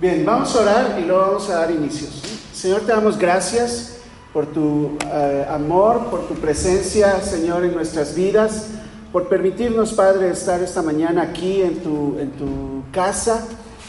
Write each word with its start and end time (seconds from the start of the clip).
Bien, 0.00 0.24
vamos 0.24 0.54
a 0.54 0.60
orar 0.60 0.96
y 1.02 1.04
luego 1.04 1.22
vamos 1.22 1.50
a 1.50 1.56
dar 1.56 1.72
inicios. 1.72 2.22
Señor, 2.54 2.82
te 2.82 2.92
damos 2.92 3.18
gracias 3.18 3.96
por 4.32 4.46
tu 4.46 4.92
eh, 5.12 5.44
amor, 5.50 6.06
por 6.08 6.28
tu 6.28 6.34
presencia, 6.34 7.20
Señor, 7.20 7.64
en 7.64 7.74
nuestras 7.74 8.14
vidas, 8.14 8.68
por 9.10 9.28
permitirnos, 9.28 9.92
Padre, 9.94 10.30
estar 10.30 10.62
esta 10.62 10.82
mañana 10.82 11.22
aquí 11.22 11.62
en 11.62 11.82
tu, 11.82 12.16
en 12.20 12.30
tu 12.30 12.84
casa, 12.92 13.44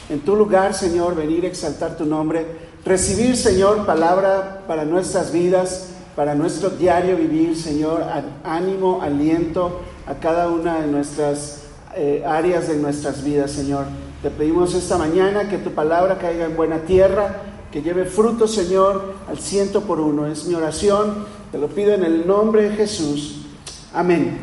en 0.09 0.21
tu 0.21 0.35
lugar, 0.35 0.73
Señor, 0.73 1.13
venir 1.13 1.45
a 1.45 1.47
exaltar 1.47 1.95
tu 1.95 2.07
nombre, 2.07 2.43
recibir, 2.83 3.37
Señor, 3.37 3.85
palabra 3.85 4.63
para 4.67 4.85
nuestras 4.85 5.31
vidas, 5.31 5.89
para 6.15 6.33
nuestro 6.33 6.71
diario 6.71 7.17
vivir, 7.17 7.55
Señor, 7.55 8.03
ánimo, 8.43 9.03
aliento 9.03 9.81
a 10.07 10.15
cada 10.15 10.49
una 10.49 10.81
de 10.81 10.87
nuestras 10.87 11.65
eh, 11.95 12.23
áreas 12.25 12.67
de 12.67 12.77
nuestras 12.77 13.23
vidas, 13.23 13.51
Señor. 13.51 13.85
Te 14.21 14.29
pedimos 14.29 14.73
esta 14.73 14.97
mañana 14.97 15.47
que 15.47 15.57
tu 15.59 15.71
palabra 15.71 16.17
caiga 16.17 16.43
en 16.43 16.57
buena 16.57 16.79
tierra, 16.79 17.41
que 17.71 17.81
lleve 17.81 18.03
fruto, 18.03 18.49
Señor, 18.49 19.13
al 19.29 19.39
ciento 19.39 19.83
por 19.83 20.01
uno. 20.01 20.27
Es 20.27 20.43
mi 20.43 20.55
oración, 20.55 21.25
te 21.53 21.57
lo 21.57 21.67
pido 21.69 21.93
en 21.93 22.03
el 22.03 22.27
nombre 22.27 22.69
de 22.69 22.75
Jesús. 22.75 23.45
Amén. 23.93 24.37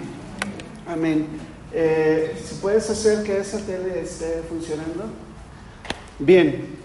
Amén. 0.88 1.27
Eh, 1.74 2.41
si 2.42 2.55
puedes 2.55 2.88
hacer 2.88 3.23
que 3.23 3.36
esa 3.36 3.59
tele 3.59 4.00
esté 4.00 4.42
funcionando. 4.48 5.05
Bien, 6.20 6.78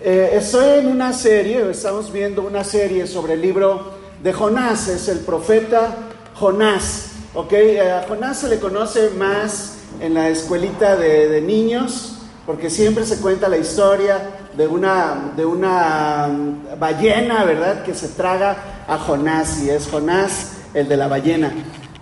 eh, 0.00 0.30
estoy 0.32 0.78
en 0.78 0.86
una 0.86 1.12
serie, 1.12 1.70
estamos 1.70 2.10
viendo 2.10 2.40
una 2.40 2.64
serie 2.64 3.06
sobre 3.06 3.34
el 3.34 3.42
libro 3.42 3.92
de 4.22 4.32
Jonás, 4.32 4.88
es 4.88 5.06
el 5.08 5.18
profeta 5.18 5.96
Jonás. 6.34 7.10
¿ok? 7.34 7.52
Eh, 7.52 7.90
a 7.90 8.06
Jonás 8.08 8.38
se 8.38 8.48
le 8.48 8.58
conoce 8.58 9.10
más 9.10 9.80
en 10.00 10.14
la 10.14 10.30
escuelita 10.30 10.96
de 10.96 11.42
niños 11.42 12.14
porque 12.48 12.70
siempre 12.70 13.04
se 13.04 13.18
cuenta 13.18 13.46
la 13.46 13.58
historia 13.58 14.22
de 14.56 14.66
una, 14.66 15.32
de 15.36 15.44
una 15.44 16.30
ballena, 16.78 17.44
¿verdad?, 17.44 17.82
que 17.82 17.92
se 17.92 18.08
traga 18.08 18.84
a 18.88 18.96
Jonás, 18.96 19.62
y 19.62 19.68
es 19.68 19.86
Jonás 19.86 20.52
el 20.72 20.88
de 20.88 20.96
la 20.96 21.08
ballena. 21.08 21.52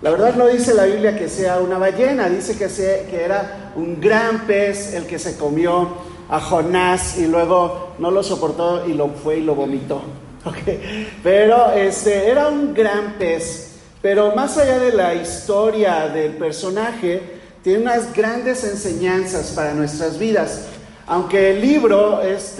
La 0.01 0.09
verdad 0.09 0.35
no 0.35 0.47
dice 0.47 0.73
la 0.73 0.85
Biblia 0.85 1.19
que 1.19 1.27
sea 1.27 1.59
una 1.59 1.77
ballena, 1.77 2.29
dice 2.29 2.57
que, 2.57 2.67
que 3.09 3.25
era 3.25 3.73
un 3.75 3.99
gran 3.99 4.47
pez 4.47 4.93
el 4.93 5.05
que 5.05 5.19
se 5.19 5.35
comió 5.35 5.89
a 6.29 6.39
Jonás 6.39 7.17
y 7.17 7.27
luego 7.27 7.95
no 7.99 8.09
lo 8.09 8.23
soportó 8.23 8.87
y 8.87 8.93
lo 8.93 9.09
fue 9.09 9.39
y 9.39 9.41
lo 9.41 9.53
vomitó. 9.53 10.01
Pero 11.23 11.73
este, 11.73 12.29
era 12.29 12.47
un 12.47 12.73
gran 12.73 13.15
pez. 13.19 13.79
Pero 14.01 14.33
más 14.33 14.57
allá 14.57 14.79
de 14.79 14.93
la 14.93 15.13
historia 15.13 16.07
del 16.07 16.37
personaje, 16.37 17.36
tiene 17.67 17.81
unas 17.81 18.13
grandes 18.13 18.63
enseñanzas 18.63 19.47
para 19.47 19.73
nuestras 19.73 20.17
vidas. 20.17 20.61
Aunque 21.05 21.51
el 21.51 21.59
libro 21.59 22.21
es, 22.21 22.55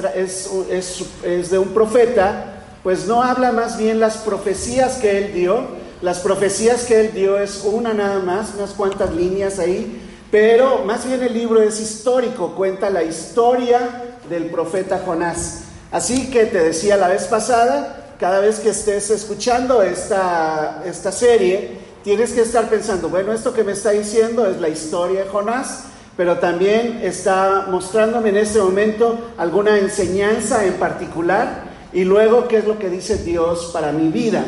de 1.50 1.58
un 1.58 1.70
profeta, 1.70 2.64
pues 2.84 3.08
no 3.08 3.24
habla 3.24 3.54
más 3.54 3.78
bien 3.78 4.02
las 4.02 4.18
profecías 4.18 4.96
que 4.96 5.18
él 5.18 5.34
dio. 5.34 5.66
Las 6.02 6.20
profecías 6.20 6.84
que 6.84 7.00
él 7.00 7.14
dio 7.14 7.40
es 7.40 7.62
una 7.64 7.94
nada 7.94 8.20
más, 8.20 8.56
unas 8.58 8.72
cuantas 8.72 9.16
líneas 9.16 9.60
ahí, 9.60 9.98
pero 10.30 10.84
más 10.84 11.08
bien 11.08 11.24
el 11.24 11.34
libro 11.34 11.62
es 11.62 11.80
histórico, 11.80 12.54
cuenta 12.54 12.90
la 12.90 13.04
historia 13.04 14.18
del 14.30 14.48
profeta 14.48 15.04
Jonás. 15.06 15.62
Así 15.90 16.30
que 16.30 16.48
te 16.48 16.60
decía 16.60 16.98
la 16.98 17.08
vez 17.08 17.28
pasada, 17.28 18.08
cada 18.20 18.42
vez 18.42 18.60
que 18.60 18.72
estés 18.72 19.10
escuchando 19.10 19.82
esta 19.82 20.84
serie, 21.14 21.87
tienes 22.04 22.32
que 22.32 22.42
estar 22.42 22.70
pensando, 22.70 23.10
bueno, 23.10 23.34
esto 23.34 23.54
que 23.54 23.64
me 23.64 23.74
está 23.74 23.92
diciendo 23.92 24.46
es 24.46 24.60
la 24.60 24.70
historia 24.70 25.24
de 25.24 25.30
Jonás, 25.30 25.86
pero 26.16 26.40
también 26.40 27.00
está 27.04 27.68
mostrándome 27.70 28.30
en 28.30 28.38
este 28.38 28.60
momento 28.60 29.18
alguna 29.38 29.78
enseñanza 29.78 30.66
en 30.66 30.74
particular 30.74 31.66
y 31.94 32.04
luego 32.04 32.48
qué 32.48 32.58
es 32.58 32.66
lo 32.66 32.80
que 32.80 32.90
dice 32.90 33.18
Dios 33.18 33.70
para 33.72 33.92
mi 33.92 34.10
vida. 34.10 34.44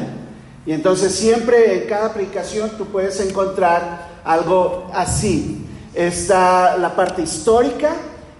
Y 0.65 0.71
entonces 0.71 1.14
siempre 1.14 1.82
en 1.82 1.88
cada 1.88 2.14
predicación 2.14 2.71
tú 2.77 2.86
puedes 2.86 3.20
encontrar 3.21 4.08
algo 4.23 4.89
así. 4.93 5.65
Está 5.93 6.77
la 6.77 6.95
parte 6.95 7.21
histórica, 7.21 7.92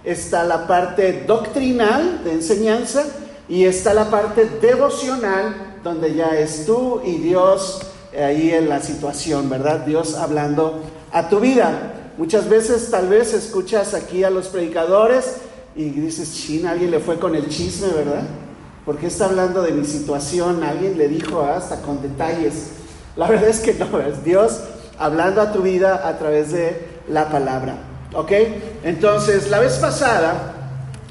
está 0.04 0.44
la 0.44 0.66
parte 0.66 1.24
doctrinal 1.26 2.22
de 2.24 2.32
enseñanza 2.32 3.04
y 3.48 3.64
está 3.64 3.94
la 3.94 4.10
parte 4.10 4.44
devocional 4.60 5.78
donde 5.82 6.14
ya 6.14 6.38
es 6.38 6.66
tú 6.66 7.00
y 7.04 7.16
Dios 7.16 7.80
ahí 8.16 8.50
en 8.50 8.68
la 8.68 8.80
situación, 8.80 9.48
¿verdad? 9.48 9.80
Dios 9.80 10.14
hablando 10.14 10.80
a 11.12 11.28
tu 11.28 11.40
vida. 11.40 11.94
Muchas 12.18 12.48
veces 12.48 12.90
tal 12.90 13.08
vez 13.08 13.32
escuchas 13.32 13.94
aquí 13.94 14.24
a 14.24 14.30
los 14.30 14.48
predicadores 14.48 15.36
y 15.74 15.84
dices, 15.90 16.34
chin, 16.34 16.66
alguien 16.66 16.90
le 16.90 17.00
fue 17.00 17.18
con 17.18 17.34
el 17.34 17.48
chisme, 17.48 17.88
¿verdad? 17.88 18.24
Porque 18.84 19.06
está 19.06 19.26
hablando 19.26 19.62
de 19.62 19.72
mi 19.72 19.84
situación, 19.84 20.62
alguien 20.64 20.98
le 20.98 21.08
dijo 21.08 21.42
hasta 21.42 21.80
con 21.82 22.02
detalles. 22.02 22.70
La 23.16 23.26
verdad 23.28 23.48
es 23.48 23.60
que 23.60 23.74
no, 23.74 24.00
es 24.00 24.24
Dios 24.24 24.60
hablando 24.98 25.40
a 25.40 25.52
tu 25.52 25.62
vida 25.62 26.06
a 26.06 26.18
través 26.18 26.52
de 26.52 26.86
la 27.08 27.30
palabra. 27.30 27.76
¿Ok? 28.12 28.32
Entonces, 28.84 29.48
la 29.48 29.60
vez 29.60 29.78
pasada, 29.78 30.54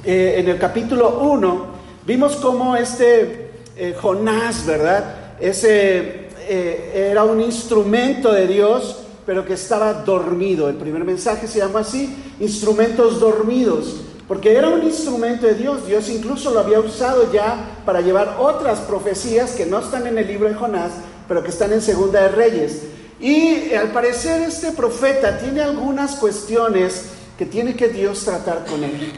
eh, 0.03 0.35
en 0.37 0.47
el 0.47 0.59
capítulo 0.59 1.19
1, 1.19 1.65
vimos 2.05 2.35
cómo 2.35 2.75
este 2.75 3.51
eh, 3.75 3.95
Jonás, 3.99 4.65
¿verdad? 4.65 5.03
Ese 5.39 6.28
eh, 6.51 7.09
era 7.11 7.23
un 7.23 7.39
instrumento 7.39 8.31
de 8.31 8.47
Dios, 8.47 8.97
pero 9.23 9.45
que 9.45 9.53
estaba 9.53 9.93
dormido. 9.93 10.67
El 10.67 10.77
primer 10.77 11.03
mensaje 11.03 11.47
se 11.47 11.59
llama 11.59 11.81
así, 11.81 12.11
instrumentos 12.39 13.19
dormidos, 13.19 14.01
porque 14.27 14.55
era 14.55 14.69
un 14.69 14.81
instrumento 14.83 15.45
de 15.45 15.53
Dios. 15.53 15.85
Dios 15.85 16.09
incluso 16.09 16.51
lo 16.51 16.61
había 16.61 16.79
usado 16.79 17.31
ya 17.31 17.81
para 17.85 18.01
llevar 18.01 18.37
otras 18.39 18.79
profecías 18.79 19.51
que 19.51 19.67
no 19.67 19.77
están 19.77 20.07
en 20.07 20.17
el 20.17 20.27
libro 20.27 20.49
de 20.49 20.55
Jonás, 20.55 20.91
pero 21.27 21.43
que 21.43 21.49
están 21.49 21.71
en 21.71 21.83
Segunda 21.83 22.23
de 22.23 22.29
Reyes. 22.29 22.81
Y 23.19 23.73
al 23.73 23.91
parecer 23.91 24.41
este 24.41 24.71
profeta 24.71 25.37
tiene 25.37 25.61
algunas 25.61 26.15
cuestiones 26.15 27.09
que 27.37 27.45
tiene 27.45 27.75
que 27.75 27.89
Dios 27.89 28.25
tratar 28.25 28.65
con 28.65 28.83
él. 28.83 29.13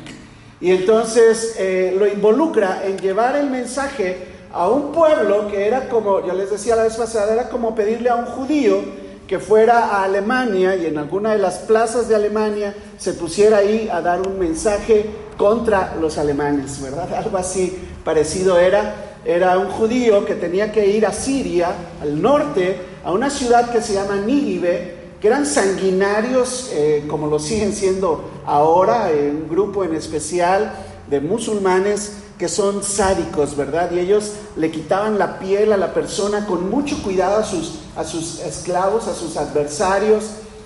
Y 0.59 0.71
entonces 0.71 1.55
eh, 1.57 1.95
lo 1.97 2.05
involucra 2.05 2.83
en 2.85 2.97
llevar 2.97 3.37
el 3.37 3.49
mensaje 3.49 4.30
a 4.53 4.69
un 4.69 4.91
pueblo 4.91 5.47
que 5.47 5.65
era 5.65 5.87
como, 5.87 6.25
yo 6.25 6.33
les 6.33 6.51
decía 6.51 6.75
la 6.75 6.83
vez 6.83 6.95
pasada, 6.95 7.33
era 7.33 7.49
como 7.49 7.73
pedirle 7.75 8.09
a 8.09 8.15
un 8.15 8.25
judío 8.25 8.79
que 9.27 9.39
fuera 9.39 9.85
a 9.85 10.03
Alemania 10.03 10.75
y 10.75 10.85
en 10.85 10.97
alguna 10.97 11.31
de 11.31 11.37
las 11.37 11.59
plazas 11.59 12.09
de 12.09 12.15
Alemania 12.15 12.75
se 12.97 13.13
pusiera 13.13 13.59
ahí 13.59 13.89
a 13.89 14.01
dar 14.01 14.27
un 14.27 14.37
mensaje 14.37 15.05
contra 15.37 15.95
los 16.01 16.17
alemanes, 16.17 16.81
¿verdad? 16.81 17.13
Algo 17.17 17.37
así 17.37 17.77
parecido 18.03 18.59
era. 18.59 19.07
Era 19.23 19.57
un 19.59 19.69
judío 19.69 20.25
que 20.25 20.33
tenía 20.33 20.71
que 20.71 20.87
ir 20.87 21.05
a 21.05 21.13
Siria, 21.13 21.73
al 22.01 22.21
norte, 22.21 22.75
a 23.05 23.11
una 23.11 23.29
ciudad 23.29 23.71
que 23.71 23.81
se 23.81 23.93
llama 23.93 24.15
Nínive, 24.15 24.95
que 25.21 25.27
eran 25.27 25.45
sanguinarios, 25.45 26.71
eh, 26.73 27.05
como 27.07 27.27
lo 27.27 27.37
siguen 27.37 27.71
siendo 27.71 28.23
ahora, 28.45 29.11
un 29.13 29.47
grupo 29.47 29.83
en 29.83 29.93
especial 29.93 30.73
de 31.07 31.21
musulmanes 31.21 32.20
que 32.41 32.49
son 32.49 32.81
sádicos, 32.81 33.55
¿verdad? 33.55 33.91
Y 33.91 33.99
ellos 33.99 34.31
le 34.55 34.71
quitaban 34.71 35.19
la 35.19 35.37
piel 35.37 35.73
a 35.73 35.77
la 35.77 35.93
persona 35.93 36.47
con 36.47 36.71
mucho 36.71 37.03
cuidado 37.03 37.37
a 37.37 37.43
sus, 37.43 37.81
a 37.95 38.03
sus 38.03 38.39
esclavos, 38.39 39.07
a 39.07 39.13
sus 39.13 39.37
adversarios, 39.37 40.23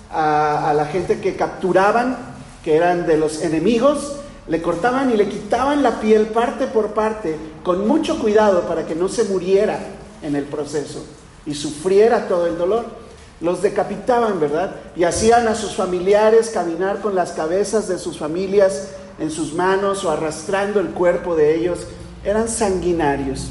a, 0.09 0.73
la 0.73 0.85
gente 0.85 1.19
que 1.19 1.35
capturaban, 1.35 2.15
que 2.63 2.77
eran 2.77 3.05
de 3.05 3.17
los 3.17 3.41
enemigos, 3.41 4.13
le 4.47 4.61
cortaban 4.61 5.11
y 5.11 5.17
le 5.17 5.27
quitaban 5.27 5.83
la 5.83 5.99
piel 5.99 6.27
parte 6.27 6.67
por 6.67 6.93
parte, 6.93 7.35
con 7.61 7.85
mucho 7.85 8.19
cuidado 8.19 8.61
para 8.61 8.85
que 8.85 8.95
no 8.95 9.09
se 9.09 9.25
muriera 9.25 9.77
en 10.21 10.37
el 10.37 10.45
proceso 10.45 11.03
y 11.45 11.55
sufriera 11.55 12.29
todo 12.29 12.47
el 12.47 12.57
dolor. 12.57 12.85
Los 13.41 13.61
decapitaban, 13.61 14.39
¿verdad? 14.39 14.77
Y 14.95 15.03
hacían 15.03 15.49
a 15.49 15.55
sus 15.55 15.75
familiares 15.75 16.51
caminar 16.51 17.01
con 17.01 17.15
las 17.15 17.33
cabezas 17.33 17.89
de 17.89 17.99
sus 17.99 18.17
familias 18.17 18.91
en 19.19 19.31
sus 19.31 19.53
manos 19.53 20.03
o 20.03 20.11
arrastrando 20.11 20.79
el 20.79 20.89
cuerpo 20.89 21.35
de 21.35 21.55
ellos, 21.55 21.87
eran 22.23 22.47
sanguinarios. 22.47 23.49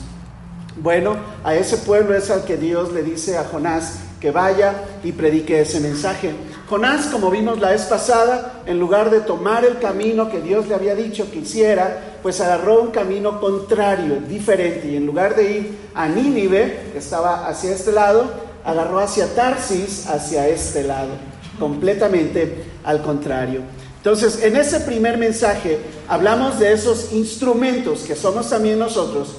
Bueno, 0.77 1.17
a 1.45 1.55
ese 1.55 1.77
pueblo 1.79 2.17
es 2.17 2.31
al 2.31 2.45
que 2.45 2.57
Dios 2.57 2.93
le 2.93 3.03
dice 3.03 3.39
a 3.39 3.45
Jonás 3.45 4.01
que 4.21 4.31
vaya 4.31 4.75
y 5.05 5.13
predique 5.13 5.61
ese 5.61 5.81
mensaje. 5.81 6.33
Jonás, 6.69 7.07
como 7.07 7.31
vimos 7.31 7.61
la 7.61 7.71
vez 7.71 7.83
pasada, 7.83 8.63
en 8.65 8.81
lugar 8.81 9.11
de 9.11 9.21
tomar 9.21 9.67
el 9.67 9.79
camino 9.79 10.31
que 10.31 10.41
Dios 10.41 10.67
le 10.67 10.75
había 10.75 10.95
dicho 10.95 11.31
que 11.31 11.41
hiciera, 11.41 12.17
pues 12.23 12.41
agarró 12.41 12.81
un 12.81 12.91
camino 12.91 13.39
contrario, 13.39 14.21
diferente, 14.27 14.89
y 14.89 14.97
en 14.97 15.05
lugar 15.05 15.37
de 15.37 15.53
ir 15.53 15.79
a 15.95 16.09
Nínive, 16.09 16.89
que 16.93 16.99
estaba 16.99 17.47
hacia 17.47 17.73
este 17.73 17.93
lado, 17.93 18.33
agarró 18.65 18.99
hacia 18.99 19.35
Tarsis, 19.35 20.09
hacia 20.09 20.49
este 20.49 20.85
lado, 20.85 21.11
completamente 21.59 22.65
al 22.83 23.03
contrario. 23.03 23.61
Entonces, 24.05 24.43
en 24.43 24.57
ese 24.57 24.81
primer 24.81 25.17
mensaje 25.17 25.79
hablamos 26.09 26.59
de 26.59 26.73
esos 26.73 27.13
instrumentos 27.13 28.01
que 28.01 28.15
somos 28.15 28.51
también 28.51 28.79
nosotros, 28.79 29.31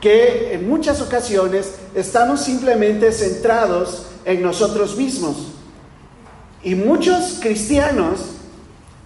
que 0.00 0.54
en 0.54 0.68
muchas 0.68 1.00
ocasiones 1.00 1.72
estamos 1.94 2.40
simplemente 2.40 3.10
centrados 3.10 4.06
en 4.24 4.40
nosotros 4.40 4.96
mismos. 4.96 5.48
Y 6.62 6.76
muchos 6.76 7.38
cristianos 7.40 8.20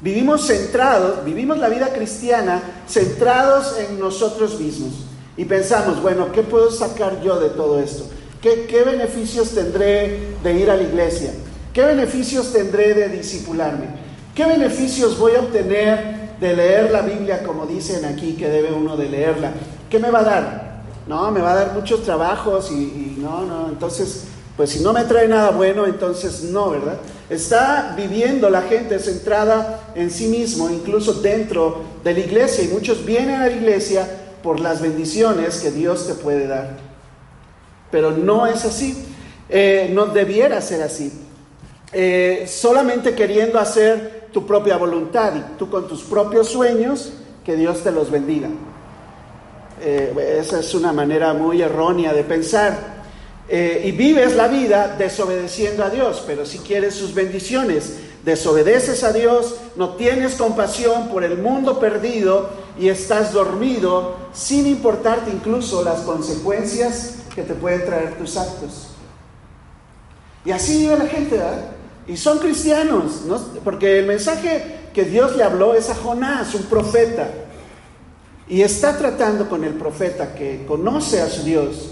Vivimos 0.01 0.47
centrados, 0.47 1.25
vivimos 1.25 1.57
la 1.59 1.69
vida 1.69 1.93
cristiana 1.93 2.63
centrados 2.87 3.79
en 3.79 3.99
nosotros 3.99 4.61
mismos. 4.61 4.93
Y 5.39 5.47
pensamos, 5.47 6.03
bueno, 6.03 6.31
¿qué 6.33 6.43
puedo 6.43 6.71
sacar 6.71 7.23
yo 7.23 7.41
de 7.41 7.51
todo 7.51 7.81
esto? 7.81 8.05
¿Qué, 8.43 8.83
beneficios 8.85 9.51
tendré 9.51 10.37
de 10.43 10.53
ir 10.53 10.71
a 10.71 10.77
la 10.77 10.83
iglesia? 10.83 11.33
¿Qué 11.73 11.83
beneficios 11.83 12.53
tendré 12.53 12.95
de 12.95 13.09
disipularme? 13.09 14.06
¿Qué 14.37 14.45
beneficios 14.45 15.19
voy 15.19 15.35
a 15.35 15.41
obtener 15.41 16.37
de 16.39 16.55
leer 16.55 16.91
la 16.91 17.01
Biblia 17.01 17.43
como 17.43 17.65
dicen 17.65 18.05
aquí 18.05 18.35
que 18.35 18.51
debe 18.51 18.71
uno 18.71 18.95
de 18.95 19.09
leerla? 19.09 19.53
¿Qué 19.89 19.99
me 19.99 20.11
va 20.11 20.19
a 20.19 20.25
dar? 20.25 20.83
No, 21.07 21.31
me 21.31 21.41
va 21.41 21.53
a 21.53 21.55
dar 21.55 21.73
muchos 21.73 22.03
trabajos 22.03 22.71
y, 22.71 23.17
no, 23.19 23.47
no, 23.47 23.69
entonces, 23.71 24.25
pues 24.55 24.69
si 24.69 24.81
no 24.81 24.93
me 24.93 25.05
trae 25.05 25.27
nada 25.27 25.53
bueno, 25.53 25.87
entonces 25.87 26.43
no, 26.43 26.69
¿verdad? 26.69 26.99
Está 27.31 27.95
viviendo 27.97 28.51
la 28.51 28.61
gente 28.61 28.99
centrada 28.99 29.81
en 29.95 30.11
sí 30.11 30.27
mismo, 30.27 30.69
incluso 30.69 31.15
dentro 31.15 31.85
de 32.05 32.13
la 32.13 32.21
iglesia, 32.21 32.63
y 32.63 32.69
muchos 32.69 33.07
vienen 33.07 33.41
a 33.41 33.47
la 33.47 33.53
iglesia 33.53 34.07
por 34.43 34.61
las 34.61 34.83
bendiciones 34.83 35.61
que 35.61 35.71
Dios 35.71 36.07
te 36.07 36.13
puede 36.13 36.47
dar. 36.47 36.77
Pero 37.91 38.11
no 38.11 38.47
es 38.47 38.67
así, 38.67 39.03
eh, 39.49 39.91
no 39.95 40.05
debiera 40.05 40.61
ser 40.61 40.83
así. 40.83 41.11
Eh, 41.93 42.47
solamente 42.47 43.15
queriendo 43.15 43.59
hacer 43.59 44.16
tu 44.37 44.45
propia 44.45 44.77
voluntad 44.77 45.33
y 45.35 45.59
tú 45.59 45.71
con 45.71 45.89
tus 45.89 46.03
propios 46.03 46.51
sueños, 46.51 47.11
que 47.43 47.57
Dios 47.57 47.83
te 47.83 47.91
los 47.91 48.11
bendiga. 48.11 48.51
Eh, 49.81 50.37
esa 50.39 50.61
es 50.61 50.75
una 50.75 50.93
manera 50.93 51.33
muy 51.33 51.63
errónea 51.63 52.13
de 52.13 52.23
pensar. 52.23 52.77
Eh, 53.49 53.85
y 53.87 53.93
vives 53.93 54.37
la 54.37 54.49
vida 54.49 54.95
desobedeciendo 54.99 55.83
a 55.83 55.89
Dios, 55.89 56.23
pero 56.27 56.45
si 56.45 56.59
quieres 56.59 56.95
sus 56.95 57.15
bendiciones, 57.15 57.95
desobedeces 58.27 59.05
a 59.05 59.13
Dios, 59.15 59.55
no 59.75 59.95
tienes 59.95 60.35
compasión 60.35 61.09
por 61.09 61.25
el 61.25 61.39
mundo 61.39 61.81
perdido 61.81 62.51
y 62.79 62.91
estás 62.91 63.33
dormido 63.33 64.17
sin 64.35 64.67
importarte 64.67 65.31
incluso 65.31 65.83
las 65.83 66.01
consecuencias 66.01 67.21
que 67.35 67.41
te 67.41 67.55
pueden 67.55 67.87
traer 67.87 68.19
tus 68.19 68.37
actos. 68.37 68.89
Y 70.45 70.51
así 70.51 70.81
vive 70.81 70.99
la 70.99 71.07
gente, 71.07 71.39
¿verdad? 71.39 71.76
Y 72.09 72.17
son 72.17 72.39
cristianos, 72.39 73.23
¿no? 73.27 73.39
porque 73.65 73.99
el 73.99 74.07
mensaje 74.07 74.89
que 74.95 75.05
Dios 75.05 75.37
le 75.37 75.43
habló 75.43 75.75
es 75.75 75.91
a 75.91 75.95
Jonás, 75.95 76.55
un 76.55 76.63
profeta. 76.63 77.29
Y 78.49 78.63
está 78.63 78.97
tratando 78.97 79.49
con 79.49 79.65
el 79.65 79.75
profeta 79.75 80.35
que 80.35 80.65
conoce 80.67 81.21
a 81.21 81.29
su 81.29 81.43
Dios, 81.43 81.91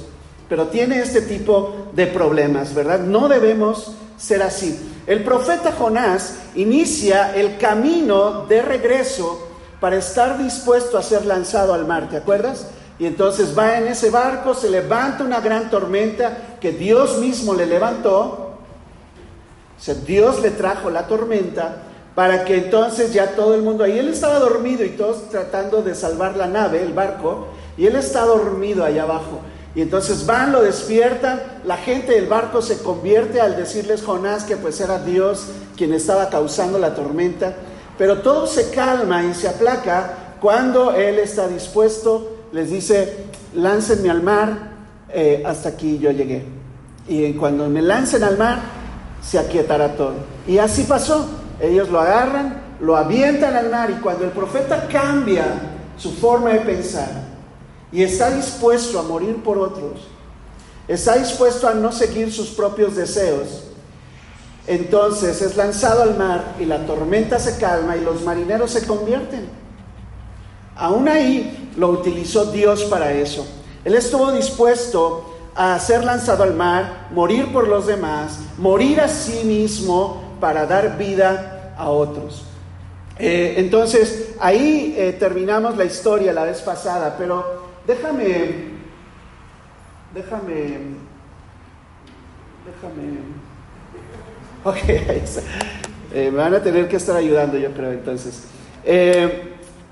pero 0.49 0.69
tiene 0.69 1.01
este 1.01 1.23
tipo 1.23 1.89
de 1.93 2.07
problemas, 2.07 2.75
¿verdad? 2.75 3.01
No 3.01 3.29
debemos 3.29 3.93
ser 4.17 4.43
así. 4.43 4.79
El 5.07 5.25
profeta 5.25 5.73
Jonás 5.73 6.37
inicia 6.55 7.35
el 7.35 7.59
camino 7.59 8.47
de 8.47 8.63
regreso 8.63 9.49
para 9.81 9.97
estar 9.97 10.39
dispuesto 10.39 10.97
a 10.97 11.03
ser 11.03 11.27
lanzado 11.27 11.75
al 11.75 11.87
mar, 11.87 12.09
¿te 12.09 12.17
acuerdas? 12.17 12.69
Y 12.99 13.07
entonces 13.07 13.59
va 13.59 13.77
en 13.79 13.89
ese 13.89 14.11
barco, 14.11 14.55
se 14.55 14.71
levanta 14.71 15.25
una 15.25 15.41
gran 15.41 15.69
tormenta 15.69 16.57
que 16.61 16.73
Dios 16.73 17.19
mismo 17.19 17.53
le 17.55 17.67
levantó. 17.67 18.44
O 19.77 19.95
Dios 20.07 20.41
le 20.41 20.51
trajo 20.51 20.91
la 20.91 21.07
tormenta 21.07 21.77
para 22.15 22.45
que 22.45 22.57
entonces 22.57 23.13
ya 23.13 23.33
todo 23.35 23.55
el 23.55 23.63
mundo, 23.63 23.85
ahí 23.85 23.99
él 23.99 24.09
estaba 24.09 24.39
dormido 24.39 24.85
y 24.85 24.91
todos 24.91 25.29
tratando 25.31 25.83
de 25.83 25.95
salvar 25.95 26.37
la 26.37 26.47
nave, 26.47 26.83
el 26.83 26.93
barco, 26.93 27.49
y 27.77 27.87
él 27.87 27.97
está 27.97 28.25
dormido 28.25 28.85
allá 28.85 29.03
abajo. 29.03 29.41
Y 29.75 29.83
entonces 29.83 30.25
van, 30.25 30.53
lo 30.53 30.63
despiertan, 30.63 31.43
la 31.65 31.77
gente 31.77 32.13
del 32.13 32.27
barco 32.27 32.63
se 32.63 32.79
convierte 32.79 33.41
al 33.41 33.57
decirles 33.57 34.05
Jonás 34.05 34.45
que 34.45 34.57
pues 34.57 34.81
era 34.81 35.01
Dios 35.01 35.47
quien 35.77 35.93
estaba 35.93 36.31
causando 36.31 36.79
la 36.79 36.95
tormenta, 36.95 37.55
pero 37.99 38.19
todo 38.19 38.47
se 38.47 38.71
calma 38.71 39.25
y 39.25 39.35
se 39.35 39.49
aplaca 39.49 40.37
cuando 40.41 40.93
él 40.93 41.19
está 41.19 41.49
dispuesto, 41.49 42.37
les 42.53 42.71
dice, 42.71 43.17
láncenme 43.55 44.11
al 44.11 44.23
mar, 44.23 44.75
eh, 45.09 45.43
hasta 45.45 45.71
aquí 45.71 45.99
yo 45.99 46.13
llegué. 46.13 46.45
Y 47.09 47.33
cuando 47.33 47.69
me 47.69 47.83
lancen 47.83 48.23
al 48.23 48.39
mar, 48.39 48.59
se 49.25 49.39
aquietará 49.39 49.97
todo. 49.97 50.15
Y 50.47 50.59
así 50.59 50.85
pasó, 50.85 51.27
ellos 51.61 51.89
lo 51.89 52.01
agarran, 52.01 52.63
lo 52.81 52.97
avientan 52.97 53.57
al 53.57 53.71
mar 53.71 53.91
y 53.91 54.01
cuando 54.01 54.25
el 54.25 54.31
profeta 54.31 54.89
cambia 54.89 55.45
su 55.97 56.13
forma 56.13 56.51
de 56.51 56.61
pensar, 56.61 57.09
y 57.93 58.03
está 58.03 58.31
dispuesto 58.31 58.99
a 58.99 59.03
morir 59.03 59.37
por 59.43 59.59
otros, 59.59 60.09
está 60.89 61.17
dispuesto 61.17 61.69
a 61.69 61.75
no 61.75 61.93
seguir 61.93 62.33
sus 62.33 62.49
propios 62.49 62.97
deseos, 62.97 63.65
entonces 64.67 65.41
es 65.43 65.57
lanzado 65.57 66.03
al 66.03 66.17
mar 66.17 66.55
y 66.59 66.65
la 66.65 66.85
tormenta 66.87 67.39
se 67.39 67.59
calma 67.59 67.97
y 67.97 68.01
los 68.01 68.23
marineros 68.23 68.71
se 68.71 68.87
convierten. 68.87 69.49
Aún 70.77 71.09
ahí 71.09 71.71
lo 71.77 71.91
utilizó 71.91 72.47
Dios 72.47 72.85
para 72.85 73.13
eso. 73.13 73.47
Él 73.85 73.95
estuvo 73.95 74.33
dispuesto 74.33 75.34
a 75.55 75.79
ser 75.79 76.05
lanzado 76.05 76.43
al 76.43 76.55
mar, 76.55 77.09
morir 77.13 77.53
por 77.53 77.69
los 77.69 77.87
demás, 77.87 78.41
morir 78.59 79.01
a 79.01 79.09
sí 79.09 79.45
mismo 79.45 80.37
para 80.41 80.67
dar 80.67 80.99
vida 80.99 81.75
a 81.77 81.91
otros. 81.91 82.45
Eh, 83.19 83.55
entonces, 83.59 84.35
ahí 84.41 84.95
eh, 84.99 85.13
terminamos 85.13 85.77
la 85.77 85.85
historia 85.85 86.33
la 86.33 86.45
vez 86.45 86.61
pasada, 86.61 87.15
pero 87.17 87.63
Déjame, 87.87 88.71
déjame, 90.15 90.79
déjame. 92.65 93.19
Ok, 94.65 94.77
ahí 94.89 95.21
está. 95.23 95.43
Eh, 96.15 96.31
me 96.31 96.39
van 96.39 96.55
a 96.55 96.63
tener 96.63 96.89
que 96.89 96.97
estar 96.97 97.15
ayudando, 97.15 97.59
yo 97.59 97.71
creo, 97.73 97.93
entonces. 97.93 98.45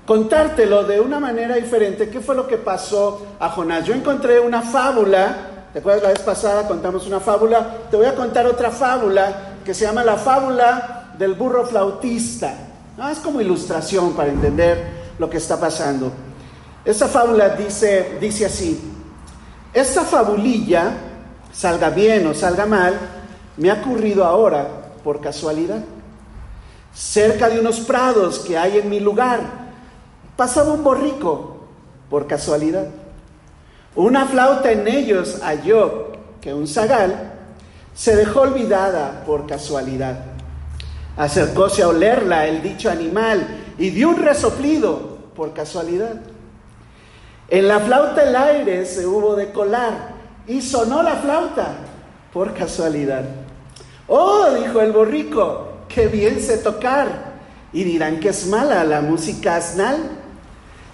Contártelo 0.05 0.83
de 0.83 0.99
una 0.99 1.19
manera 1.19 1.55
diferente. 1.55 2.09
¿Qué 2.09 2.19
fue 2.19 2.35
lo 2.35 2.47
que 2.47 2.57
pasó 2.57 3.25
a 3.39 3.49
Jonás? 3.49 3.85
Yo 3.85 3.93
encontré 3.93 4.39
una 4.39 4.63
fábula. 4.63 5.52
¿Te 5.73 5.79
acuerdas 5.79 6.03
la 6.03 6.09
vez 6.09 6.19
pasada 6.19 6.67
contamos 6.67 7.07
una 7.07 7.19
fábula? 7.19 7.77
Te 7.89 7.97
voy 7.97 8.05
a 8.05 8.13
contar 8.13 8.45
otra 8.45 8.69
fábula 8.69 9.55
que 9.65 9.73
se 9.73 9.85
llama 9.85 10.03
la 10.03 10.17
fábula 10.17 11.15
del 11.17 11.33
burro 11.33 11.65
flautista. 11.65 12.53
es 13.11 13.17
como 13.17 13.41
ilustración 13.41 14.13
para 14.13 14.29
entender 14.29 15.15
lo 15.17 15.27
que 15.27 15.37
está 15.37 15.59
pasando. 15.59 16.11
Esta 16.85 17.07
fábula 17.07 17.49
dice, 17.49 18.19
dice 18.21 18.45
así, 18.45 18.79
esta 19.73 20.03
fabulilla, 20.03 20.91
salga 21.51 21.89
bien 21.89 22.27
o 22.27 22.35
salga 22.35 22.67
mal, 22.67 22.93
me 23.57 23.71
ha 23.71 23.75
ocurrido 23.75 24.25
ahora 24.25 24.67
por 25.03 25.21
casualidad. 25.21 25.83
Cerca 26.93 27.49
de 27.49 27.59
unos 27.59 27.79
prados 27.79 28.37
que 28.37 28.59
hay 28.59 28.77
en 28.77 28.91
mi 28.91 28.99
lugar, 28.99 29.39
pasaba 30.37 30.73
un 30.73 30.83
borrico 30.83 31.65
por 32.11 32.27
casualidad. 32.27 32.85
Una 33.95 34.25
flauta 34.25 34.71
en 34.71 34.87
ellos 34.87 35.39
halló 35.43 36.11
que 36.41 36.53
un 36.53 36.67
zagal 36.67 37.33
se 37.93 38.15
dejó 38.15 38.41
olvidada 38.41 39.23
por 39.25 39.45
casualidad. 39.45 40.25
Acercóse 41.15 41.83
a 41.83 41.89
olerla 41.89 42.47
el 42.47 42.63
dicho 42.63 42.89
animal 42.89 43.45
y 43.77 43.91
dio 43.91 44.09
un 44.09 44.17
resoplido 44.17 45.17
por 45.35 45.53
casualidad. 45.53 46.21
En 47.49 47.67
la 47.67 47.79
flauta 47.79 48.23
el 48.23 48.35
aire 48.35 48.85
se 48.85 49.05
hubo 49.05 49.35
de 49.35 49.51
colar 49.51 50.13
y 50.47 50.61
sonó 50.61 51.03
la 51.03 51.17
flauta 51.17 51.75
por 52.31 52.53
casualidad. 52.53 53.25
Oh, 54.07 54.49
dijo 54.55 54.81
el 54.81 54.91
borrico, 54.91 55.67
qué 55.87 56.07
bien 56.07 56.41
sé 56.41 56.57
tocar. 56.57 57.33
Y 57.71 57.83
dirán 57.83 58.19
que 58.19 58.29
es 58.29 58.47
mala 58.47 58.83
la 58.83 59.01
música 59.01 59.55
asnal. 59.55 59.97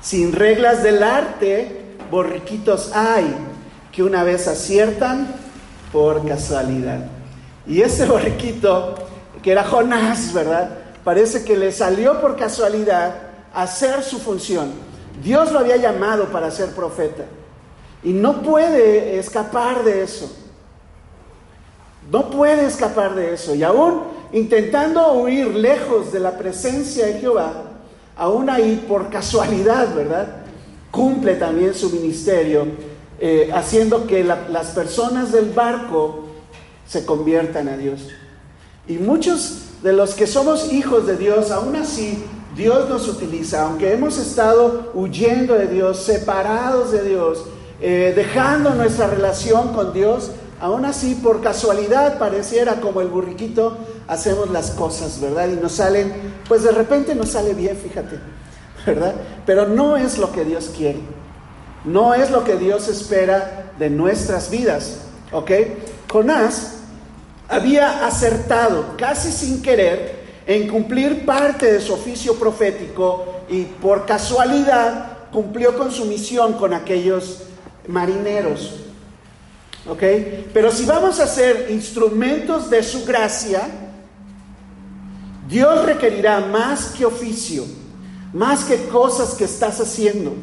Sin 0.01 0.33
reglas 0.33 0.83
del 0.83 1.01
arte, 1.03 1.78
borriquitos 2.09 2.91
hay 2.93 3.35
que 3.91 4.03
una 4.03 4.23
vez 4.23 4.47
aciertan 4.47 5.27
por 5.91 6.27
casualidad. 6.27 7.05
Y 7.67 7.81
ese 7.81 8.05
borriquito, 8.07 8.95
que 9.41 9.51
era 9.51 9.63
Jonás, 9.63 10.33
¿verdad? 10.33 10.69
Parece 11.03 11.43
que 11.43 11.57
le 11.57 11.71
salió 11.71 12.21
por 12.21 12.35
casualidad 12.35 13.15
hacer 13.53 14.03
su 14.03 14.19
función 14.19 14.89
Dios 15.23 15.51
lo 15.51 15.59
había 15.59 15.77
llamado 15.77 16.25
para 16.25 16.49
ser 16.51 16.69
profeta. 16.69 17.25
Y 18.03 18.13
no 18.13 18.41
puede 18.41 19.19
escapar 19.19 19.83
de 19.83 20.03
eso. 20.03 20.31
No 22.09 22.29
puede 22.29 22.65
escapar 22.65 23.15
de 23.15 23.33
eso. 23.33 23.53
Y 23.53 23.63
aún 23.63 24.03
intentando 24.31 25.13
huir 25.13 25.47
lejos 25.47 26.11
de 26.11 26.19
la 26.19 26.37
presencia 26.37 27.07
de 27.07 27.19
Jehová, 27.19 27.51
aún 28.15 28.49
ahí 28.49 28.85
por 28.87 29.09
casualidad, 29.09 29.93
¿verdad? 29.93 30.27
Cumple 30.91 31.35
también 31.35 31.73
su 31.73 31.89
ministerio, 31.91 32.67
eh, 33.19 33.49
haciendo 33.53 34.07
que 34.07 34.23
las 34.23 34.67
personas 34.67 35.31
del 35.31 35.51
barco 35.51 36.25
se 36.87 37.05
conviertan 37.05 37.67
a 37.67 37.77
Dios. 37.77 38.07
Y 38.87 38.97
muchos 38.97 39.65
de 39.83 39.93
los 39.93 40.15
que 40.15 40.25
somos 40.25 40.73
hijos 40.73 41.05
de 41.05 41.15
Dios, 41.15 41.51
aún 41.51 41.75
así, 41.75 42.23
Dios 42.55 42.89
nos 42.89 43.07
utiliza, 43.07 43.61
aunque 43.61 43.93
hemos 43.93 44.17
estado 44.17 44.91
huyendo 44.93 45.53
de 45.53 45.67
Dios, 45.67 46.03
separados 46.03 46.91
de 46.91 47.03
Dios, 47.03 47.45
eh, 47.79 48.13
dejando 48.15 48.73
nuestra 48.73 49.07
relación 49.07 49.73
con 49.73 49.93
Dios, 49.93 50.31
aún 50.59 50.83
así 50.85 51.15
por 51.15 51.41
casualidad 51.41 52.17
pareciera 52.17 52.81
como 52.81 53.01
el 53.01 53.07
burriquito, 53.07 53.77
hacemos 54.07 54.49
las 54.49 54.71
cosas, 54.71 55.21
¿verdad? 55.21 55.47
Y 55.49 55.55
nos 55.55 55.73
salen, 55.73 56.11
pues 56.47 56.63
de 56.63 56.71
repente 56.71 57.15
nos 57.15 57.29
sale 57.29 57.53
bien, 57.53 57.77
fíjate, 57.77 58.19
Pero 59.45 59.67
no 59.67 59.97
es 59.97 60.17
lo 60.17 60.31
que 60.31 60.45
Dios 60.45 60.71
quiere. 60.75 60.99
No 61.85 62.13
es 62.13 62.29
lo 62.29 62.43
que 62.43 62.57
Dios 62.57 62.87
espera 62.87 63.71
de 63.79 63.89
nuestras 63.89 64.49
vidas, 64.49 64.99
¿ok? 65.31 65.51
Jonás 66.11 66.79
había 67.47 68.05
acertado, 68.05 68.97
casi 68.97 69.31
sin 69.31 69.61
querer, 69.61 70.19
en 70.45 70.67
cumplir 70.67 71.25
parte 71.25 71.71
de 71.71 71.79
su 71.79 71.93
oficio 71.93 72.35
profético 72.35 73.43
y 73.49 73.63
por 73.63 74.05
casualidad 74.05 75.29
cumplió 75.31 75.77
con 75.77 75.91
su 75.91 76.05
misión 76.05 76.53
con 76.53 76.73
aquellos 76.73 77.43
marineros. 77.87 78.79
¿Ok? 79.87 80.03
Pero 80.53 80.71
si 80.71 80.85
vamos 80.85 81.19
a 81.19 81.27
ser 81.27 81.67
instrumentos 81.69 82.69
de 82.69 82.83
su 82.83 83.05
gracia, 83.05 83.61
Dios 85.47 85.85
requerirá 85.85 86.41
más 86.41 86.93
que 86.97 87.05
oficio, 87.05 87.63
más 88.33 88.63
que 88.63 88.87
cosas 88.87 89.33
que 89.33 89.45
estás 89.45 89.79
haciendo. 89.79 90.33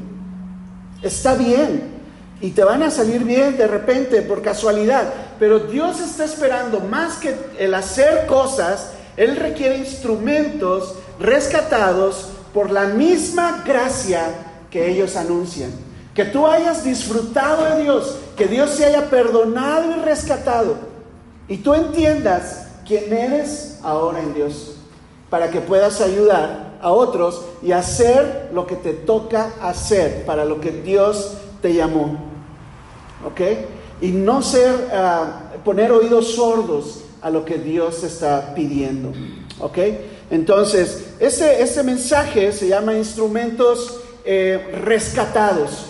Está 1.02 1.35
bien 1.35 1.97
y 2.40 2.50
te 2.50 2.64
van 2.64 2.83
a 2.83 2.90
salir 2.90 3.25
bien 3.25 3.57
de 3.57 3.66
repente 3.66 4.23
por 4.23 4.43
casualidad, 4.43 5.12
pero 5.38 5.59
Dios 5.59 6.00
está 6.00 6.25
esperando 6.25 6.81
más 6.81 7.16
que 7.16 7.35
el 7.59 7.73
hacer 7.75 8.26
cosas, 8.26 8.90
Él 9.16 9.37
requiere 9.37 9.78
instrumentos 9.78 10.95
rescatados 11.19 12.28
por 12.52 12.71
la 12.71 12.87
misma 12.87 13.62
gracia 13.64 14.28
que 14.71 14.90
ellos 14.90 15.16
anuncian. 15.16 15.71
Que 16.14 16.25
tú 16.25 16.47
hayas 16.47 16.85
disfrutado 16.85 17.76
de 17.76 17.83
Dios, 17.83 18.19
que 18.37 18.47
Dios 18.47 18.71
se 18.71 18.87
haya 18.87 19.11
perdonado 19.11 19.90
y 19.90 20.00
rescatado. 20.00 20.76
Y 21.49 21.59
tú 21.59 21.75
entiendas 21.75 22.66
quién 22.87 23.12
eres 23.12 23.78
ahora 23.83 24.21
en 24.21 24.35
Dios, 24.35 24.76
para 25.28 25.50
que 25.50 25.61
puedas 25.61 26.00
ayudar 26.00 26.65
a 26.80 26.92
otros 26.92 27.42
y 27.62 27.73
hacer 27.73 28.50
lo 28.52 28.66
que 28.66 28.76
te 28.76 28.92
toca 28.92 29.52
hacer, 29.61 30.25
para 30.25 30.45
lo 30.45 30.61
que 30.61 30.71
Dios 30.71 31.35
te 31.62 31.75
llamó. 31.75 32.18
¿Ok? 33.26 33.40
Y 34.00 34.09
no 34.09 34.42
ser, 34.42 34.90
ah, 34.92 35.52
poner 35.64 35.90
oídos 35.90 36.35
sordos 36.35 37.02
a 37.23 37.30
lo 37.30 37.45
que 37.45 37.59
Dios 37.59 38.04
está 38.04 38.54
pidiendo. 38.54 39.12
¿Ok? 39.61 39.78
Entonces, 40.30 41.14
este, 41.18 41.83
mensaje 41.83 42.52
se 42.52 42.68
llama 42.68 42.95
instrumentos 42.95 44.00
eh, 44.25 44.80
rescatados. 44.83 45.87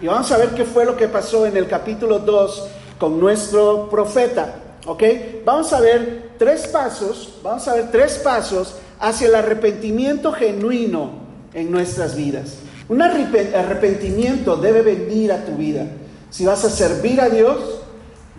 Y 0.00 0.06
vamos 0.06 0.30
a 0.32 0.38
ver 0.38 0.50
qué 0.50 0.64
fue 0.64 0.84
lo 0.84 0.96
que 0.96 1.08
pasó 1.08 1.46
en 1.46 1.56
el 1.56 1.68
capítulo 1.68 2.18
2 2.18 2.68
con 2.98 3.20
nuestro 3.20 3.88
profeta. 3.90 4.56
¿Ok? 4.86 5.02
Vamos 5.44 5.72
a 5.72 5.80
ver 5.80 6.32
tres 6.38 6.66
pasos, 6.66 7.34
vamos 7.42 7.66
a 7.68 7.74
ver 7.74 7.90
tres 7.92 8.18
pasos 8.18 8.74
hacia 9.02 9.26
el 9.26 9.34
arrepentimiento 9.34 10.32
genuino 10.32 11.10
en 11.54 11.72
nuestras 11.72 12.14
vidas. 12.16 12.54
Un 12.88 13.02
arrepentimiento 13.02 14.56
debe 14.56 14.82
venir 14.82 15.32
a 15.32 15.44
tu 15.44 15.56
vida. 15.56 15.86
Si 16.30 16.46
vas 16.46 16.64
a 16.64 16.70
servir 16.70 17.20
a 17.20 17.28
Dios, 17.28 17.58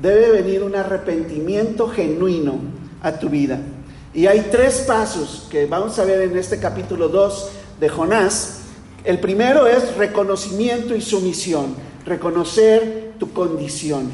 debe 0.01 0.31
venir 0.31 0.63
un 0.63 0.73
arrepentimiento 0.75 1.89
genuino 1.89 2.55
a 3.01 3.11
tu 3.11 3.27
vida. 3.27 3.59
Y 4.13 4.27
hay 4.27 4.47
tres 4.51 4.85
pasos 4.87 5.47
que 5.51 5.65
vamos 5.65 5.99
a 5.99 6.05
ver 6.05 6.21
en 6.21 6.37
este 6.37 6.57
capítulo 6.59 7.09
2 7.09 7.49
de 7.81 7.89
Jonás. 7.89 8.59
El 9.03 9.19
primero 9.19 9.67
es 9.67 9.97
reconocimiento 9.97 10.95
y 10.95 11.01
sumisión, 11.01 11.75
reconocer 12.05 13.15
tu 13.19 13.33
condición 13.33 14.11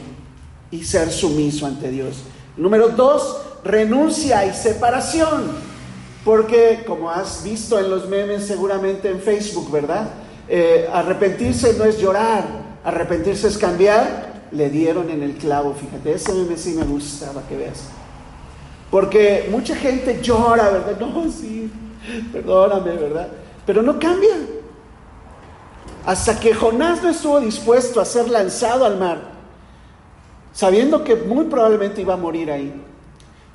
y 0.72 0.84
ser 0.84 1.12
sumiso 1.12 1.68
ante 1.68 1.92
Dios. 1.92 2.24
Número 2.58 2.90
dos, 2.90 3.38
renuncia 3.64 4.48
y 4.48 4.54
separación, 4.56 5.69
porque 6.24 6.84
como 6.86 7.10
has 7.10 7.44
visto 7.44 7.80
en 7.80 7.90
los 7.90 8.08
memes 8.08 8.46
seguramente 8.46 9.10
en 9.10 9.20
Facebook, 9.20 9.72
¿verdad? 9.72 10.10
Eh, 10.48 10.90
arrepentirse 10.92 11.74
no 11.78 11.86
es 11.86 12.00
llorar, 12.00 12.46
arrepentirse 12.84 13.48
es 13.48 13.58
cambiar. 13.58 14.30
Le 14.52 14.70
dieron 14.70 15.12
en 15.12 15.22
el 15.22 15.36
clavo, 15.36 15.76
fíjate, 15.76 16.14
ese 16.14 16.34
meme 16.34 16.58
sí 16.58 16.74
me 16.74 16.84
gusta, 16.84 17.32
para 17.32 17.48
que 17.48 17.56
veas. 17.56 17.84
Porque 18.90 19.48
mucha 19.52 19.76
gente 19.76 20.20
llora, 20.22 20.70
¿verdad? 20.70 20.98
No, 21.00 21.32
sí, 21.32 21.72
perdóname, 22.32 22.96
¿verdad? 22.96 23.28
Pero 23.66 23.84
no 23.84 24.00
cambia. 24.00 24.36
Hasta 26.06 26.40
que 26.40 26.56
Jonás 26.56 27.04
no 27.04 27.10
estuvo 27.10 27.40
dispuesto 27.40 28.02
a 28.02 28.06
ser 28.06 28.30
lanzado 28.30 28.86
al 28.86 28.98
mar, 28.98 29.22
sabiendo 30.52 31.04
que 31.04 31.16
muy 31.16 31.46
probablemente 31.46 32.02
iba 32.02 32.16
a 32.16 32.18
morir 32.18 32.52
ahí, 32.52 32.74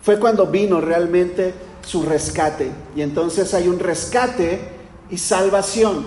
fue 0.00 0.20
cuando 0.20 0.46
vino 0.46 0.80
realmente 0.80 1.54
su 1.84 2.02
rescate. 2.02 2.70
Y 2.96 3.02
entonces 3.02 3.54
hay 3.54 3.68
un 3.68 3.78
rescate 3.78 4.60
y 5.10 5.18
salvación 5.18 6.04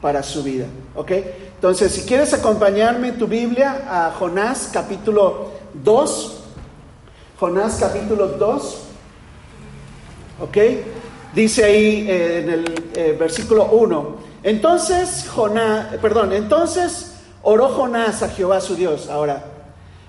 para 0.00 0.22
su 0.22 0.42
vida. 0.42 0.66
¿Ok? 0.94 1.12
Entonces, 1.54 1.92
si 1.92 2.02
quieres 2.02 2.32
acompañarme 2.32 3.08
en 3.08 3.18
tu 3.18 3.26
Biblia 3.26 3.82
a 3.88 4.12
Jonás 4.12 4.70
capítulo 4.72 5.50
2, 5.74 6.40
Jonás 7.38 7.76
capítulo 7.78 8.28
2, 8.28 8.78
¿ok? 10.40 10.56
Dice 11.34 11.64
ahí 11.64 12.06
eh, 12.08 12.40
en 12.40 12.50
el 12.50 12.90
eh, 12.94 13.16
versículo 13.18 13.66
1, 13.72 14.16
entonces 14.42 15.26
Jonás, 15.28 15.96
perdón, 16.00 16.32
entonces 16.32 17.16
oró 17.42 17.68
Jonás 17.68 18.22
a 18.22 18.28
Jehová 18.28 18.60
su 18.60 18.74
Dios. 18.74 19.08
Ahora, 19.10 19.44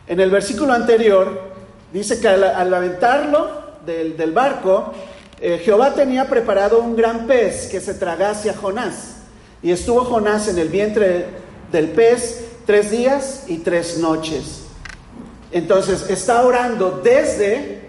en 0.07 0.19
el 0.19 0.31
versículo 0.31 0.73
anterior 0.73 1.51
dice 1.91 2.19
que 2.19 2.27
al, 2.27 2.73
aventarlo 2.73 3.49
del, 3.85 4.31
barco, 4.31 4.93
eh, 5.41 5.59
Jehová 5.63 5.95
tenía 5.95 6.29
preparado 6.29 6.79
un 6.79 6.95
gran 6.95 7.25
pez 7.25 7.67
que 7.67 7.81
se 7.81 7.95
tragase 7.95 8.51
a 8.51 8.53
Jonás. 8.53 9.15
Y 9.63 9.71
estuvo 9.71 10.05
Jonás 10.05 10.47
en 10.47 10.59
el 10.59 10.69
vientre 10.69 11.25
del 11.71 11.89
pez 11.89 12.45
tres 12.67 12.91
días 12.91 13.45
y 13.47 13.57
tres 13.57 13.97
noches. 13.97 14.65
Entonces 15.51 16.09
está 16.11 16.45
orando 16.45 17.01
desde 17.03 17.81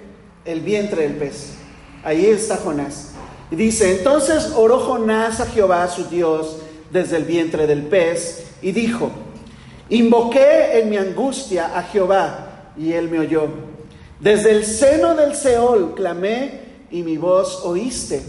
el 0.46 0.60
vientre 0.62 1.02
del 1.02 1.16
pez. 1.16 1.52
Ahí 2.02 2.24
está 2.24 2.56
Jonás. 2.56 3.10
Y 3.50 3.56
dice, 3.56 3.98
entonces 3.98 4.52
oró 4.56 4.80
Jonás 4.80 5.40
a 5.40 5.46
Jehová 5.46 5.86
su 5.88 6.04
Dios 6.04 6.56
desde 6.90 7.18
el 7.18 7.24
vientre 7.24 7.66
del 7.66 7.82
pez 7.82 8.44
y 8.62 8.72
dijo, 8.72 9.10
invoqué 9.90 10.78
en 10.78 10.88
mi 10.88 10.96
angustia 10.96 11.78
a 11.78 11.82
Jehová 11.82 12.72
y 12.78 12.94
él 12.94 13.10
me 13.10 13.18
oyó. 13.18 13.48
Desde 14.20 14.52
el 14.52 14.64
seno 14.64 15.14
del 15.14 15.34
Seol 15.34 15.94
clamé 15.94 16.61
y 16.92 17.02
mi 17.02 17.16
voz 17.16 17.62
oíste. 17.64 18.22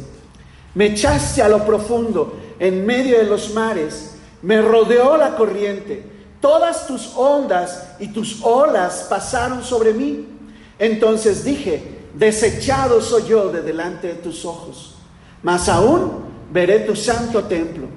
Me 0.73 0.87
echaste 0.87 1.41
a 1.43 1.49
lo 1.49 1.65
profundo, 1.65 2.35
en 2.57 2.85
medio 2.85 3.19
de 3.19 3.25
los 3.25 3.53
mares, 3.53 4.15
me 4.41 4.61
rodeó 4.61 5.17
la 5.17 5.35
corriente 5.35 6.13
Todas 6.43 6.87
tus 6.87 7.13
ondas 7.15 7.91
y 7.99 8.09
tus 8.09 8.43
olas 8.43 9.07
pasaron 9.09 9.63
sobre 9.63 9.93
mí. 9.93 10.27
Entonces 10.77 11.45
dije, 11.45 12.01
desechado 12.15 12.99
soy 12.99 13.23
yo 13.29 13.47
de 13.47 13.61
delante 13.61 14.07
de 14.09 14.15
tus 14.15 14.43
ojos, 14.43 14.95
mas 15.41 15.69
aún 15.69 16.25
veré 16.51 16.79
tu 16.79 16.97
santo 16.97 17.45
templo. 17.45 17.87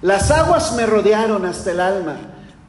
Las 0.00 0.30
aguas 0.30 0.74
me 0.76 0.86
rodearon 0.86 1.44
hasta 1.44 1.72
el 1.72 1.80
alma, 1.80 2.16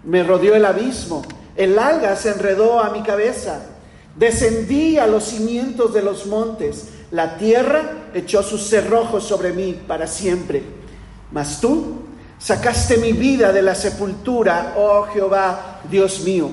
me 0.03 0.21
rodeó 0.21 0.53
el 0.53 0.65
abismo, 0.65 1.21
el 1.55 1.79
alga 1.79 2.17
se 2.17 2.31
enredó 2.31 2.81
a 2.81 2.89
mi 2.89 3.01
cabeza. 3.01 3.67
Descendí 4.17 4.97
a 4.97 5.07
los 5.07 5.23
cimientos 5.23 5.93
de 5.93 6.01
los 6.01 6.25
montes, 6.25 6.89
la 7.11 7.37
tierra 7.37 8.09
echó 8.13 8.41
sus 8.41 8.67
cerrojos 8.67 9.23
sobre 9.23 9.53
mí 9.53 9.79
para 9.87 10.07
siempre. 10.07 10.63
Mas 11.31 11.61
tú 11.61 12.01
Sacaste 12.41 12.97
mi 12.97 13.13
vida 13.13 13.51
de 13.51 13.61
la 13.61 13.75
sepultura, 13.75 14.73
oh 14.75 15.03
Jehová, 15.13 15.79
Dios 15.87 16.21
mío. 16.21 16.49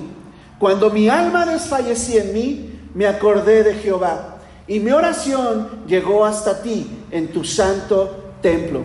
Cuando 0.58 0.90
mi 0.90 1.08
alma 1.08 1.46
desfallecía 1.46 2.24
en 2.24 2.34
mí, 2.34 2.80
me 2.92 3.06
acordé 3.06 3.64
de 3.64 3.74
Jehová, 3.74 4.36
y 4.66 4.80
mi 4.80 4.90
oración 4.90 5.86
llegó 5.86 6.26
hasta 6.26 6.60
ti 6.60 7.04
en 7.10 7.28
tu 7.28 7.42
santo 7.42 8.34
templo. 8.42 8.82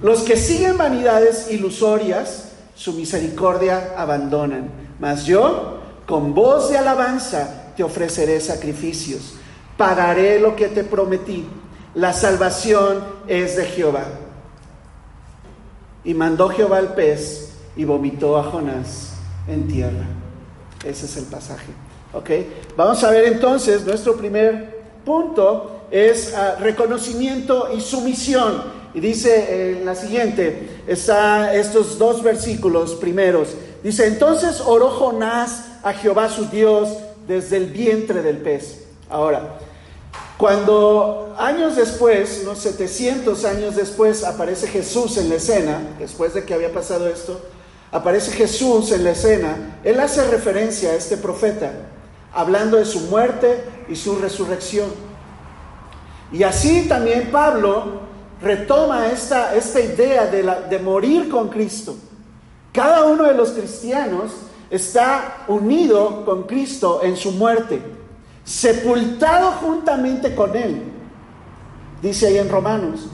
Los 0.00 0.20
que 0.20 0.36
siguen 0.36 0.78
vanidades 0.78 1.50
ilusorias, 1.50 2.52
su 2.76 2.92
misericordia 2.92 3.94
abandonan. 3.96 4.70
Mas 5.00 5.26
yo, 5.26 5.80
con 6.06 6.34
voz 6.34 6.70
de 6.70 6.78
alabanza, 6.78 7.72
te 7.76 7.82
ofreceré 7.82 8.40
sacrificios. 8.40 9.34
Pagaré 9.76 10.38
lo 10.38 10.54
que 10.56 10.68
te 10.68 10.84
prometí. 10.84 11.46
La 11.94 12.12
salvación 12.12 13.04
es 13.26 13.56
de 13.56 13.64
Jehová. 13.66 14.04
Y 16.04 16.14
mandó 16.14 16.48
Jehová 16.48 16.80
el 16.80 16.88
pez 16.88 17.52
y 17.76 17.84
vomitó 17.84 18.36
a 18.36 18.44
Jonás 18.44 19.14
en 19.48 19.68
tierra. 19.68 20.06
Ese 20.84 21.06
es 21.06 21.16
el 21.16 21.24
pasaje. 21.24 21.72
¿Ok? 22.12 22.30
Vamos 22.76 23.02
a 23.02 23.10
ver 23.10 23.24
entonces, 23.24 23.84
nuestro 23.84 24.16
primer 24.16 24.82
punto 25.04 25.86
es 25.90 26.34
ah, 26.34 26.56
reconocimiento 26.60 27.70
y 27.76 27.80
sumisión. 27.80 28.62
Y 28.94 29.00
dice 29.00 29.72
en 29.78 29.84
la 29.84 29.94
siguiente, 29.96 30.82
está 30.86 31.54
estos 31.54 31.98
dos 31.98 32.22
versículos 32.22 32.94
primeros. 32.94 33.48
Dice, 33.82 34.06
entonces 34.06 34.60
oró 34.64 34.90
Jonás 34.90 35.64
a 35.82 35.92
Jehová 35.92 36.28
su 36.28 36.46
Dios 36.46 36.88
desde 37.26 37.56
el 37.56 37.66
vientre 37.66 38.22
del 38.22 38.38
pez. 38.38 38.83
Ahora, 39.14 39.60
Cuando 40.36 41.36
años 41.38 41.76
después, 41.76 42.40
unos 42.42 42.58
700 42.58 43.44
años 43.44 43.76
después, 43.76 44.24
aparece 44.24 44.66
Jesús 44.66 45.16
en 45.18 45.28
la 45.28 45.36
escena, 45.36 45.80
después 46.00 46.34
de 46.34 46.44
que 46.44 46.52
había 46.52 46.72
pasado 46.72 47.06
esto, 47.06 47.40
aparece 47.92 48.32
Jesús 48.32 48.90
en 48.90 49.04
la 49.04 49.12
escena, 49.12 49.78
él 49.84 50.00
hace 50.00 50.28
referencia 50.28 50.90
a 50.90 50.94
este 50.96 51.16
profeta, 51.16 51.70
hablando 52.32 52.76
de 52.76 52.84
su 52.84 53.02
muerte 53.02 53.62
y 53.88 53.94
su 53.94 54.16
resurrección. 54.16 54.88
Y 56.32 56.42
así 56.42 56.88
también 56.88 57.30
Pablo 57.30 58.00
retoma 58.42 59.06
esta, 59.06 59.54
esta 59.54 59.80
idea 59.80 60.26
de, 60.26 60.42
de 60.42 60.78
morir 60.80 61.28
con 61.28 61.48
Cristo. 61.50 61.94
Cada 62.72 63.04
uno 63.04 63.22
de 63.22 63.34
los 63.34 63.50
cristianos 63.50 64.32
está 64.70 65.44
unido 65.46 66.24
con 66.24 66.42
Cristo 66.42 67.00
en 67.04 67.16
su 67.16 67.30
muerte, 67.30 67.80
sepultado 68.44 69.52
juntamente 69.52 70.34
con 70.34 70.54
Él. 70.56 70.82
Dice 72.02 72.26
ahí 72.26 72.38
en 72.38 72.50
Romanos, 72.50 73.06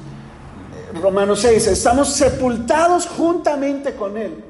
Romanos 1.00 1.40
6, 1.40 1.68
estamos 1.68 2.08
sepultados 2.08 3.06
juntamente 3.06 3.94
con 3.94 4.16
Él. 4.16 4.44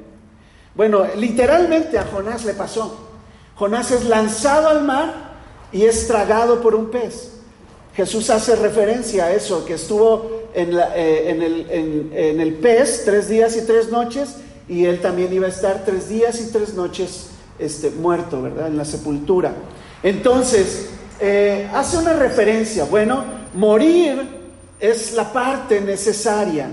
Bueno, 0.75 1.05
literalmente 1.15 1.99
a 1.99 2.05
Jonás 2.05 2.45
le 2.45 2.53
pasó. 2.53 3.09
Jonás 3.55 3.91
es 3.91 4.05
lanzado 4.05 4.69
al 4.69 4.83
mar 4.83 5.13
y 5.71 5.83
es 5.83 6.07
tragado 6.07 6.61
por 6.61 6.73
un 6.73 6.89
pez. 6.89 7.33
Jesús 7.95 8.29
hace 8.29 8.55
referencia 8.55 9.25
a 9.25 9.33
eso, 9.33 9.65
que 9.65 9.73
estuvo 9.73 10.41
en, 10.53 10.71
eh, 10.95 12.35
el, 12.39 12.53
pez 12.55 13.03
tres 13.05 13.27
días 13.27 13.55
y 13.57 13.65
tres 13.65 13.91
noches 13.91 14.37
y 14.67 14.85
él 14.85 15.01
también 15.01 15.31
iba 15.33 15.47
a 15.47 15.49
estar 15.49 15.83
tres 15.85 16.07
días 16.07 16.39
y 16.39 16.51
tres 16.51 16.73
noches 16.73 17.27
este, 17.59 17.91
muerto, 17.91 18.41
¿verdad? 18.41 18.67
En 18.67 18.77
la 18.77 18.85
sepultura. 18.85 19.53
Entonces, 20.03 20.89
eh, 21.19 21.69
hace 21.73 21.97
una 21.97 22.13
referencia, 22.13 22.85
bueno, 22.85 23.23
morir 23.53 24.27
es 24.79 25.13
la 25.13 25.31
parte 25.31 25.79
necesaria, 25.79 26.67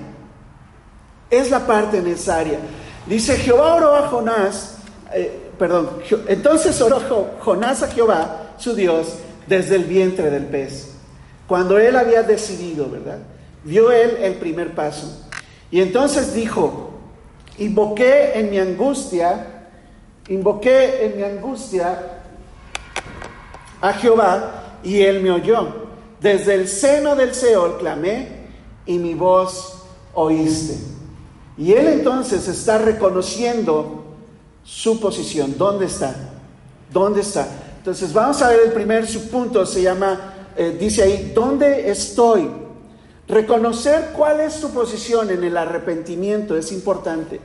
es 1.30 1.50
la 1.50 1.66
parte 1.66 2.00
necesaria. 2.00 2.58
Dice, 3.06 3.36
Jehová 3.36 3.74
oró 3.74 3.94
a 3.94 4.08
Jonás, 4.08 4.78
eh, 5.12 5.50
perdón, 5.58 5.90
entonces 6.28 6.80
oró 6.80 7.00
Jonás 7.40 7.82
a 7.82 7.88
Jehová, 7.88 8.54
su 8.56 8.74
Dios, 8.74 9.14
desde 9.46 9.76
el 9.76 9.84
vientre 9.84 10.30
del 10.30 10.46
pez. 10.46 10.92
Cuando 11.46 11.78
él 11.78 11.96
había 11.96 12.22
decidido, 12.22 12.90
¿verdad? 12.90 13.18
Dio 13.64 13.90
él 13.90 14.18
el 14.20 14.34
primer 14.34 14.74
paso. 14.74 15.26
Y 15.70 15.80
entonces 15.82 16.34
dijo, 16.34 16.90
invoqué 17.58 18.38
en 18.38 18.50
mi 18.50 18.58
angustia, 18.58 19.68
invoqué 20.28 21.06
en 21.06 21.16
mi 21.16 21.22
angustia 21.22 22.17
a 23.80 23.92
Jehová 23.92 24.78
y 24.82 25.02
él 25.02 25.22
me 25.22 25.30
oyó. 25.30 25.88
Desde 26.20 26.54
el 26.54 26.68
seno 26.68 27.14
del 27.14 27.34
Seol 27.34 27.78
clamé 27.78 28.48
y 28.86 28.98
mi 28.98 29.14
voz 29.14 29.82
oíste. 30.14 30.78
Y 31.56 31.72
él 31.72 31.88
entonces 31.88 32.46
está 32.48 32.78
reconociendo 32.78 34.04
su 34.64 35.00
posición. 35.00 35.54
¿Dónde 35.56 35.86
está? 35.86 36.14
¿Dónde 36.92 37.20
está? 37.20 37.48
Entonces 37.78 38.12
vamos 38.12 38.42
a 38.42 38.48
ver 38.48 38.60
el 38.66 38.72
primer 38.72 39.06
subpunto, 39.06 39.64
se 39.64 39.82
llama 39.82 40.34
eh, 40.60 40.76
dice 40.76 41.04
ahí, 41.04 41.30
¿dónde 41.32 41.88
estoy? 41.88 42.50
Reconocer 43.28 44.10
cuál 44.12 44.40
es 44.40 44.60
tu 44.60 44.70
posición 44.70 45.30
en 45.30 45.44
el 45.44 45.56
arrepentimiento 45.56 46.56
es 46.56 46.72
importante. 46.72 47.40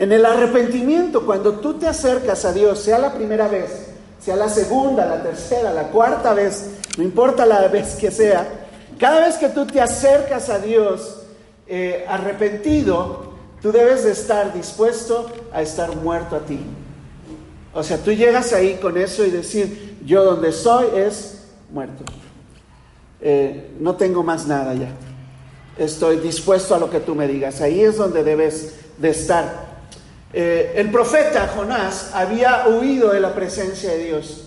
En 0.00 0.10
el 0.10 0.26
arrepentimiento, 0.26 1.24
cuando 1.24 1.60
tú 1.60 1.74
te 1.74 1.86
acercas 1.86 2.44
a 2.44 2.52
Dios, 2.52 2.80
sea 2.80 2.98
la 2.98 3.14
primera 3.14 3.46
vez, 3.46 3.85
sea 4.26 4.34
la 4.34 4.48
segunda, 4.48 5.06
la 5.06 5.22
tercera, 5.22 5.72
la 5.72 5.84
cuarta 5.84 6.34
vez, 6.34 6.70
no 6.98 7.04
importa 7.04 7.46
la 7.46 7.68
vez 7.68 7.94
que 7.94 8.10
sea, 8.10 8.44
cada 8.98 9.24
vez 9.24 9.36
que 9.36 9.50
tú 9.50 9.64
te 9.64 9.80
acercas 9.80 10.50
a 10.50 10.58
Dios 10.58 11.18
eh, 11.68 12.04
arrepentido, 12.08 13.34
tú 13.62 13.70
debes 13.70 14.02
de 14.02 14.10
estar 14.10 14.52
dispuesto 14.52 15.30
a 15.52 15.62
estar 15.62 15.94
muerto 15.94 16.34
a 16.34 16.40
ti. 16.40 16.58
O 17.72 17.84
sea, 17.84 17.98
tú 17.98 18.10
llegas 18.10 18.52
ahí 18.52 18.74
con 18.82 18.98
eso 18.98 19.24
y 19.24 19.30
decir, 19.30 19.96
yo 20.04 20.24
donde 20.24 20.50
soy 20.50 20.88
es 20.96 21.44
muerto. 21.70 22.02
Eh, 23.20 23.76
no 23.78 23.94
tengo 23.94 24.24
más 24.24 24.48
nada 24.48 24.74
ya. 24.74 24.88
Estoy 25.78 26.16
dispuesto 26.16 26.74
a 26.74 26.80
lo 26.80 26.90
que 26.90 26.98
tú 26.98 27.14
me 27.14 27.28
digas. 27.28 27.60
Ahí 27.60 27.80
es 27.80 27.96
donde 27.96 28.24
debes 28.24 28.74
de 28.98 29.10
estar. 29.10 29.65
Eh, 30.32 30.74
el 30.76 30.90
profeta 30.90 31.48
Jonás 31.48 32.10
había 32.14 32.66
huido 32.68 33.12
de 33.12 33.20
la 33.20 33.34
presencia 33.34 33.90
de 33.90 34.04
Dios. 34.04 34.44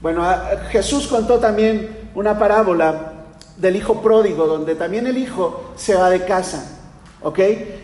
Bueno, 0.00 0.24
Jesús 0.70 1.06
contó 1.06 1.38
también 1.38 2.10
una 2.14 2.38
parábola 2.38 3.12
del 3.56 3.76
hijo 3.76 4.02
pródigo, 4.02 4.46
donde 4.46 4.74
también 4.74 5.06
el 5.06 5.16
hijo 5.16 5.72
se 5.76 5.94
va 5.94 6.10
de 6.10 6.24
casa. 6.24 6.78
¿Ok? 7.22 7.40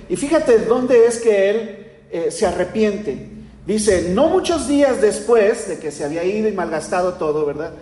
Y 0.08 0.16
fíjate 0.16 0.58
dónde 0.58 1.06
es 1.06 1.18
que 1.18 1.50
él 1.50 1.90
eh, 2.10 2.30
se 2.30 2.46
arrepiente. 2.46 3.30
Dice, 3.66 4.10
no 4.10 4.28
muchos 4.28 4.68
días 4.68 5.00
después 5.00 5.68
de 5.68 5.78
que 5.78 5.90
se 5.90 6.04
había 6.04 6.24
ido 6.24 6.48
y 6.48 6.52
malgastado 6.52 7.14
todo, 7.14 7.46
¿verdad? 7.46 7.72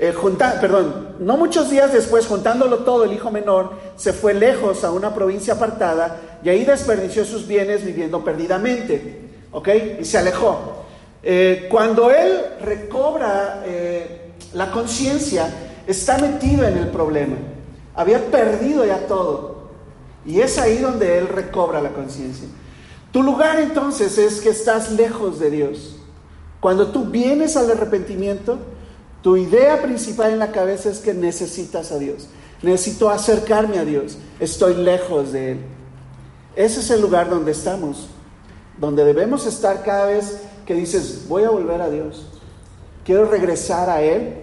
Eh, 0.00 0.14
perdón, 0.60 1.16
no 1.18 1.36
muchos 1.36 1.70
días 1.70 1.92
después, 1.92 2.26
juntándolo 2.26 2.78
todo, 2.78 3.04
el 3.04 3.12
hijo 3.12 3.32
menor 3.32 3.72
se 3.96 4.12
fue 4.12 4.32
lejos 4.32 4.84
a 4.84 4.92
una 4.92 5.12
provincia 5.12 5.54
apartada 5.54 6.38
y 6.44 6.48
ahí 6.48 6.64
desperdició 6.64 7.24
sus 7.24 7.48
bienes 7.48 7.84
viviendo 7.84 8.22
perdidamente. 8.22 9.28
¿Ok? 9.50 9.68
Y 10.00 10.04
se 10.04 10.18
alejó. 10.18 10.84
Eh, 11.22 11.66
cuando 11.70 12.10
él 12.10 12.42
recobra 12.60 13.62
eh, 13.66 14.32
la 14.54 14.70
conciencia, 14.70 15.48
está 15.86 16.18
metido 16.18 16.66
en 16.66 16.76
el 16.76 16.88
problema. 16.88 17.36
Había 17.94 18.24
perdido 18.26 18.84
ya 18.84 19.06
todo. 19.06 19.68
Y 20.24 20.40
es 20.40 20.58
ahí 20.58 20.78
donde 20.78 21.18
él 21.18 21.28
recobra 21.28 21.80
la 21.80 21.90
conciencia. 21.90 22.46
Tu 23.10 23.22
lugar 23.22 23.58
entonces 23.58 24.18
es 24.18 24.40
que 24.40 24.50
estás 24.50 24.92
lejos 24.92 25.40
de 25.40 25.50
Dios. 25.50 25.96
Cuando 26.60 26.88
tú 26.88 27.06
vienes 27.06 27.56
al 27.56 27.70
arrepentimiento, 27.70 28.58
tu 29.22 29.36
idea 29.36 29.82
principal 29.82 30.32
en 30.32 30.38
la 30.38 30.52
cabeza 30.52 30.90
es 30.90 30.98
que 30.98 31.14
necesitas 31.14 31.92
a 31.92 31.98
Dios. 31.98 32.28
Necesito 32.62 33.10
acercarme 33.10 33.78
a 33.78 33.84
Dios. 33.84 34.18
Estoy 34.40 34.74
lejos 34.74 35.32
de 35.32 35.52
Él. 35.52 35.58
Ese 36.56 36.80
es 36.80 36.90
el 36.90 37.00
lugar 37.00 37.30
donde 37.30 37.52
estamos. 37.52 38.08
Donde 38.78 39.04
debemos 39.04 39.46
estar 39.46 39.82
cada 39.82 40.06
vez 40.06 40.40
que 40.66 40.74
dices, 40.74 41.26
voy 41.28 41.44
a 41.44 41.50
volver 41.50 41.80
a 41.80 41.90
Dios. 41.90 42.26
Quiero 43.04 43.24
regresar 43.24 43.90
a 43.90 44.02
Él. 44.02 44.34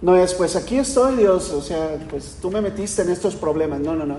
No 0.00 0.16
es, 0.16 0.34
pues 0.34 0.56
aquí 0.56 0.78
estoy 0.78 1.16
Dios. 1.16 1.50
O 1.50 1.60
sea, 1.60 1.98
pues 2.08 2.38
tú 2.40 2.50
me 2.50 2.60
metiste 2.60 3.02
en 3.02 3.10
estos 3.10 3.36
problemas. 3.36 3.80
No, 3.80 3.94
no, 3.94 4.06
no. 4.06 4.18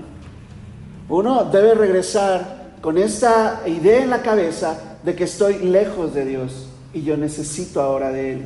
Uno 1.08 1.44
debe 1.44 1.74
regresar 1.74 2.76
con 2.80 2.96
esta 2.96 3.62
idea 3.66 4.02
en 4.02 4.10
la 4.10 4.22
cabeza 4.22 4.98
de 5.02 5.14
que 5.14 5.24
estoy 5.24 5.58
lejos 5.58 6.14
de 6.14 6.24
Dios 6.24 6.68
y 6.94 7.02
yo 7.02 7.16
necesito 7.16 7.80
ahora 7.80 8.10
de 8.10 8.32
Él. 8.32 8.42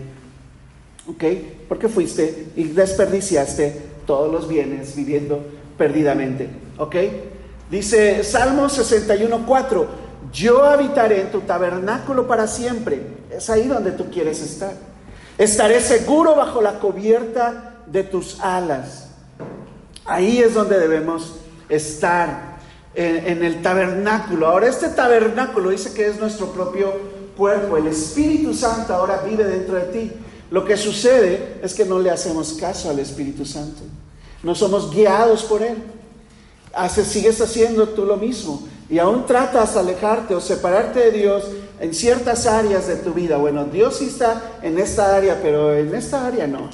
¿Ok? 1.09 1.25
Porque 1.69 1.89
fuiste 1.89 2.49
y 2.57 2.65
desperdiciaste 2.65 3.81
todos 4.07 4.31
los 4.33 4.49
bienes 4.49 4.97
viviendo 4.97 5.45
perdidamente. 5.79 6.49
¿Ok? 6.79 6.97
Dice 7.71 8.23
Salmo 8.25 8.67
61.4, 8.67 9.87
yo 10.33 10.65
habitaré 10.65 11.23
en 11.23 11.31
tu 11.31 11.41
tabernáculo 11.41 12.27
para 12.27 12.47
siempre. 12.47 13.01
Es 13.31 13.51
ahí 13.51 13.67
donde 13.67 13.93
tú 13.93 14.11
quieres 14.11 14.41
estar. 14.41 14.73
Estaré 15.39 15.81
seguro 15.81 16.35
bajo 16.35 16.61
la 16.63 16.79
cubierta 16.79 17.75
de 17.87 18.03
tus 18.03 18.41
alas. 18.41 19.09
Ahí 20.05 20.39
es 20.39 20.55
donde 20.55 20.79
debemos 20.79 21.37
estar, 21.69 22.57
en, 22.95 23.27
en 23.27 23.45
el 23.45 23.63
tabernáculo. 23.63 24.47
Ahora, 24.47 24.69
este 24.69 24.89
tabernáculo 24.89 25.71
dice 25.71 25.93
que 25.93 26.07
es 26.07 26.19
nuestro 26.19 26.53
propio 26.53 26.93
cuerpo. 27.37 27.77
El 27.77 27.89
Espíritu 27.89 28.55
Santo 28.55 28.95
ahora 28.95 29.23
vive 29.27 29.45
dentro 29.45 29.77
de 29.77 29.83
ti. 29.83 30.13
Lo 30.51 30.65
que 30.65 30.77
sucede 30.77 31.59
es 31.63 31.75
que 31.75 31.85
no 31.85 31.99
le 31.99 32.11
hacemos 32.11 32.53
caso 32.55 32.91
al 32.91 32.99
Espíritu 32.99 33.45
Santo. 33.45 33.83
No 34.43 34.55
somos 34.55 34.95
guiados 34.95 35.43
por 35.45 35.63
Él. 35.63 35.77
Sigues 36.89 37.41
haciendo 37.41 37.89
tú 37.89 38.05
lo 38.05 38.17
mismo 38.17 38.63
y 38.89 38.99
aún 38.99 39.27
tratas 39.27 39.75
de 39.75 39.81
alejarte 39.81 40.35
o 40.35 40.41
separarte 40.41 41.01
de 41.01 41.11
Dios 41.11 41.45
en 41.81 41.95
ciertas 41.95 42.47
áreas 42.47 42.87
de 42.87 42.97
tu 42.97 43.13
vida. 43.13 43.39
Bueno, 43.39 43.65
Dios 43.65 43.97
sí 43.97 44.07
está 44.07 44.59
en 44.63 44.79
esta 44.79 45.17
área, 45.17 45.41
pero 45.43 45.75
en 45.75 45.95
esta 45.95 46.27
área 46.27 46.47
no. 46.47 46.69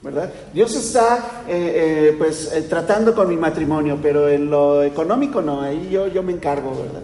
¿verdad? 0.00 0.32
Dios 0.52 0.74
está 0.74 1.44
eh, 1.46 2.08
eh, 2.10 2.14
pues 2.18 2.52
eh, 2.52 2.62
tratando 2.62 3.14
con 3.14 3.28
mi 3.28 3.36
matrimonio, 3.36 3.98
pero 4.02 4.28
en 4.28 4.50
lo 4.50 4.82
económico 4.82 5.40
no, 5.40 5.60
ahí 5.60 5.90
yo, 5.90 6.08
yo 6.08 6.24
me 6.24 6.32
encargo, 6.32 6.70
¿verdad? 6.70 7.02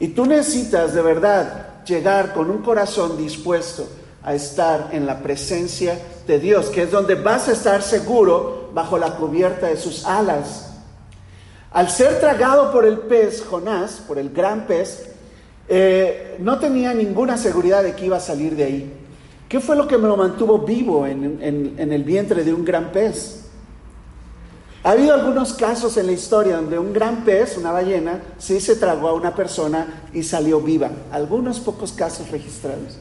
Y 0.00 0.08
tú 0.08 0.24
necesitas 0.24 0.94
de 0.94 1.02
verdad 1.02 1.84
llegar 1.84 2.32
con 2.32 2.50
un 2.50 2.58
corazón 2.58 3.18
dispuesto 3.18 3.86
a 4.26 4.34
estar 4.34 4.90
en 4.92 5.06
la 5.06 5.20
presencia 5.20 5.98
de 6.26 6.40
Dios, 6.40 6.66
que 6.66 6.82
es 6.82 6.90
donde 6.90 7.14
vas 7.14 7.48
a 7.48 7.52
estar 7.52 7.80
seguro 7.80 8.70
bajo 8.74 8.98
la 8.98 9.16
cubierta 9.16 9.68
de 9.68 9.76
sus 9.76 10.04
alas. 10.04 10.72
Al 11.70 11.88
ser 11.88 12.18
tragado 12.18 12.72
por 12.72 12.84
el 12.84 12.98
pez, 12.98 13.44
Jonás, 13.48 14.02
por 14.06 14.18
el 14.18 14.30
gran 14.30 14.66
pez, 14.66 15.10
eh, 15.68 16.36
no 16.40 16.58
tenía 16.58 16.92
ninguna 16.92 17.38
seguridad 17.38 17.84
de 17.84 17.94
que 17.94 18.06
iba 18.06 18.16
a 18.16 18.20
salir 18.20 18.56
de 18.56 18.64
ahí. 18.64 18.92
¿Qué 19.48 19.60
fue 19.60 19.76
lo 19.76 19.86
que 19.86 19.96
me 19.96 20.08
lo 20.08 20.16
mantuvo 20.16 20.58
vivo 20.58 21.06
en, 21.06 21.38
en 21.40 21.92
el 21.92 22.02
vientre 22.02 22.42
de 22.42 22.52
un 22.52 22.64
gran 22.64 22.90
pez? 22.90 23.44
Ha 24.82 24.90
habido 24.90 25.14
algunos 25.14 25.52
casos 25.52 25.96
en 25.98 26.06
la 26.06 26.12
historia 26.12 26.56
donde 26.56 26.80
un 26.80 26.92
gran 26.92 27.24
pez, 27.24 27.56
una 27.56 27.70
ballena, 27.70 28.22
sí 28.38 28.60
se 28.60 28.74
tragó 28.74 29.08
a 29.08 29.14
una 29.14 29.36
persona 29.36 30.08
y 30.12 30.24
salió 30.24 30.60
viva. 30.60 30.90
Algunos 31.12 31.60
pocos 31.60 31.92
casos 31.92 32.30
registrados. 32.30 32.98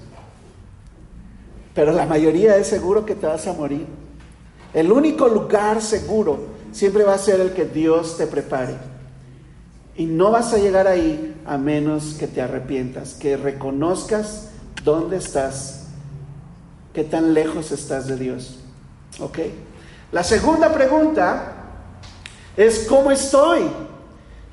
Pero 1.76 1.92
la 1.92 2.06
mayoría 2.06 2.56
es 2.56 2.68
seguro 2.68 3.06
que 3.06 3.16
te 3.16 3.28
vas 3.28 3.46
a 3.46 3.54
morir. 3.54 3.86
El 4.74 4.92
único 4.92 5.28
lugar 5.28 5.82
seguro 5.82 6.40
siempre 6.72 7.04
va 7.04 7.14
a 7.14 7.18
ser 7.18 7.42
el 7.42 7.52
que 7.52 7.66
Dios 7.66 8.18
te 8.18 8.28
prepare. 8.28 8.76
Y 9.98 10.06
no 10.06 10.32
vas 10.32 10.54
a 10.54 10.58
llegar 10.58 10.88
ahí 10.88 11.36
a 11.46 11.58
menos 11.58 12.16
que 12.18 12.28
te 12.28 12.42
arrepientas, 12.42 13.14
que 13.14 13.38
reconozcas 13.38 14.50
dónde 14.84 15.18
estás, 15.18 15.88
qué 16.94 17.04
tan 17.04 17.34
lejos 17.34 17.72
estás 17.72 18.08
de 18.08 18.18
Dios. 18.18 18.60
¿Ok? 19.20 19.40
La 20.12 20.24
segunda 20.24 20.74
pregunta 20.74 21.54
es 22.56 22.86
¿cómo 22.88 23.12
estoy? 23.12 23.64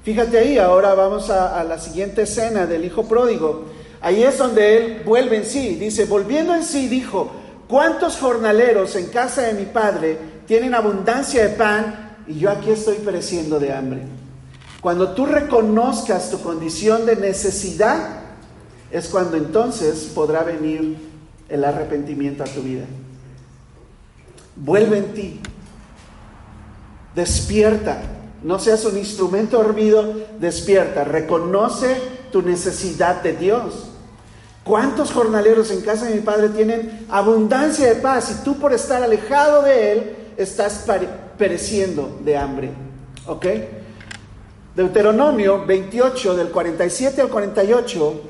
Fíjate 0.02 0.38
ahí, 0.38 0.58
ahora 0.58 0.94
vamos 0.94 1.30
a, 1.30 1.60
a, 1.60 1.62
la 1.62 1.78
siguiente 1.78 2.22
escena 2.22 2.66
del 2.66 2.84
hijo 2.84 3.04
pródigo. 3.04 3.64
Ahí 4.02 4.24
es 4.24 4.36
donde 4.36 4.76
él 4.76 5.02
vuelve 5.04 5.36
en 5.36 5.44
sí. 5.44 5.76
Dice, 5.76 6.06
volviendo 6.06 6.54
en 6.54 6.64
sí, 6.64 6.88
dijo, 6.88 7.30
¿cuántos 7.68 8.16
jornaleros 8.16 8.96
en 8.96 9.06
casa 9.06 9.42
de 9.42 9.54
mi 9.54 9.64
padre 9.64 10.18
tienen 10.44 10.74
abundancia 10.74 11.44
de 11.44 11.50
pan 11.50 12.16
y 12.26 12.40
yo 12.40 12.50
aquí 12.50 12.70
estoy 12.70 12.96
pereciendo 12.96 13.60
de 13.60 13.72
hambre? 13.72 14.02
Cuando 14.80 15.12
tú 15.12 15.24
reconozcas 15.26 16.30
tu 16.30 16.40
condición 16.40 17.06
de 17.06 17.14
necesidad, 17.14 18.22
es 18.90 19.08
cuando 19.08 19.36
entonces 19.36 20.10
podrá 20.12 20.42
venir 20.42 20.96
el 21.48 21.64
arrepentimiento 21.64 22.42
a 22.42 22.46
tu 22.46 22.62
vida. 22.62 22.84
Vuelve 24.56 24.98
en 24.98 25.14
ti. 25.14 25.40
Despierta. 27.14 28.02
No 28.42 28.58
seas 28.58 28.84
un 28.84 28.98
instrumento 28.98 29.62
dormido, 29.62 30.12
despierta. 30.40 31.04
Reconoce 31.04 31.96
tu 32.32 32.42
necesidad 32.42 33.22
de 33.22 33.34
Dios. 33.34 33.91
¿Cuántos 34.64 35.10
jornaleros 35.10 35.70
en 35.70 35.80
casa 35.80 36.06
de 36.06 36.14
mi 36.14 36.20
padre 36.20 36.48
tienen 36.50 37.06
abundancia 37.10 37.88
de 37.88 37.96
paz 37.96 38.30
y 38.30 38.44
tú 38.44 38.58
por 38.58 38.72
estar 38.72 39.02
alejado 39.02 39.62
de 39.62 39.92
Él 39.92 40.16
estás 40.36 40.84
pereciendo 41.36 42.18
de 42.24 42.36
hambre? 42.36 42.70
¿Ok? 43.26 43.46
Deuteronomio 44.76 45.66
28, 45.66 46.36
del 46.36 46.48
47 46.48 47.20
al 47.20 47.28
48, 47.28 48.20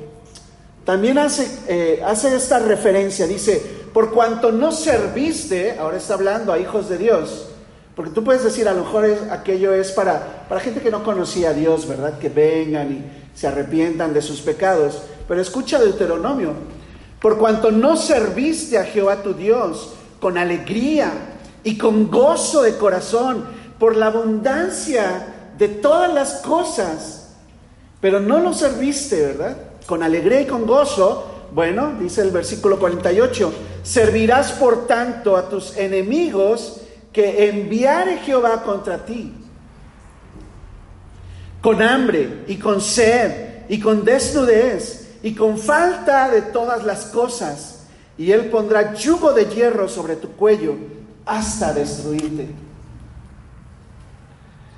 también 0.85 1.18
hace, 1.18 1.47
eh, 1.68 2.03
hace 2.05 2.35
esta 2.35 2.59
referencia. 2.59 3.27
Dice, 3.27 3.62
por 3.92 4.11
cuanto 4.11 4.51
no 4.51 4.73
serviste, 4.73 5.77
ahora 5.79 5.99
está 5.99 6.14
hablando 6.14 6.53
a 6.53 6.59
hijos 6.59 6.88
de 6.88 6.99
Dios, 6.99 7.49
porque 7.95 8.11
tú 8.11 8.25
puedes 8.25 8.42
decir, 8.42 8.66
a 8.68 8.73
lo 8.73 8.85
mejor 8.85 9.07
aquello 9.31 9.75
es 9.75 9.92
para, 9.92 10.47
para 10.49 10.61
gente 10.61 10.81
que 10.81 10.90
no 10.90 11.05
conocía 11.05 11.51
a 11.51 11.53
Dios, 11.53 11.87
¿verdad? 11.87 12.18
Que 12.18 12.31
vengan 12.31 12.90
y 12.90 13.38
se 13.38 13.47
arrepientan 13.47 14.14
de 14.14 14.23
sus 14.23 14.40
pecados. 14.40 15.03
Pero 15.33 15.40
escucha 15.40 15.79
Deuteronomio, 15.79 16.53
por 17.18 17.38
cuanto 17.38 17.71
no 17.71 17.97
serviste 17.97 18.77
a 18.77 18.85
Jehová 18.85 19.23
tu 19.23 19.33
Dios 19.33 19.95
con 20.21 20.37
alegría 20.37 21.11
y 21.64 21.79
con 21.79 22.11
gozo 22.11 22.61
de 22.61 22.77
corazón, 22.77 23.42
por 23.79 23.97
la 23.97 24.09
abundancia 24.09 25.53
de 25.57 25.68
todas 25.68 26.12
las 26.12 26.42
cosas, 26.42 27.31
pero 28.03 28.21
no 28.21 28.40
lo 28.40 28.53
serviste, 28.53 29.23
¿verdad? 29.23 29.57
Con 29.87 30.03
alegría 30.03 30.42
y 30.42 30.47
con 30.47 30.66
gozo. 30.66 31.47
Bueno, 31.51 31.95
dice 31.99 32.21
el 32.21 32.31
versículo 32.31 32.79
48, 32.79 33.55
servirás 33.83 34.53
por 34.53 34.87
tanto 34.87 35.38
a 35.38 35.49
tus 35.49 35.79
enemigos 35.79 36.83
que 37.11 37.49
enviare 37.49 38.18
Jehová 38.18 38.62
contra 38.62 39.07
ti, 39.07 39.33
con 41.62 41.81
hambre 41.81 42.45
y 42.49 42.57
con 42.57 42.83
sed 42.83 43.62
y 43.71 43.81
con 43.81 44.05
desnudez 44.05 45.02
y 45.23 45.35
con 45.35 45.59
falta 45.59 46.29
de 46.31 46.43
todas 46.43 46.85
las 46.85 47.07
cosas, 47.07 47.85
y 48.19 48.33
él 48.33 48.51
pondrá 48.51 48.95
yugo 48.95 49.33
de 49.33 49.47
hierro 49.47 49.89
sobre 49.89 50.17
tu 50.17 50.29
cuello 50.33 50.75
hasta 51.25 51.73
destruirte. 51.73 52.49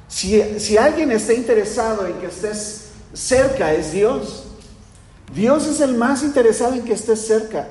Si, 0.09 0.77
alguien 0.77 1.11
está 1.11 1.35
interesado 1.35 2.07
en 2.07 2.15
que 2.15 2.27
estés 2.27 2.91
cerca, 3.13 3.73
es 3.73 3.93
Dios. 3.93 4.45
Dios 5.35 5.67
es 5.67 5.81
el 5.81 5.95
más 5.97 6.23
interesado 6.23 6.75
en 6.75 6.85
que 6.85 6.93
estés 6.93 7.27
cerca. 7.27 7.67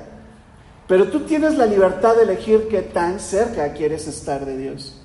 Pero 0.86 1.08
tú 1.08 1.20
tienes 1.20 1.56
la 1.56 1.64
libertad 1.64 2.16
de 2.16 2.24
elegir 2.24 2.68
qué 2.68 2.82
tan 2.82 3.18
cerca 3.18 3.72
quieres 3.72 4.06
estar 4.06 4.44
de 4.44 4.58
Dios. 4.58 5.00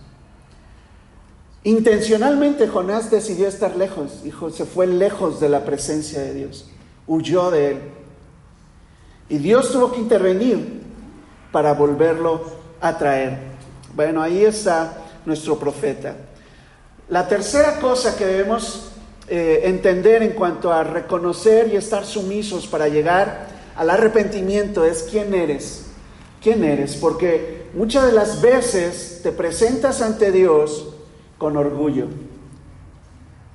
Intencionalmente 1.63 2.67
Jonás 2.67 3.09
decidió 3.09 3.47
estar 3.47 3.75
lejos, 3.75 4.21
hijo, 4.25 4.49
se 4.49 4.65
fue 4.65 4.87
lejos 4.87 5.39
de 5.39 5.49
la 5.49 5.65
presencia 5.65 6.21
de 6.21 6.33
Dios, 6.33 6.65
huyó 7.09 7.51
de 7.51 7.71
él. 7.71 7.81
Y 9.27 9.39
Dios 9.39 9.71
tuvo 9.71 9.91
que 9.91 9.99
intervenir 9.99 10.81
para 11.51 11.73
volverlo 11.73 12.41
a 12.79 12.97
traer. 12.97 13.39
Bueno, 13.93 14.21
ahí 14.21 14.45
está 14.45 15.03
nuestro 15.25 15.59
profeta. 15.59 16.15
La 17.09 17.27
tercera 17.27 17.79
cosa 17.79 18.15
que 18.15 18.25
debemos 18.25 18.91
eh, 19.27 19.61
entender 19.65 20.23
en 20.23 20.31
cuanto 20.33 20.71
a 20.71 20.83
reconocer 20.83 21.67
y 21.73 21.75
estar 21.75 22.05
sumisos 22.05 22.67
para 22.67 22.87
llegar 22.87 23.47
al 23.75 23.89
arrepentimiento 23.89 24.85
es 24.85 25.03
quién 25.03 25.33
eres. 25.33 25.87
¿Quién 26.41 26.63
eres? 26.63 26.95
Porque 26.95 27.69
muchas 27.73 28.05
de 28.05 28.13
las 28.13 28.41
veces 28.41 29.19
te 29.23 29.31
presentas 29.31 30.01
ante 30.01 30.31
Dios 30.31 30.93
con 31.37 31.57
orgullo. 31.57 32.05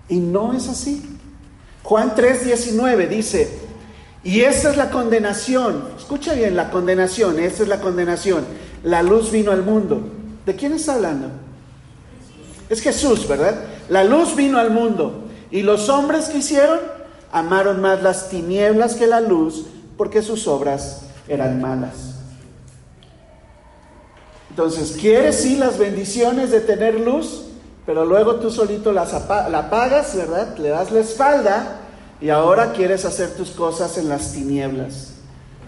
Y 0.08 0.18
no 0.18 0.52
es 0.52 0.68
así. 0.68 1.13
Juan 1.84 2.14
3:19 2.16 3.08
dice, 3.08 3.58
y 4.24 4.40
esta 4.40 4.70
es 4.70 4.76
la 4.78 4.90
condenación, 4.90 5.84
escucha 5.98 6.32
bien, 6.32 6.56
la 6.56 6.70
condenación, 6.70 7.38
esta 7.38 7.62
es 7.62 7.68
la 7.68 7.80
condenación. 7.80 8.44
La 8.82 9.02
luz 9.02 9.30
vino 9.30 9.50
al 9.52 9.62
mundo. 9.62 10.00
¿De 10.46 10.56
quién 10.56 10.72
está 10.72 10.94
hablando? 10.94 11.28
Es 12.70 12.80
Jesús, 12.80 13.28
¿verdad? 13.28 13.54
La 13.90 14.02
luz 14.02 14.34
vino 14.34 14.58
al 14.58 14.70
mundo 14.70 15.24
y 15.50 15.62
los 15.62 15.90
hombres 15.90 16.26
que 16.26 16.38
hicieron 16.38 16.80
amaron 17.30 17.82
más 17.82 18.02
las 18.02 18.30
tinieblas 18.30 18.94
que 18.94 19.06
la 19.06 19.20
luz 19.20 19.66
porque 19.98 20.22
sus 20.22 20.48
obras 20.48 21.02
eran 21.28 21.60
malas. 21.60 22.14
Entonces, 24.48 24.96
¿quieres 24.98 25.36
sí 25.36 25.56
las 25.56 25.78
bendiciones 25.78 26.50
de 26.50 26.60
tener 26.60 26.98
luz? 27.00 27.42
Pero 27.86 28.04
luego 28.04 28.36
tú 28.36 28.50
solito 28.50 28.92
las 28.92 29.12
la 29.12 29.58
apagas, 29.58 30.16
¿verdad? 30.16 30.56
Le 30.56 30.70
das 30.70 30.90
la 30.90 31.00
espalda 31.00 31.80
y 32.20 32.30
ahora 32.30 32.72
quieres 32.72 33.04
hacer 33.04 33.34
tus 33.34 33.50
cosas 33.50 33.98
en 33.98 34.08
las 34.08 34.32
tinieblas, 34.32 35.14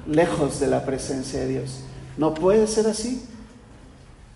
lejos 0.06 0.58
de 0.60 0.68
la 0.68 0.84
presencia 0.84 1.40
de 1.40 1.48
Dios. 1.48 1.80
No 2.16 2.32
puede 2.32 2.66
ser 2.66 2.86
así. 2.86 3.22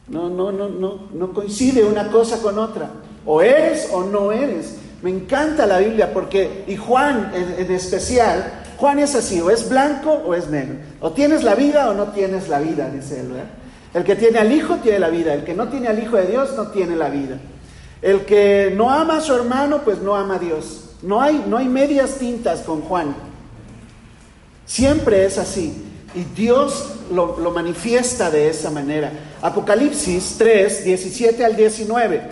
No, 0.08 0.28
no, 0.28 0.52
no, 0.52 0.68
no, 0.68 1.08
no 1.14 1.32
coincide 1.32 1.84
una 1.84 2.10
cosa 2.10 2.38
con 2.42 2.58
otra. 2.58 2.90
O 3.24 3.40
eres 3.40 3.88
o 3.92 4.02
no 4.02 4.32
eres. 4.32 4.76
Me 5.02 5.10
encanta 5.10 5.66
la 5.66 5.78
Biblia 5.78 6.12
porque, 6.12 6.64
y 6.66 6.76
Juan 6.76 7.32
en, 7.34 7.70
especial, 7.70 8.52
Juan 8.76 8.98
es 8.98 9.14
así, 9.14 9.40
o 9.40 9.50
es 9.50 9.68
blanco 9.68 10.12
o 10.12 10.34
es 10.34 10.48
negro. 10.48 10.76
O 11.00 11.12
tienes 11.12 11.42
la 11.42 11.54
vida 11.54 11.88
o 11.90 11.94
no 11.94 12.08
tienes 12.08 12.48
la 12.48 12.58
vida, 12.58 12.90
dice 12.90 13.20
él. 13.20 13.30
El 13.94 14.04
que 14.04 14.16
tiene 14.16 14.38
al 14.38 14.52
Hijo 14.52 14.76
tiene 14.76 14.98
la 14.98 15.08
vida. 15.08 15.32
El 15.32 15.44
que 15.44 15.54
no 15.54 15.68
tiene 15.68 15.88
al 15.88 16.02
Hijo 16.02 16.16
de 16.16 16.26
Dios 16.26 16.54
no 16.56 16.68
tiene 16.68 16.96
la 16.96 17.08
vida. 17.08 17.38
El 18.02 18.24
que 18.24 18.72
no 18.74 18.90
ama 18.90 19.18
a 19.18 19.20
su 19.20 19.34
hermano, 19.34 19.82
pues 19.84 20.00
no 20.00 20.14
ama 20.14 20.36
a 20.36 20.38
Dios. 20.38 20.84
No 21.02 21.20
hay, 21.20 21.44
no 21.46 21.56
hay 21.56 21.68
medias 21.68 22.16
tintas 22.16 22.60
con 22.60 22.82
Juan. 22.82 23.14
Siempre 24.66 25.24
es 25.24 25.38
así. 25.38 25.86
Y 26.14 26.24
Dios 26.24 26.94
lo, 27.12 27.36
manifiesta 27.50 28.30
de 28.30 28.48
esa 28.48 28.70
manera. 28.70 29.12
Apocalipsis 29.42 30.36
3, 30.38 30.84
17 30.84 31.44
al 31.44 31.56
19. 31.56 32.22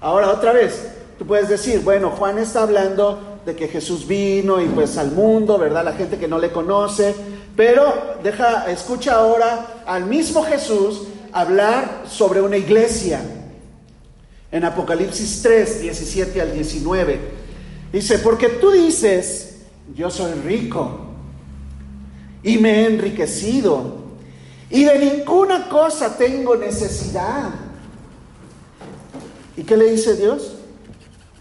Ahora 0.00 0.30
otra 0.30 0.52
vez, 0.52 0.88
tú 1.18 1.26
puedes 1.26 1.48
decir, 1.48 1.80
bueno, 1.80 2.10
Juan 2.10 2.38
está 2.38 2.62
hablando 2.62 3.38
de 3.44 3.54
que 3.54 3.68
Jesús 3.68 4.06
vino 4.06 4.60
y 4.60 4.66
pues 4.66 4.96
al 4.96 5.12
mundo, 5.12 5.58
¿verdad? 5.58 5.84
La 5.84 5.92
gente 5.92 6.18
que 6.18 6.28
no 6.28 6.38
le 6.38 6.50
conoce. 6.50 7.14
Pero 7.56 8.16
deja, 8.22 8.70
escucha 8.70 9.14
ahora 9.14 9.82
al 9.86 10.06
mismo 10.06 10.42
Jesús 10.42 11.02
hablar 11.32 12.02
sobre 12.08 12.40
una 12.40 12.56
iglesia. 12.56 13.20
En 14.52 14.64
Apocalipsis 14.64 15.42
3, 15.42 15.82
17 15.82 16.40
al 16.40 16.52
19. 16.52 17.20
Dice, 17.92 18.18
porque 18.18 18.48
tú 18.48 18.70
dices, 18.70 19.58
yo 19.94 20.10
soy 20.10 20.32
rico 20.40 21.06
y 22.42 22.58
me 22.58 22.82
he 22.82 22.86
enriquecido 22.86 24.00
y 24.70 24.84
de 24.84 24.98
ninguna 24.98 25.68
cosa 25.68 26.16
tengo 26.16 26.54
necesidad. 26.54 27.50
¿Y 29.56 29.64
qué 29.64 29.76
le 29.76 29.90
dice 29.90 30.14
Dios? 30.14 30.52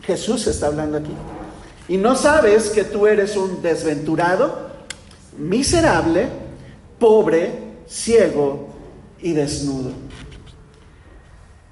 Jesús 0.02 0.48
está 0.48 0.68
hablando 0.68 0.98
aquí. 0.98 1.14
Y 1.88 1.98
no 1.98 2.16
sabes 2.16 2.70
que 2.70 2.84
tú 2.84 3.06
eres 3.06 3.38
un 3.38 3.62
desventurado, 3.62 4.70
miserable, 5.38 6.28
pobre, 6.98 7.52
ciego 7.88 8.70
y 9.22 9.34
desnudo. 9.34 9.92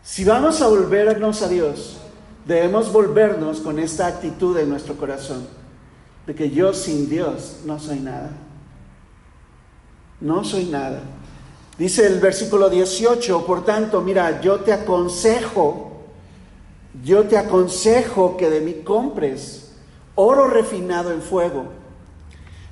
Si 0.08 0.24
vamos 0.24 0.62
a 0.62 0.68
volvernos 0.70 1.42
a 1.42 1.50
Dios, 1.50 1.98
debemos 2.46 2.94
volvernos 2.94 3.60
con 3.60 3.78
esta 3.78 4.08
actitud 4.08 4.58
en 4.58 4.70
nuestro 4.70 4.96
corazón, 4.96 5.46
de 6.26 6.34
que 6.34 6.50
yo 6.50 6.74
sin 6.74 7.10
Dios 7.10 7.58
no 7.66 7.78
soy 7.78 8.00
nada. 8.00 8.32
No 10.22 10.46
soy 10.46 10.64
nada. 10.64 11.02
Dice 11.78 12.08
el 12.08 12.22
versículo 12.22 12.70
18, 12.70 13.46
por 13.46 13.66
tanto, 13.66 14.00
mira, 14.00 14.40
yo 14.40 14.62
te 14.62 14.72
aconsejo, 14.72 16.06
yo 17.04 17.26
te 17.26 17.38
aconsejo 17.38 18.38
que 18.38 18.50
de 18.50 18.62
mí 18.62 18.76
compres 18.86 19.74
oro 20.16 20.48
refinado 20.48 21.12
en 21.12 21.22
fuego, 21.22 21.66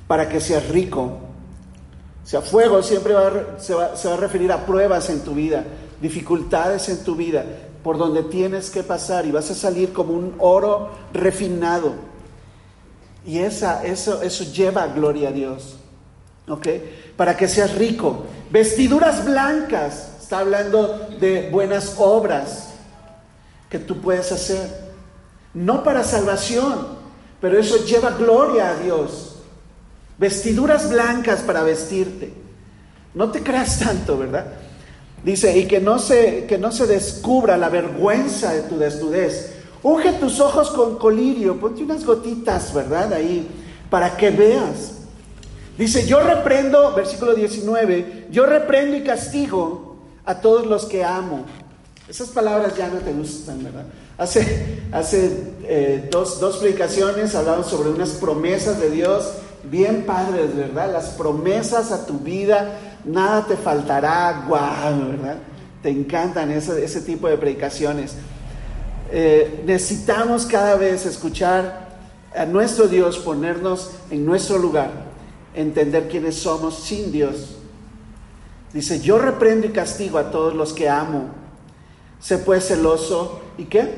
para 0.08 0.30
que 0.30 0.40
seas 0.40 0.70
rico. 0.70 1.20
O 2.24 2.28
sea, 2.28 2.42
fuego 2.42 2.82
siempre 2.82 3.14
se, 3.58 3.74
va, 3.74 3.98
se 3.98 4.08
va 4.08 4.14
a 4.14 4.18
referir 4.18 4.54
a 4.54 4.66
pruebas 4.66 5.10
en 5.10 5.20
tu 5.20 5.36
vida 5.36 5.66
dificultades 6.02 6.90
en 6.90 7.04
tu 7.04 7.16
vida, 7.16 7.46
por 7.84 7.98
donde 7.98 8.24
tienes 8.24 8.70
que 8.70 8.84
pasar 8.84 9.26
y 9.26 9.32
vas 9.32 9.52
a 9.52 9.56
salir 9.56 9.94
como 9.94 10.14
un 10.14 10.36
oro 10.40 10.90
refinado. 11.14 11.94
Y 13.26 13.40
esa, 13.40 13.84
eso, 13.84 14.22
eso 14.22 14.44
lleva 14.44 14.88
gloria 14.88 15.30
a 15.30 15.32
Dios. 15.32 15.78
¿Ok? 16.48 16.68
Para 17.18 17.36
que 17.36 17.48
seas 17.48 17.76
rico. 17.76 18.26
Vestiduras 18.52 19.26
blancas. 19.26 20.12
Está 20.22 20.40
hablando 20.40 21.08
de 21.20 21.50
buenas 21.52 21.96
obras 21.98 22.70
que 23.70 23.80
tú 23.80 24.02
puedes 24.02 24.32
hacer. 24.32 24.86
No 25.54 25.84
para 25.84 26.04
salvación, 26.04 26.88
pero 27.40 27.60
eso 27.60 27.84
lleva 27.86 28.12
gloria 28.12 28.72
a 28.72 28.76
Dios. 28.76 29.38
Vestiduras 30.18 30.90
blancas 30.90 31.42
para 31.42 31.64
vestirte. 31.64 32.34
No 33.14 33.32
te 33.32 33.42
creas 33.42 33.80
tanto, 33.80 34.18
¿verdad? 34.18 34.46
Dice, 35.26 35.58
y 35.58 35.66
que 35.66 35.82
no, 35.82 35.98
se, 35.98 36.46
que 36.46 36.60
no 36.60 36.72
se 36.72 36.86
descubra 36.86 37.58
la 37.58 37.70
vergüenza 37.70 38.54
de 38.54 38.62
tu 38.62 38.78
desnudez. 38.78 39.54
Unge 39.82 40.14
tus 40.14 40.40
ojos 40.40 40.70
con 40.70 41.00
colirio, 41.00 41.60
ponte 41.60 41.84
unas 41.84 42.06
gotitas, 42.06 42.72
¿verdad? 42.72 43.12
Ahí, 43.12 43.48
para 43.90 44.16
que 44.18 44.30
veas. 44.30 45.00
Dice, 45.80 46.06
yo 46.06 46.20
reprendo, 46.20 46.94
versículo 46.94 47.34
19, 47.34 48.28
yo 48.30 48.46
reprendo 48.46 48.98
y 48.98 49.04
castigo 49.04 49.96
a 50.26 50.42
todos 50.42 50.68
los 50.68 50.86
que 50.86 51.04
amo. 51.04 51.46
Esas 52.08 52.30
palabras 52.30 52.78
ya 52.78 52.88
no 52.90 53.00
te 53.00 53.12
gustan, 53.12 53.64
¿verdad? 53.64 53.86
Hace, 54.20 54.80
hace 54.92 55.54
eh, 55.64 56.08
dos, 56.12 56.40
dos 56.40 56.58
predicaciones 56.58 57.34
hablamos 57.34 57.66
sobre 57.66 57.90
unas 57.90 58.12
promesas 58.12 58.80
de 58.80 58.92
Dios 58.92 59.32
bien 59.64 60.04
padres, 60.06 60.56
¿verdad? 60.56 60.94
Las 60.94 61.08
promesas 61.10 61.92
a 61.92 62.06
tu 62.06 62.20
vida 62.20 62.80
nada 63.06 63.46
te 63.46 63.56
faltará, 63.56 64.46
guau, 64.48 65.10
¿verdad? 65.12 65.38
Te 65.82 65.90
encantan 65.90 66.52
ese, 66.52 66.84
ese 66.84 67.02
tipo 67.02 67.28
de 67.28 67.38
predicaciones. 67.38 68.16
Eh, 69.12 69.64
necesitamos 69.66 70.46
cada 70.46 70.76
vez 70.76 71.06
escuchar 71.06 71.98
a 72.36 72.46
nuestro 72.46 72.88
Dios, 72.88 73.20
ponernos 73.20 73.92
en 74.10 74.26
nuestro 74.26 74.58
lugar, 74.58 74.92
entender 75.54 76.08
quiénes 76.10 76.36
somos 76.36 76.80
sin 76.80 77.12
Dios. 77.12 77.58
Dice, 78.74 79.00
yo 79.00 79.20
reprendo 79.20 79.68
y 79.68 79.70
castigo 79.70 80.18
a 80.18 80.32
todos 80.32 80.54
los 80.54 80.74
que 80.74 80.90
amo. 80.90 81.30
Sé 82.20 82.40
pues 82.40 82.68
celoso 82.68 83.42
y 83.58 83.66
qué? 83.66 83.94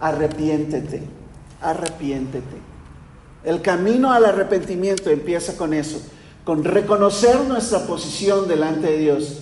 Arrepiéntete, 0.00 1.02
arrepiéntete. 1.62 2.56
El 3.44 3.62
camino 3.62 4.12
al 4.12 4.26
arrepentimiento 4.26 5.08
empieza 5.08 5.56
con 5.56 5.72
eso 5.72 6.00
con 6.46 6.62
reconocer 6.62 7.40
nuestra 7.40 7.80
posición 7.88 8.46
delante 8.46 8.86
de 8.86 8.98
Dios 8.98 9.38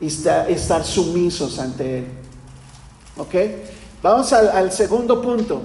y 0.00 0.06
estar, 0.06 0.82
sumisos 0.82 1.58
ante 1.58 1.98
Él. 1.98 2.06
¿Ok? 3.18 3.34
Vamos 4.02 4.32
al, 4.32 4.72
segundo 4.72 5.20
punto. 5.20 5.60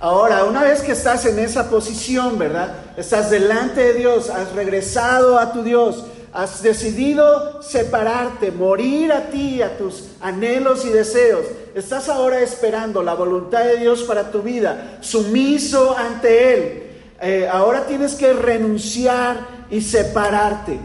Ahora, 0.00 0.44
una 0.44 0.64
vez 0.64 0.82
que 0.82 0.92
estás 0.92 1.24
en 1.24 1.38
esa 1.38 1.70
posición, 1.70 2.38
¿verdad? 2.38 2.74
Estás 2.98 3.30
delante 3.30 3.80
de 3.80 3.94
Dios, 3.94 4.28
has 4.28 4.52
regresado 4.52 5.38
a 5.38 5.50
tu 5.54 5.62
Dios, 5.62 6.04
has 6.34 6.62
decidido 6.62 7.62
separarte, 7.62 8.50
morir 8.50 9.14
a 9.14 9.30
ti, 9.30 9.62
a 9.62 9.78
tus 9.78 10.08
anhelos 10.20 10.84
y 10.84 10.90
deseos. 10.90 11.46
Estás 11.74 12.10
ahora 12.10 12.40
esperando 12.40 13.02
la 13.02 13.14
voluntad 13.14 13.64
de 13.64 13.78
Dios 13.78 14.02
para 14.02 14.30
tu 14.30 14.42
vida, 14.42 14.98
sumiso 15.00 15.96
ante 15.96 16.52
Él. 16.54 16.91
Eh, 17.24 17.48
ahora 17.48 17.86
tienes 17.86 18.16
que 18.16 18.32
renunciar 18.32 19.46
y 19.70 19.80
separarte. 19.80 20.80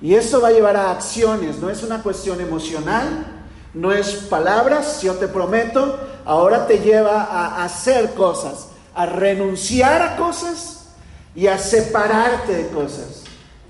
Y 0.00 0.16
eso 0.16 0.40
va 0.40 0.48
a 0.48 0.52
llevar 0.52 0.76
a 0.76 0.90
acciones, 0.90 1.58
no 1.58 1.70
es 1.70 1.84
una 1.84 2.02
cuestión 2.02 2.40
emocional, 2.40 3.44
no 3.72 3.92
es 3.92 4.14
palabras, 4.28 5.00
yo 5.02 5.14
te 5.14 5.28
prometo, 5.28 6.00
ahora 6.24 6.66
te 6.66 6.80
lleva 6.80 7.22
a 7.22 7.64
hacer 7.64 8.12
cosas, 8.14 8.70
a 8.92 9.06
renunciar 9.06 10.02
a 10.02 10.16
cosas 10.16 10.88
y 11.36 11.46
a 11.46 11.56
separarte 11.58 12.56
de 12.56 12.68
cosas 12.70 13.22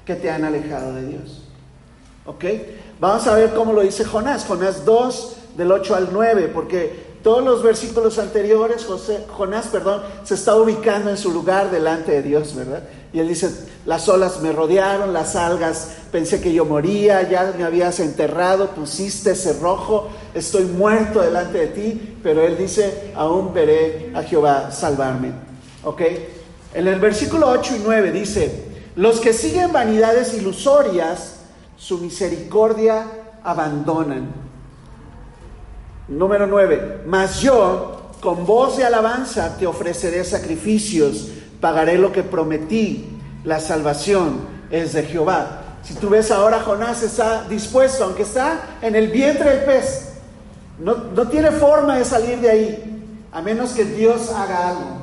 que 0.07 0.15
te 0.15 0.31
han 0.31 0.45
alejado 0.45 0.95
de 0.95 1.07
Dios. 1.07 1.43
¿Ok? 2.25 2.45
Vamos 3.01 3.27
a 3.27 3.35
ver 3.35 3.53
cómo 3.53 3.75
lo 3.75 3.83
dice 3.83 4.07
Jonás, 4.07 4.47
Jonás 4.47 4.87
2 4.87 5.37
del 5.59 5.71
8 5.71 5.95
al 5.95 6.09
9, 6.11 6.51
porque 6.55 7.12
todos 7.23 7.45
los 7.45 7.63
versículos 7.63 8.19
anteriores, 8.19 8.85
José, 8.85 9.25
Jonás, 9.31 9.69
perdón, 9.69 10.03
se 10.25 10.35
está 10.35 10.57
ubicando 10.57 11.11
en 11.11 11.17
su 11.17 11.31
lugar 11.31 11.71
delante 11.71 12.13
de 12.13 12.23
Dios, 12.23 12.55
¿verdad? 12.55 12.83
Y 13.13 13.21
él 13.21 13.29
dice, 13.29 13.51
las 13.85 14.09
olas 14.09 14.41
me 14.41 14.53
rodearon, 14.53 15.13
las 15.13 15.37
algas, 15.37 15.97
pensé 16.11 16.41
que 16.41 16.53
yo 16.53 16.65
moría, 16.65 17.29
ya 17.29 17.55
me 17.57 17.65
habías 17.65 18.01
enterrado, 18.01 18.71
pusiste 18.71 19.35
cerrojo, 19.35 20.09
estoy 20.35 20.65
muerto 20.65 21.21
delante 21.21 21.59
de 21.59 21.67
ti, 21.69 22.19
pero 22.23 22.43
él 22.43 22.57
dice, 22.57 23.13
aún 23.15 23.53
veré 23.53 24.11
a 24.15 24.23
Jehová 24.23 24.73
salvarme. 24.73 25.33
¿Ok? 25.85 26.01
En 26.75 26.89
el 26.89 26.99
versículo 27.01 27.49
8 27.51 27.77
y 27.77 27.83
9 27.85 28.13
dice, 28.13 28.65
los 28.97 29.21
que 29.21 29.33
siguen 29.33 29.73
vanidades 29.73 30.35
ilusorias, 30.35 31.37
su 31.77 31.99
misericordia 31.99 33.07
abandonan. 33.45 34.52
Número 36.13 36.47
9. 36.47 37.03
Mas 37.07 37.41
yo, 37.41 38.11
con 38.21 38.45
voz 38.45 38.77
de 38.77 38.85
alabanza, 38.85 39.57
te 39.57 39.67
ofreceré 39.67 40.25
sacrificios, 40.25 41.29
pagaré 41.61 41.99
lo 41.99 42.13
que 42.13 42.23
prometí. 42.23 43.09
La 43.45 43.59
salvación 43.59 44.41
es 44.71 44.93
de 44.93 45.05
Jehová. 45.05 45.79
Si 45.83 45.95
tú 45.95 46.11
ves 46.11 46.31
ahora, 46.31 46.61
Jonás 46.61 47.03
está 47.03 47.45
dispuesto, 47.49 48.05
aunque 48.05 48.23
está 48.23 48.79
en 48.83 48.95
el 48.95 49.09
vientre 49.09 49.51
del 49.51 49.65
pez, 49.65 50.13
no, 50.79 50.95
no 50.95 51.27
tiene 51.29 51.51
forma 51.51 51.99
de 51.99 52.05
salir 52.05 52.39
de 52.39 52.51
ahí, 52.51 53.05
a 53.33 53.41
menos 53.41 53.73
que 53.73 53.85
Dios 53.85 54.31
haga 54.31 54.69
algo. 54.69 55.03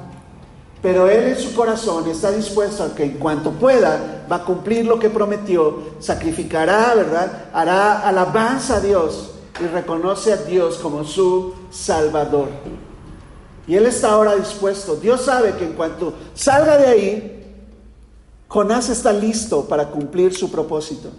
Pero 0.82 1.10
él 1.10 1.30
en 1.30 1.38
su 1.38 1.54
corazón 1.54 2.10
está 2.10 2.32
dispuesto 2.32 2.84
a 2.84 2.96
que 2.96 3.04
en 3.04 3.18
cuanto 3.18 3.52
pueda 3.52 4.26
va 4.32 4.38
a 4.38 4.44
cumplir 4.46 4.86
lo 4.86 5.00
que 5.00 5.10
prometió, 5.10 5.80
sacrificará, 6.00 6.94
¿verdad? 6.96 7.50
Hará 7.52 8.08
alabanza 8.08 8.78
a 8.78 8.80
Dios 8.80 9.32
y 9.62 9.68
reconoce 9.68 10.34
a 10.34 10.38
Dios 10.38 10.78
como 10.78 11.04
su 11.04 11.54
Salvador. 11.70 12.50
Y 13.68 13.76
él 13.76 13.86
está 13.86 14.12
ahora 14.12 14.36
dispuesto. 14.36 14.96
Dios 14.96 15.22
sabe 15.22 15.54
que 15.54 15.66
en 15.66 15.74
cuanto 15.74 16.14
salga 16.34 16.78
de 16.78 16.88
ahí, 16.88 17.56
Jonás 18.48 18.90
está 18.90 19.14
listo 19.14 19.66
para 19.66 19.90
cumplir 19.92 20.34
su 20.34 20.50
propósito. 20.50 21.12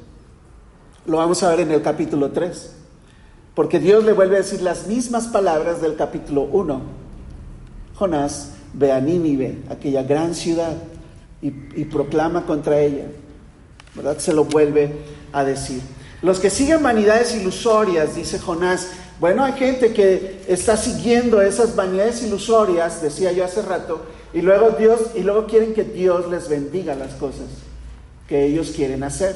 Lo 1.06 1.18
vamos 1.18 1.42
a 1.42 1.50
ver 1.50 1.60
en 1.60 1.70
el 1.70 1.82
capítulo 1.82 2.30
3. 2.30 2.72
Porque 3.54 3.78
Dios 3.78 4.04
le 4.04 4.12
vuelve 4.12 4.36
a 4.36 4.40
decir 4.40 4.62
las 4.62 4.86
mismas 4.86 5.28
palabras 5.28 5.80
del 5.80 5.94
capítulo 5.96 6.42
1. 6.42 6.80
Jonás 7.94 8.52
ve 8.72 8.90
a 8.90 9.00
Nínive, 9.00 9.62
aquella 9.68 10.02
gran 10.02 10.34
ciudad, 10.34 10.76
y, 11.42 11.48
y 11.48 11.84
proclama 11.84 12.46
contra 12.46 12.80
ella. 12.80 13.06
¿Verdad? 13.94 14.18
Se 14.18 14.32
lo 14.32 14.44
vuelve 14.44 14.96
a 15.32 15.44
decir. 15.44 15.82
Los 16.22 16.38
que 16.38 16.50
siguen 16.50 16.82
vanidades 16.82 17.34
ilusorias, 17.34 18.14
dice 18.14 18.38
Jonás, 18.38 18.88
bueno, 19.20 19.44
hay 19.44 19.52
gente 19.54 19.92
que 19.92 20.42
está 20.48 20.76
siguiendo 20.76 21.40
esas 21.40 21.76
vanidades 21.76 22.22
ilusorias, 22.22 23.02
decía 23.02 23.32
yo 23.32 23.44
hace 23.44 23.62
rato, 23.62 24.02
y 24.32 24.42
luego 24.42 24.70
Dios, 24.70 25.10
y 25.14 25.20
luego 25.20 25.46
quieren 25.46 25.74
que 25.74 25.84
Dios 25.84 26.30
les 26.30 26.48
bendiga 26.48 26.94
las 26.94 27.14
cosas 27.14 27.46
que 28.28 28.46
ellos 28.46 28.72
quieren 28.74 29.02
hacer. 29.02 29.34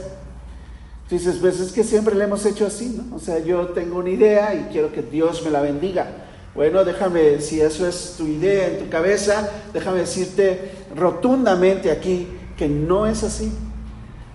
Dices, 1.10 1.36
pues 1.40 1.60
es 1.60 1.72
que 1.72 1.84
siempre 1.84 2.14
le 2.14 2.24
hemos 2.24 2.46
hecho 2.46 2.66
así, 2.66 2.96
¿no? 2.96 3.16
O 3.16 3.18
sea, 3.18 3.38
yo 3.38 3.68
tengo 3.68 3.98
una 3.98 4.10
idea 4.10 4.54
y 4.54 4.72
quiero 4.72 4.90
que 4.90 5.02
Dios 5.02 5.42
me 5.44 5.50
la 5.50 5.60
bendiga. 5.60 6.06
Bueno, 6.54 6.84
déjame, 6.84 7.40
si 7.40 7.60
eso 7.60 7.86
es 7.86 8.14
tu 8.16 8.26
idea 8.26 8.68
en 8.68 8.78
tu 8.78 8.88
cabeza, 8.88 9.50
déjame 9.72 9.98
decirte 9.98 10.70
rotundamente 10.94 11.90
aquí 11.90 12.28
que 12.56 12.68
no 12.68 13.06
es 13.06 13.22
así. 13.22 13.52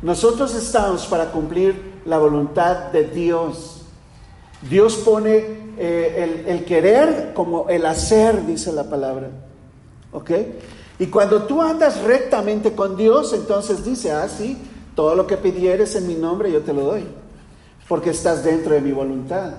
Nosotros 0.02 0.54
estamos 0.54 1.08
para 1.08 1.32
cumplir 1.32 1.89
la 2.06 2.18
voluntad 2.18 2.92
de 2.92 3.06
Dios. 3.06 3.82
Dios 4.70 4.96
pone 4.98 5.38
eh, 5.78 6.44
el, 6.46 6.54
el, 6.54 6.66
querer 6.66 7.32
como 7.34 7.70
el 7.70 7.86
hacer, 7.86 8.46
dice 8.46 8.72
la 8.74 8.84
palabra. 8.90 9.30
¿Ok? 10.12 10.32
Y 11.00 11.08
cuando 11.08 11.44
tú 11.44 11.62
andas 11.62 12.02
rectamente 12.04 12.74
con 12.74 12.98
Dios, 12.98 13.32
entonces 13.34 13.86
dice, 13.86 14.12
ah, 14.12 14.28
sí, 14.28 14.58
todo 14.96 15.16
lo 15.16 15.26
que 15.28 15.38
pidieres 15.38 15.96
en 15.96 16.08
mi 16.08 16.16
nombre 16.16 16.52
yo 16.52 16.60
te 16.62 16.74
lo 16.74 16.82
doy, 16.82 17.06
porque 17.88 18.10
estás 18.10 18.44
dentro 18.44 18.74
de 18.74 18.82
mi 18.82 18.92
voluntad. 18.92 19.54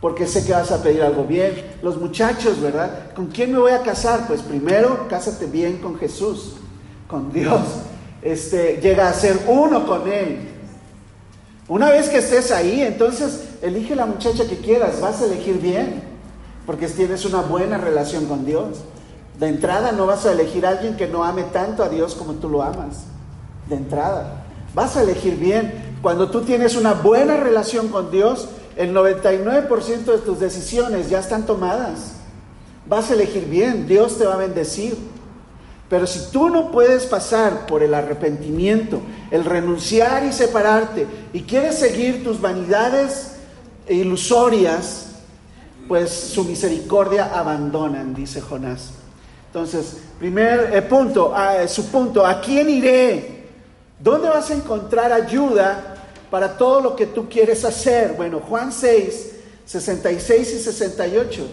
porque 0.00 0.26
sé 0.26 0.44
que 0.46 0.52
vas 0.52 0.70
a 0.70 0.82
pedir 0.82 1.02
algo 1.02 1.24
bien. 1.24 1.54
Los 1.82 1.96
muchachos, 1.96 2.60
¿verdad? 2.60 3.12
¿Con 3.14 3.26
quién 3.26 3.52
me 3.52 3.58
voy 3.58 3.72
a 3.72 3.82
casar? 3.82 4.26
Pues 4.28 4.42
primero, 4.42 5.06
cásate 5.08 5.46
bien 5.46 5.78
con 5.78 5.98
Jesús, 5.98 6.54
con 7.08 7.32
Dios. 7.32 7.60
Este, 8.22 8.78
llega 8.80 9.08
a 9.08 9.12
ser 9.12 9.38
uno 9.48 9.86
con 9.86 10.10
Él. 10.10 10.57
Una 11.68 11.90
vez 11.90 12.08
que 12.08 12.18
estés 12.18 12.50
ahí, 12.50 12.80
entonces 12.80 13.44
elige 13.60 13.94
la 13.94 14.06
muchacha 14.06 14.46
que 14.48 14.56
quieras, 14.56 15.00
vas 15.02 15.20
a 15.20 15.26
elegir 15.26 15.60
bien, 15.60 16.02
porque 16.64 16.88
tienes 16.88 17.26
una 17.26 17.42
buena 17.42 17.76
relación 17.76 18.24
con 18.24 18.46
Dios. 18.46 18.78
De 19.38 19.48
entrada 19.48 19.92
no 19.92 20.06
vas 20.06 20.24
a 20.24 20.32
elegir 20.32 20.64
a 20.64 20.70
alguien 20.70 20.96
que 20.96 21.06
no 21.06 21.24
ame 21.24 21.42
tanto 21.44 21.84
a 21.84 21.88
Dios 21.88 22.14
como 22.14 22.34
tú 22.34 22.48
lo 22.48 22.62
amas. 22.62 23.04
De 23.68 23.76
entrada. 23.76 24.44
Vas 24.74 24.96
a 24.96 25.02
elegir 25.02 25.36
bien. 25.36 25.96
Cuando 26.00 26.30
tú 26.30 26.40
tienes 26.40 26.74
una 26.74 26.94
buena 26.94 27.36
relación 27.36 27.88
con 27.88 28.10
Dios, 28.10 28.48
el 28.76 28.94
99% 28.94 30.04
de 30.04 30.18
tus 30.18 30.40
decisiones 30.40 31.10
ya 31.10 31.18
están 31.18 31.44
tomadas. 31.44 32.12
Vas 32.86 33.10
a 33.10 33.14
elegir 33.14 33.46
bien, 33.46 33.86
Dios 33.86 34.16
te 34.16 34.24
va 34.24 34.34
a 34.34 34.38
bendecir. 34.38 34.96
Pero 35.88 36.06
si 36.06 36.30
tú 36.30 36.50
no 36.50 36.70
puedes 36.70 37.06
pasar 37.06 37.66
por 37.66 37.82
el 37.82 37.94
arrepentimiento, 37.94 39.00
el 39.30 39.44
renunciar 39.44 40.24
y 40.24 40.32
separarte, 40.32 41.06
y 41.32 41.42
quieres 41.42 41.78
seguir 41.78 42.22
tus 42.22 42.40
vanidades 42.40 43.36
ilusorias, 43.88 45.06
pues 45.86 46.10
su 46.10 46.44
misericordia 46.44 47.38
abandonan, 47.38 48.14
dice 48.14 48.40
Jonás. 48.42 48.90
Entonces, 49.46 49.96
primer 50.18 50.76
eh, 50.76 50.82
punto, 50.82 51.32
ah, 51.34 51.66
su 51.66 51.86
punto, 51.86 52.26
¿a 52.26 52.40
quién 52.40 52.68
iré? 52.68 53.46
¿Dónde 53.98 54.28
vas 54.28 54.50
a 54.50 54.54
encontrar 54.54 55.10
ayuda 55.10 55.96
para 56.30 56.56
todo 56.56 56.80
lo 56.80 56.96
que 56.96 57.06
tú 57.06 57.28
quieres 57.28 57.64
hacer. 57.64 58.14
Bueno, 58.16 58.40
Juan 58.40 58.72
6, 58.72 59.30
66 59.64 60.52
y 60.54 60.58
68. 60.58 61.46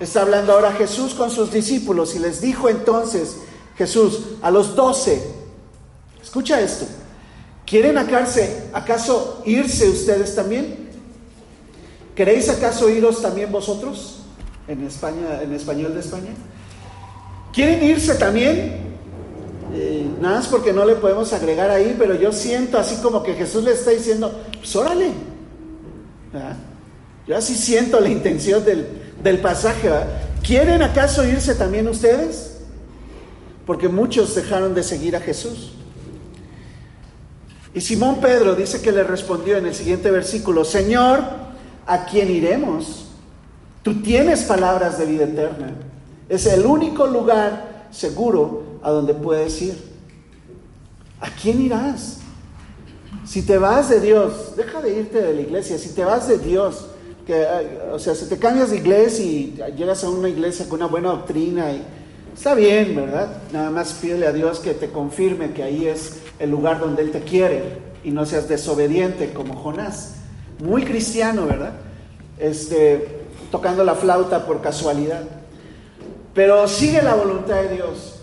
Está 0.00 0.22
hablando 0.22 0.52
ahora 0.52 0.72
Jesús 0.72 1.14
con 1.14 1.30
sus 1.30 1.50
discípulos 1.50 2.14
y 2.14 2.20
les 2.20 2.40
dijo 2.40 2.68
entonces 2.68 3.38
Jesús 3.78 4.20
a 4.42 4.50
los 4.50 4.76
doce, 4.76 5.22
escucha 6.20 6.60
esto, 6.60 6.84
¿quieren 7.64 7.96
acaso 7.96 9.42
irse 9.46 9.88
ustedes 9.88 10.34
también? 10.34 10.88
¿Queréis 12.14 12.48
acaso 12.48 12.90
iros 12.90 13.22
también 13.22 13.52
vosotros? 13.52 14.16
En 14.66 14.84
España, 14.84 15.40
en 15.40 15.54
español 15.54 15.94
de 15.94 16.00
España. 16.00 16.30
¿Quieren 17.52 17.82
irse 17.84 18.16
también? 18.16 18.88
Eh, 19.72 20.06
nada 20.20 20.38
más 20.38 20.48
porque 20.48 20.72
no 20.72 20.84
le 20.84 20.96
podemos 20.96 21.32
agregar 21.32 21.70
ahí, 21.70 21.94
pero 21.96 22.14
yo 22.14 22.32
siento 22.32 22.76
así 22.76 22.96
como 22.96 23.22
que 23.22 23.34
Jesús 23.34 23.62
le 23.62 23.72
está 23.72 23.92
diciendo, 23.92 24.32
pues 24.58 24.74
órale. 24.74 25.12
Yo 27.26 27.36
así 27.36 27.54
siento 27.54 28.00
la 28.00 28.08
intención 28.08 28.64
del, 28.64 29.38
pasaje. 29.38 29.88
¿Quieren 30.42 30.82
acaso 30.82 31.26
irse 31.26 31.54
también 31.54 31.86
ustedes? 31.88 32.47
Porque 33.68 33.90
muchos 33.90 34.34
dejaron 34.34 34.72
de 34.72 34.82
seguir 34.82 35.14
a 35.14 35.20
Jesús. 35.20 35.72
Y 37.74 37.82
Simón 37.82 38.16
Pedro 38.18 38.54
dice 38.54 38.80
que 38.80 38.90
le 38.90 39.04
respondió 39.04 39.58
en 39.58 39.66
el 39.66 39.74
siguiente 39.74 40.10
versículo, 40.10 40.64
Señor, 40.64 41.20
¿a 41.86 42.06
quién 42.06 42.30
iremos? 42.30 43.08
Tú 43.82 44.00
tienes 44.00 44.44
palabras 44.44 44.98
de 44.98 45.04
vida 45.04 45.24
eterna. 45.24 45.74
Es 46.30 46.46
el 46.46 46.64
único 46.64 47.06
lugar 47.08 47.88
seguro 47.90 48.80
a 48.82 48.90
donde 48.90 49.12
puedes 49.12 49.60
ir. 49.60 49.76
¿A 51.20 51.28
quién 51.28 51.60
irás? 51.60 52.20
Si 53.26 53.42
te 53.42 53.58
vas 53.58 53.90
de 53.90 54.00
Dios, 54.00 54.56
deja 54.56 54.80
de 54.80 54.98
irte 54.98 55.20
de 55.20 55.34
la 55.34 55.42
iglesia. 55.42 55.76
Si 55.76 55.90
te 55.90 56.06
vas 56.06 56.26
de 56.26 56.38
Dios, 56.38 56.86
que, 57.26 57.46
o 57.92 57.98
sea, 57.98 58.14
si 58.14 58.30
te 58.30 58.38
cambias 58.38 58.70
de 58.70 58.78
iglesia 58.78 59.26
y 59.26 59.62
llegas 59.76 60.04
a 60.04 60.08
una 60.08 60.30
iglesia 60.30 60.66
con 60.70 60.78
una 60.80 60.86
buena 60.86 61.10
doctrina, 61.10 61.70
y, 61.70 61.82
está 62.38 62.54
bien, 62.54 62.94
¿verdad? 62.94 63.30
Nada 63.52 63.68
más 63.70 63.94
pídele 63.94 64.24
a 64.28 64.32
Dios 64.32 64.60
que 64.60 64.72
te 64.72 64.90
confirme 64.90 65.50
que 65.50 65.64
ahí 65.64 65.88
es 65.88 66.18
el 66.38 66.50
lugar 66.50 66.78
donde 66.78 67.02
Él 67.02 67.10
te 67.10 67.22
quiere 67.22 67.78
y 68.04 68.12
no 68.12 68.24
seas 68.26 68.48
desobediente 68.48 69.32
como 69.32 69.56
Jonás. 69.56 70.14
Muy 70.60 70.84
cristiano, 70.84 71.46
¿verdad? 71.46 71.72
Este, 72.38 73.24
tocando 73.50 73.82
la 73.82 73.96
flauta 73.96 74.46
por 74.46 74.62
casualidad. 74.62 75.24
Pero 76.32 76.68
sigue 76.68 77.02
la 77.02 77.16
voluntad 77.16 77.60
de 77.60 77.74
Dios. 77.74 78.20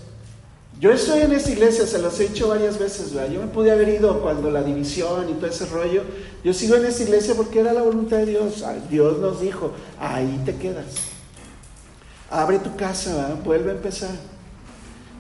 Yo 0.80 0.94
estoy 0.94 1.20
en 1.20 1.34
esta 1.34 1.52
iglesia, 1.52 1.86
se 1.86 2.00
los 2.00 2.18
he 2.22 2.30
dicho 2.30 2.48
varias 2.48 2.80
veces, 2.80 3.14
¿verdad? 3.14 3.34
Yo 3.34 3.42
me 3.42 3.48
pude 3.48 3.70
haber 3.70 3.90
ido 3.90 4.22
cuando 4.22 4.50
la 4.50 4.64
división 4.64 5.30
y 5.30 5.34
todo 5.34 5.48
ese 5.48 5.66
rollo. 5.66 6.04
Yo 6.42 6.54
sigo 6.54 6.76
en 6.76 6.86
esta 6.86 7.04
iglesia 7.04 7.36
porque 7.36 7.60
era 7.60 7.74
la 7.74 7.82
voluntad 7.82 8.18
de 8.20 8.28
Dios. 8.28 8.64
Dios 8.90 9.20
nos 9.20 9.42
dijo, 9.42 9.72
ahí 10.00 10.42
te 10.46 10.56
quedas. 10.56 11.15
Abre 12.30 12.60
tu 12.60 12.76
casa, 12.76 13.38
vuelve 13.44 13.72
a 13.72 13.76
empezar. 13.76 14.16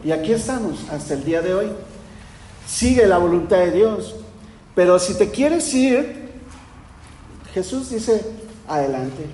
Y 0.03 0.11
aquí 0.11 0.33
estamos 0.33 0.79
hasta 0.91 1.13
el 1.13 1.23
día 1.23 1.41
de 1.41 1.53
hoy. 1.53 1.67
Sigue 2.67 3.07
la 3.07 3.17
voluntad 3.17 3.57
de 3.57 3.71
Dios. 3.71 4.15
Pero 4.75 4.99
si 4.99 5.15
te 5.15 5.31
quieres 5.31 5.73
ir, 5.73 6.31
Jesús 7.53 7.89
dice, 7.89 8.21
adelante. 8.67 9.25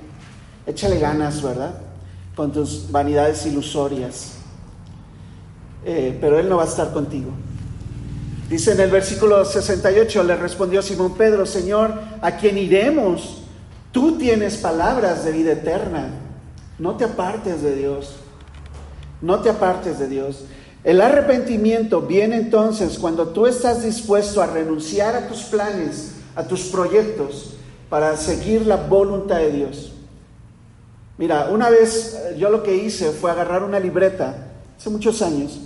Échale 0.66 1.00
ganas, 1.00 1.42
¿verdad? 1.42 1.74
Con 2.36 2.52
tus 2.52 2.92
vanidades 2.92 3.46
ilusorias. 3.46 4.34
Eh, 5.84 6.18
pero 6.22 6.40
Él 6.40 6.48
no 6.48 6.58
va 6.58 6.64
a 6.64 6.68
estar 6.68 6.94
contigo. 6.94 7.32
Dice 8.50 8.74
en 8.74 8.82
el 8.82 8.92
versículo 8.92 9.44
68, 9.44 10.24
le 10.24 10.36
respondió 10.36 10.82
Simón 10.82 11.16
Pedro, 11.16 11.46
Señor, 11.46 12.00
¿a 12.22 12.36
quién 12.36 12.58
iremos? 12.58 13.44
Tú 13.92 14.18
tienes 14.18 14.58
palabras 14.58 15.24
de 15.26 15.32
vida 15.32 15.54
eterna. 15.54 16.10
No 16.82 16.96
te 16.98 17.04
apartes 17.04 17.62
de 17.62 17.76
Dios. 17.76 18.16
No 19.22 19.40
te 19.42 19.52
apartes 19.52 20.00
de 20.00 20.08
Dios. 20.08 20.46
El 20.84 21.00
arrepentimiento 21.00 22.02
viene 22.02 22.38
entonces 22.38 22.98
cuando 22.98 23.28
tú 23.28 23.46
estás 23.46 23.84
dispuesto 23.84 24.42
a 24.42 24.48
renunciar 24.48 25.16
a 25.16 25.28
tus 25.28 25.44
planes, 25.44 26.16
a 26.36 26.44
tus 26.44 26.62
proyectos, 26.62 27.54
para 27.88 28.18
seguir 28.18 28.66
la 28.66 28.78
voluntad 28.78 29.38
de 29.38 29.52
Dios. 29.52 29.94
Mira, 31.20 31.50
una 31.52 31.70
vez 31.70 32.16
eh, 32.16 32.38
yo 32.40 32.50
lo 32.50 32.64
que 32.64 32.76
hice 32.76 33.12
fue 33.12 33.30
agarrar 33.30 33.64
una 33.64 33.80
libreta, 33.80 34.48
hace 34.76 34.90
muchos 34.90 35.22
años, 35.22 35.60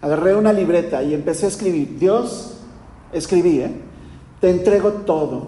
agarré 0.00 0.34
una 0.34 0.54
libreta 0.54 1.02
y 1.02 1.12
empecé 1.12 1.44
a 1.44 1.50
escribir. 1.50 1.98
Dios, 1.98 2.54
escribí, 3.12 3.60
¿eh? 3.60 3.70
te 4.40 4.48
entrego 4.48 4.92
todo. 4.92 5.46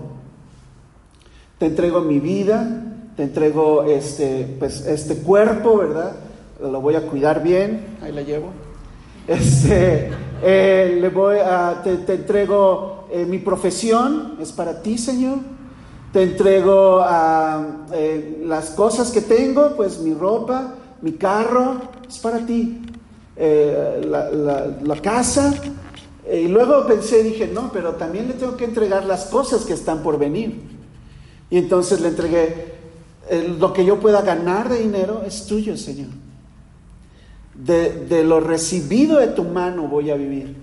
Te 1.59 1.65
entrego 1.65 2.03
mi 2.03 2.21
vida, 2.21 2.86
te 3.17 3.23
entrego 3.23 3.85
este, 3.85 4.57
pues, 4.59 4.85
este 4.87 5.17
cuerpo, 5.17 5.79
¿verdad? 5.79 6.17
Lo 6.61 6.81
voy 6.81 6.95
a 6.95 7.03
cuidar 7.03 7.43
bien, 7.43 7.99
ahí 8.03 8.13
la 8.13 8.23
llevo. 8.23 8.51
Este, 9.27 10.11
eh, 10.43 10.99
le 11.01 11.09
voy 11.09 11.39
a, 11.39 11.83
te, 11.83 12.15
entrego 12.15 13.09
eh, 13.11 13.25
mi 13.25 13.39
profesión, 13.39 14.37
es 14.41 14.53
para 14.53 14.83
ti, 14.83 14.99
Señor. 14.99 15.39
Te 16.13 16.23
entrego 16.23 17.05
eh, 17.93 18.43
las 18.45 18.71
cosas 18.71 19.11
que 19.11 19.21
tengo, 19.21 19.75
pues 19.77 19.99
mi 19.99 20.15
ropa, 20.15 20.75
mi 21.03 21.13
carro, 21.13 21.81
es 22.09 22.19
para 22.19 22.39
ti. 22.47 22.81
Eh, 23.39 24.03
la, 24.09 24.97
casa. 25.03 25.55
Eh, 26.25 26.41
y 26.43 26.49
luego 26.49 26.87
pensé, 26.87 27.23
dije, 27.23 27.47
no, 27.47 27.71
pero 27.71 27.95
también 27.97 28.29
le 28.29 28.35
tengo 28.35 28.57
que 28.57 28.65
entregar 28.65 29.05
las 29.05 29.27
cosas 29.27 29.65
que 29.65 29.75
están 29.75 30.03
por 30.03 30.19
venir. 30.19 30.63
Y 31.51 31.59
entonces 31.59 32.01
le 32.01 32.09
entregué, 32.09 32.76
lo 33.31 33.73
que 33.73 33.85
yo 33.85 33.99
pueda 33.99 34.23
ganar 34.23 34.69
de 34.69 34.79
dinero 34.79 35.23
es 35.27 35.47
tuyo, 35.47 35.77
Señor. 35.77 36.09
De, 37.55 38.23
lo 38.25 38.41
recibido 38.41 39.19
de 39.19 39.29
tu 39.29 39.45
mano 39.45 39.89
voy 39.89 40.11
a 40.11 40.15
vivir. 40.15 40.55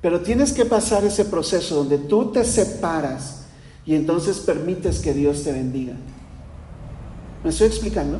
Pero 0.00 0.20
tienes 0.20 0.52
que 0.52 0.64
pasar 0.64 1.04
ese 1.04 1.24
proceso 1.24 1.76
donde 1.76 1.98
tú 1.98 2.32
te 2.32 2.44
separas 2.44 3.44
y 3.86 3.94
entonces 3.94 4.40
permites 4.40 4.98
que 4.98 5.12
Dios 5.12 5.44
te 5.44 5.52
bendiga. 5.52 5.94
¿Me 7.44 7.50
estoy 7.50 7.68
explicando? 7.68 8.18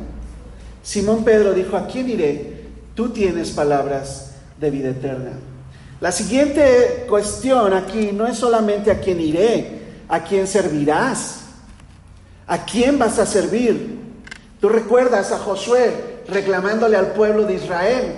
Simón 0.81 1.23
Pedro 1.23 1.53
dijo, 1.53 1.75
¿a 1.75 1.87
quién 1.87 2.09
iré? 2.09 2.63
Tú 2.95 3.09
tienes 3.09 3.51
palabras 3.51 4.35
de 4.59 4.69
vida 4.69 4.89
eterna. 4.89 5.31
La 5.99 6.11
siguiente 6.11 7.05
cuestión 7.09 7.73
aquí 7.73 8.11
no 8.13 8.27
es 8.27 8.37
solamente 8.37 8.91
a 8.91 8.99
quién 8.99 9.19
iré, 9.19 9.79
a 10.07 10.23
quién 10.23 10.47
servirás, 10.47 11.42
a 12.47 12.65
quién 12.65 12.99
vas 12.99 13.19
a 13.19 13.25
servir. 13.25 13.99
Tú 14.59 14.69
recuerdas 14.69 15.31
a 15.31 15.39
Josué 15.39 16.21
reclamándole 16.27 16.97
al 16.97 17.07
pueblo 17.13 17.43
de 17.43 17.55
Israel. 17.55 18.15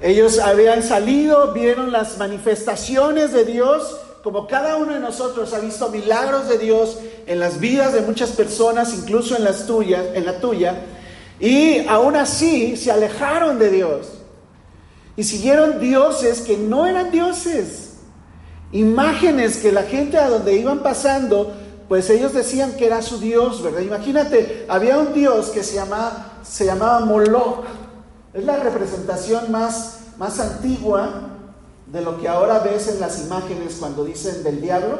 Ellos 0.00 0.38
habían 0.38 0.82
salido, 0.82 1.52
vieron 1.52 1.90
las 1.90 2.18
manifestaciones 2.18 3.32
de 3.32 3.44
Dios, 3.44 3.98
como 4.22 4.46
cada 4.46 4.76
uno 4.76 4.92
de 4.92 5.00
nosotros 5.00 5.54
ha 5.54 5.60
visto 5.60 5.88
milagros 5.88 6.48
de 6.48 6.58
Dios 6.58 6.98
en 7.26 7.40
las 7.40 7.60
vidas 7.60 7.92
de 7.92 8.02
muchas 8.02 8.30
personas, 8.30 8.92
incluso 8.92 9.36
en 9.36 9.44
las 9.44 9.66
tuyas, 9.66 10.04
en 10.14 10.26
la 10.26 10.38
tuya. 10.40 10.74
Y 11.38 11.86
aún 11.86 12.16
así 12.16 12.76
se 12.76 12.90
alejaron 12.90 13.58
de 13.58 13.70
Dios 13.70 14.08
y 15.16 15.24
siguieron 15.24 15.80
dioses 15.80 16.42
que 16.42 16.56
no 16.58 16.86
eran 16.86 17.10
dioses. 17.10 17.94
Imágenes 18.72 19.58
que 19.58 19.72
la 19.72 19.84
gente 19.84 20.18
a 20.18 20.28
donde 20.28 20.56
iban 20.56 20.80
pasando 20.80 21.54
pues 21.88 22.10
ellos 22.10 22.32
decían 22.32 22.72
que 22.76 22.86
era 22.86 23.00
su 23.02 23.18
Dios, 23.18 23.62
¿verdad? 23.62 23.80
Imagínate, 23.80 24.66
había 24.68 24.98
un 24.98 25.14
Dios 25.14 25.50
que 25.50 25.62
se 25.62 25.76
llamaba, 25.76 26.38
se 26.42 26.66
llamaba 26.66 27.00
Moloch. 27.00 27.64
Es 28.34 28.44
la 28.44 28.56
representación 28.56 29.52
más, 29.52 30.00
más 30.18 30.40
antigua 30.40 31.30
de 31.86 32.00
lo 32.00 32.20
que 32.20 32.28
ahora 32.28 32.58
ves 32.58 32.88
en 32.88 33.00
las 33.00 33.20
imágenes 33.24 33.76
cuando 33.78 34.04
dicen 34.04 34.42
del 34.42 34.60
diablo. 34.60 34.98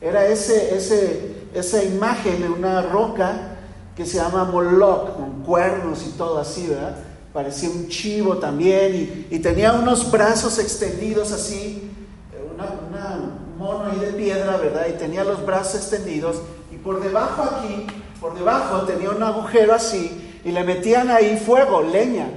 Era 0.00 0.26
ese, 0.26 0.76
ese, 0.76 1.48
esa 1.54 1.82
imagen 1.82 2.42
en 2.42 2.52
una 2.52 2.82
roca 2.82 3.56
que 3.96 4.06
se 4.06 4.18
llama 4.18 4.44
Moloch, 4.44 5.16
con 5.16 5.42
cuernos 5.42 6.06
y 6.06 6.10
todo 6.10 6.38
así, 6.38 6.68
¿verdad? 6.68 6.96
Parecía 7.32 7.70
un 7.70 7.88
chivo 7.88 8.36
también 8.38 9.26
y, 9.30 9.38
tenía 9.38 9.72
unos 9.72 10.10
brazos 10.10 10.58
extendidos 10.58 11.32
así, 11.32 11.90
un 12.32 13.58
mono 13.58 13.90
ahí 13.90 13.98
de 13.98 14.12
piedra, 14.28 14.58
¿verdad? 14.58 14.86
Y 14.88 14.98
tenía 14.98 15.24
los 15.24 15.44
brazos 15.46 15.76
extendidos 15.76 16.36
y 16.70 16.76
por 16.76 17.02
debajo 17.02 17.42
aquí, 17.44 17.86
por 18.20 18.34
debajo 18.34 18.82
tenía 18.82 19.08
un 19.08 19.22
agujero 19.22 19.74
así 19.74 20.40
y 20.44 20.52
le 20.52 20.64
metían 20.64 21.10
ahí 21.10 21.38
fuego, 21.38 21.80
leña. 21.80 22.28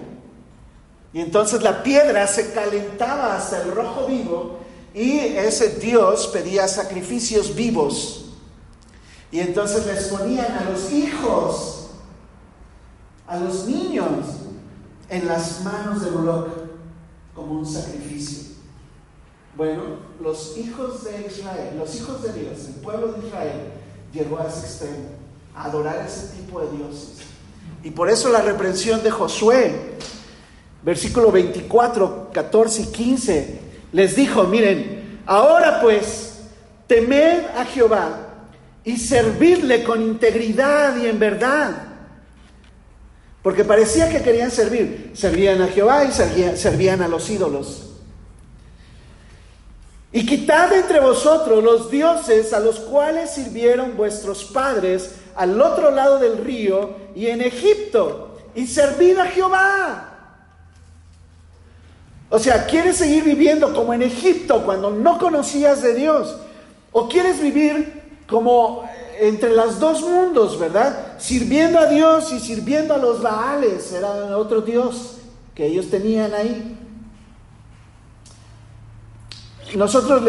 Y 1.12 1.20
entonces 1.20 1.62
la 1.62 1.84
piedra 1.84 2.26
se 2.28 2.54
calentaba 2.54 3.36
hasta 3.36 3.62
el 3.62 3.72
rojo 3.74 4.06
vivo 4.08 4.60
y 4.94 5.20
ese 5.20 5.80
Dios 5.80 6.28
pedía 6.28 6.66
sacrificios 6.70 7.54
vivos. 7.56 8.36
Y 9.30 9.42
entonces 9.42 9.86
les 9.86 10.06
ponían 10.06 10.50
a 10.50 10.70
los 10.70 10.92
hijos, 10.94 11.90
a 13.28 13.38
los 13.38 13.68
niños, 13.68 14.28
en 15.10 15.28
las 15.28 15.62
manos 15.66 16.06
de 16.06 16.12
Moloch 16.12 16.48
como 17.36 17.60
un 17.60 17.66
sacrificio. 17.66 18.41
Bueno, 19.56 19.84
los 20.22 20.58
hijos 20.58 21.04
de 21.04 21.28
Israel, 21.28 21.76
los 21.78 21.96
hijos 21.96 22.24
de 22.24 22.34
Dios, 22.34 22.68
el 22.68 22.82
pueblo 22.82 23.14
de 23.14 23.28
Israel, 23.28 23.62
llegó 24.14 24.40
a 24.40 24.48
ese 24.48 24.62
extremo, 24.62 25.10
a 25.56 25.66
adorar 25.66 26.06
ese 26.06 26.36
tipo 26.36 26.62
de 26.62 26.78
dioses. 26.78 27.18
Y 27.84 27.92
por 27.92 28.10
eso 28.10 28.30
la 28.30 28.42
reprensión 28.42 29.04
de 29.04 29.12
Josué, 29.12 29.98
versículo 30.84 31.32
24, 31.32 32.30
14 32.34 32.82
y 32.82 32.86
15, 32.88 33.60
les 33.92 34.16
dijo, 34.16 34.44
miren, 34.46 35.22
ahora 35.26 35.82
pues, 35.82 36.40
temed 36.88 37.46
a 37.56 37.66
Jehová 37.66 38.28
y 38.84 38.98
servirle 38.98 39.84
con 39.84 40.02
integridad 40.02 40.96
y 40.98 41.08
en 41.08 41.20
verdad. 41.20 41.88
Porque 43.42 43.64
parecía 43.64 44.10
que 44.10 44.22
querían 44.22 44.52
servir. 44.52 45.12
Servían 45.16 45.62
a 45.62 45.68
Jehová 45.68 46.06
y 46.06 46.12
servían, 46.12 47.02
a 47.02 47.08
los 47.08 47.30
ídolos. 47.30 47.91
Y 50.14 50.26
quitad 50.26 50.74
entre 50.74 51.00
vosotros 51.00 51.64
los 51.64 51.90
dioses 51.90 52.52
a 52.54 52.60
los 52.60 52.80
cuales 52.80 53.32
sirvieron 53.32 53.96
vuestros 53.96 54.44
padres 54.44 55.16
al 55.36 55.60
otro 55.62 55.92
lado 55.92 56.20
del 56.20 56.38
río 56.38 56.96
y 57.16 57.28
en 57.28 57.42
Egipto, 57.42 58.36
y 58.54 58.68
servid 58.68 59.18
a 59.18 59.26
Jehová. 59.26 60.08
O 62.30 62.40
sea, 62.40 62.66
¿quieres 62.66 62.98
seguir 62.98 63.24
viviendo 63.24 63.74
como 63.74 63.94
en 63.94 64.02
Egipto 64.02 64.64
cuando 64.64 64.92
no 64.92 65.18
conocías 65.18 65.82
de 65.82 65.94
Dios? 65.94 66.38
¿O 66.92 67.08
quieres 67.08 67.42
vivir 67.42 68.02
como 68.28 68.84
entre 69.20 69.54
los 69.54 69.80
dos 69.80 70.02
mundos, 70.02 70.60
verdad? 70.60 71.16
Sirviendo 71.20 71.80
a 71.80 71.86
Dios 71.86 72.32
y 72.34 72.40
sirviendo 72.40 72.94
a 72.94 72.98
los 72.98 73.22
Baales, 73.22 73.92
era 73.94 74.38
otro 74.38 74.62
Dios 74.62 75.18
que 75.56 75.68
ellos 75.68 75.90
tenían 75.90 76.34
ahí. 76.34 76.78
Nosotros 79.76 80.22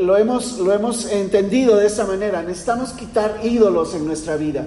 lo, 0.00 0.16
hemos, 0.16 0.58
lo 0.58 0.72
hemos 0.72 1.10
entendido 1.10 1.76
de 1.76 1.86
esa 1.86 2.04
manera. 2.06 2.42
Necesitamos 2.42 2.92
quitar 2.92 3.40
ídolos 3.42 3.94
en 3.94 4.06
nuestra 4.06 4.36
vida. 4.36 4.66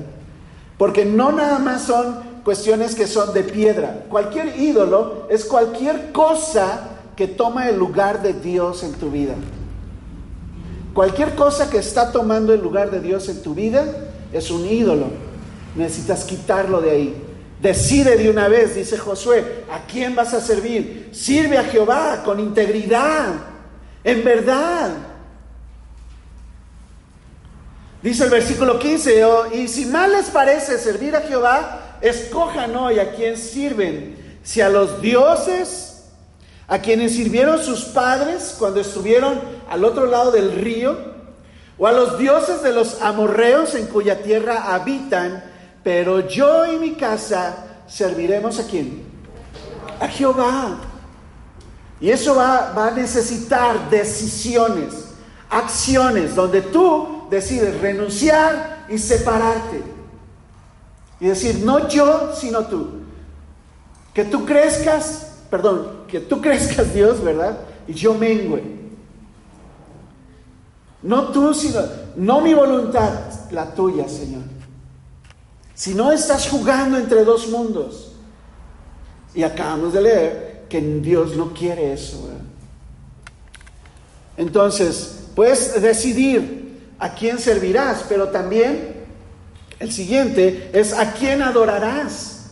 Porque 0.78 1.06
no 1.06 1.32
nada 1.32 1.60
más 1.60 1.84
son 1.84 2.20
cuestiones 2.44 2.96
que 2.96 3.08
son 3.08 3.34
de 3.34 3.44
piedra. 3.44 4.06
Cualquier 4.10 4.60
ídolo 4.60 5.28
es 5.30 5.46
cualquier 5.46 6.12
cosa 6.12 6.90
que 7.16 7.28
toma 7.28 7.70
el 7.70 7.78
lugar 7.78 8.22
de 8.22 8.34
Dios 8.34 8.84
en 8.84 8.94
tu 8.94 9.10
vida. 9.10 9.36
Cualquier 10.94 11.36
cosa 11.36 11.70
que 11.70 11.78
está 11.78 12.12
tomando 12.12 12.54
el 12.54 12.62
lugar 12.62 12.92
de 12.92 13.00
Dios 13.00 13.30
en 13.30 13.42
tu 13.42 13.54
vida 13.54 13.86
es 14.34 14.52
un 14.52 14.66
ídolo. 14.66 15.08
Necesitas 15.76 16.26
quitarlo 16.26 16.82
de 16.82 16.92
ahí. 16.92 17.24
Decide 17.62 18.18
de 18.18 18.30
una 18.30 18.48
vez, 18.48 18.76
dice 18.76 18.98
Josué, 18.98 19.66
¿a 19.72 19.86
quién 19.86 20.16
vas 20.16 20.34
a 20.34 20.40
servir? 20.40 21.10
Sirve 21.12 21.58
a 21.58 21.64
Jehová 21.66 22.22
con 22.24 22.40
integridad, 22.40 23.34
en 24.10 24.24
verdad. 24.24 24.92
Dice 28.02 28.24
el 28.24 28.30
versículo 28.30 28.80
15, 28.80 29.24
y 29.54 29.68
si 29.68 29.86
mal 29.86 30.12
les 30.12 30.30
parece 30.30 30.78
servir 30.78 31.16
a 31.16 31.22
Jehová, 31.22 31.98
escojan 32.02 32.76
hoy 32.76 32.98
a 32.98 33.12
quién 33.12 33.38
sirven, 33.38 34.40
si 34.42 34.62
a 34.62 34.70
los 34.70 35.02
dioses, 35.02 36.06
a 36.68 36.80
quienes 36.80 37.14
sirvieron 37.14 37.62
sus 37.62 37.86
padres 37.86 38.56
cuando 38.58 38.80
estuvieron 38.80 39.42
al 39.70 39.84
otro 39.84 40.06
lado 40.06 40.32
del 40.32 40.54
río, 40.54 40.98
o 41.78 41.88
a 41.88 41.92
los 41.92 42.18
dioses 42.18 42.62
de 42.62 42.72
los 42.72 43.02
amorreos 43.02 43.76
en 43.76 43.88
cuya 43.88 44.22
tierra 44.22 44.74
habitan, 44.74 45.44
pero 45.84 46.28
yo 46.28 46.72
y 46.72 46.78
mi 46.78 46.94
casa 46.94 47.66
serviremos 47.88 48.60
a 48.60 48.68
quién? 48.68 49.04
A 50.00 50.08
Jehová. 50.08 50.89
Y 52.02 52.10
eso 52.10 52.36
va, 52.36 52.88
a 52.88 52.92
necesitar 52.92 53.90
decisiones, 53.90 55.10
acciones, 55.50 56.34
donde 56.34 56.62
tú 56.62 57.24
decides 57.30 57.80
renunciar 57.82 58.86
y 58.90 58.98
separarte. 58.98 59.84
Y 61.20 61.28
decir, 61.28 61.60
no 61.66 61.90
yo, 61.90 62.34
sino 62.34 62.66
tú. 62.66 63.02
Que 64.14 64.24
tú 64.24 64.46
crezcas, 64.46 65.34
perdón, 65.50 66.06
que 66.08 66.22
tú 66.22 66.42
crezcas 66.42 66.94
Dios, 66.94 67.22
¿verdad? 67.22 67.60
Y 67.88 67.94
yo 67.94 68.14
mengüe. 68.14 68.80
No 71.02 71.30
tú, 71.30 71.54
sino, 71.54 71.82
no 72.16 72.40
mi 72.42 72.54
voluntad, 72.54 73.12
la 73.52 73.74
tuya, 73.74 74.08
Señor. 74.08 74.44
Si 75.74 75.94
no 75.94 76.12
estás 76.12 76.50
jugando 76.50 76.98
entre 76.98 77.24
dos 77.24 77.48
mundos. 77.50 78.14
Y 79.34 79.44
acabamos 79.44 79.94
de 79.94 80.02
leer 80.02 80.49
que 80.70 80.82
Dios 80.82 81.36
no 81.36 81.54
quiere 81.54 81.94
eso. 81.94 82.30
Entonces, 84.38 85.26
puedes 85.36 85.82
decidir 85.82 86.94
a 86.98 87.14
quién 87.14 87.40
servirás, 87.40 88.06
pero 88.08 88.30
también 88.30 88.96
el 89.80 89.92
siguiente 89.92 90.70
es 90.74 90.94
a 90.94 91.14
quién 91.14 91.42
adorarás. 91.42 92.52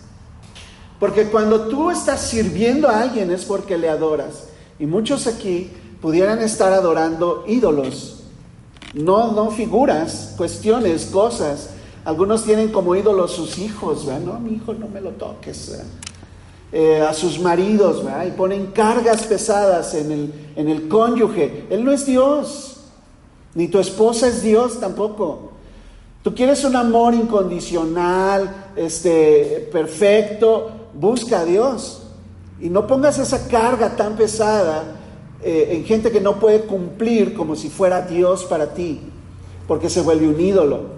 Porque 1.00 1.26
cuando 1.26 1.68
tú 1.68 1.92
estás 1.92 2.22
sirviendo 2.22 2.90
a 2.90 3.02
alguien 3.02 3.32
es 3.32 3.46
porque 3.46 3.78
le 3.78 3.90
adoras. 3.90 4.50
Y 4.80 4.86
muchos 4.86 5.28
aquí 5.28 5.72
pudieran 6.02 6.42
estar 6.42 6.74
adorando 6.74 7.44
ídolos. 7.48 8.24
No, 8.94 9.32
no 9.32 9.52
figuras, 9.52 10.34
cuestiones, 10.38 11.06
cosas. 11.06 11.72
Algunos 12.04 12.44
tienen 12.44 12.72
como 12.72 12.96
ídolos 12.96 13.34
sus 13.34 13.58
hijos. 13.60 14.06
No, 14.26 14.40
mi 14.40 14.56
hijo 14.56 14.74
no 14.74 14.88
me 14.88 15.02
lo 15.02 15.12
toques. 15.12 15.80
Eh, 16.70 17.00
a 17.00 17.14
sus 17.14 17.40
maridos. 17.40 18.04
Y 18.28 18.32
ponen 18.32 18.68
cargas 18.68 19.24
pesadas 19.24 19.94
en 19.94 20.12
el, 20.12 20.34
en 20.56 20.68
el 20.68 20.90
cónyuge. 20.90 21.66
Él 21.70 21.86
no 21.86 21.92
es 21.94 22.06
Dios. 22.06 22.82
Ni 23.56 23.70
tu 23.70 23.80
esposa 23.80 24.28
es 24.28 24.42
Dios 24.42 24.80
tampoco. 24.80 25.52
Tú 26.24 26.36
quieres 26.36 26.66
un 26.66 26.76
amor 26.76 27.14
incondicional, 27.14 28.72
este, 28.76 29.70
perfecto, 29.72 30.72
busca 30.94 31.40
a 31.40 31.46
Dios. 31.46 32.04
Y 32.60 32.70
no 32.70 32.86
pongas 32.86 33.18
esa 33.18 33.48
carga 33.48 33.96
tan 33.96 34.18
pesada 34.18 34.84
eh, 35.42 35.70
en 35.72 35.86
gente 35.86 36.12
que 36.12 36.20
no 36.20 36.38
puede 36.38 36.64
cumplir 36.64 37.34
como 37.34 37.56
si 37.56 37.70
fuera 37.70 38.02
Dios 38.02 38.44
para 38.44 38.74
ti, 38.74 39.00
porque 39.70 39.90
se 39.90 40.02
vuelve 40.02 40.28
un 40.28 40.40
ídolo. 40.40 40.98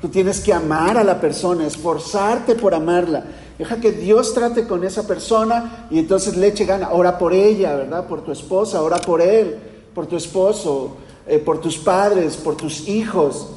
Tú 0.00 0.08
tienes 0.08 0.38
que 0.38 0.52
amar 0.52 0.96
a 0.96 1.02
la 1.02 1.20
persona, 1.20 1.66
esforzarte 1.66 2.54
por 2.54 2.72
amarla. 2.72 3.24
Deja 3.58 3.80
que 3.80 3.90
Dios 3.90 4.34
trate 4.34 4.68
con 4.68 4.84
esa 4.84 5.06
persona 5.06 5.88
y 5.90 5.98
entonces 5.98 6.36
le 6.36 6.46
eche 6.46 6.64
gana. 6.64 6.90
Ora 6.92 7.18
por 7.18 7.32
ella, 7.32 7.74
¿verdad? 7.74 8.06
Por 8.06 8.22
tu 8.22 8.30
esposa, 8.30 8.82
ora 8.82 8.98
por 8.98 9.20
él, 9.20 9.58
por 9.92 10.06
tu 10.06 10.16
esposo, 10.16 10.96
eh, 11.26 11.40
por 11.40 11.60
tus 11.60 11.76
padres, 11.76 12.36
por 12.36 12.56
tus 12.56 12.88
hijos. 12.88 13.48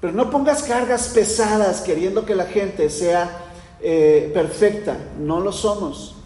Pero 0.00 0.12
no 0.12 0.30
pongas 0.30 0.64
cargas 0.64 1.08
pesadas 1.08 1.80
queriendo 1.80 2.26
que 2.26 2.34
la 2.34 2.46
gente 2.46 2.90
sea 2.90 3.44
eh, 3.80 4.30
perfecta. 4.34 4.96
No 5.20 5.40
lo 5.40 5.52
somos. 5.52 6.16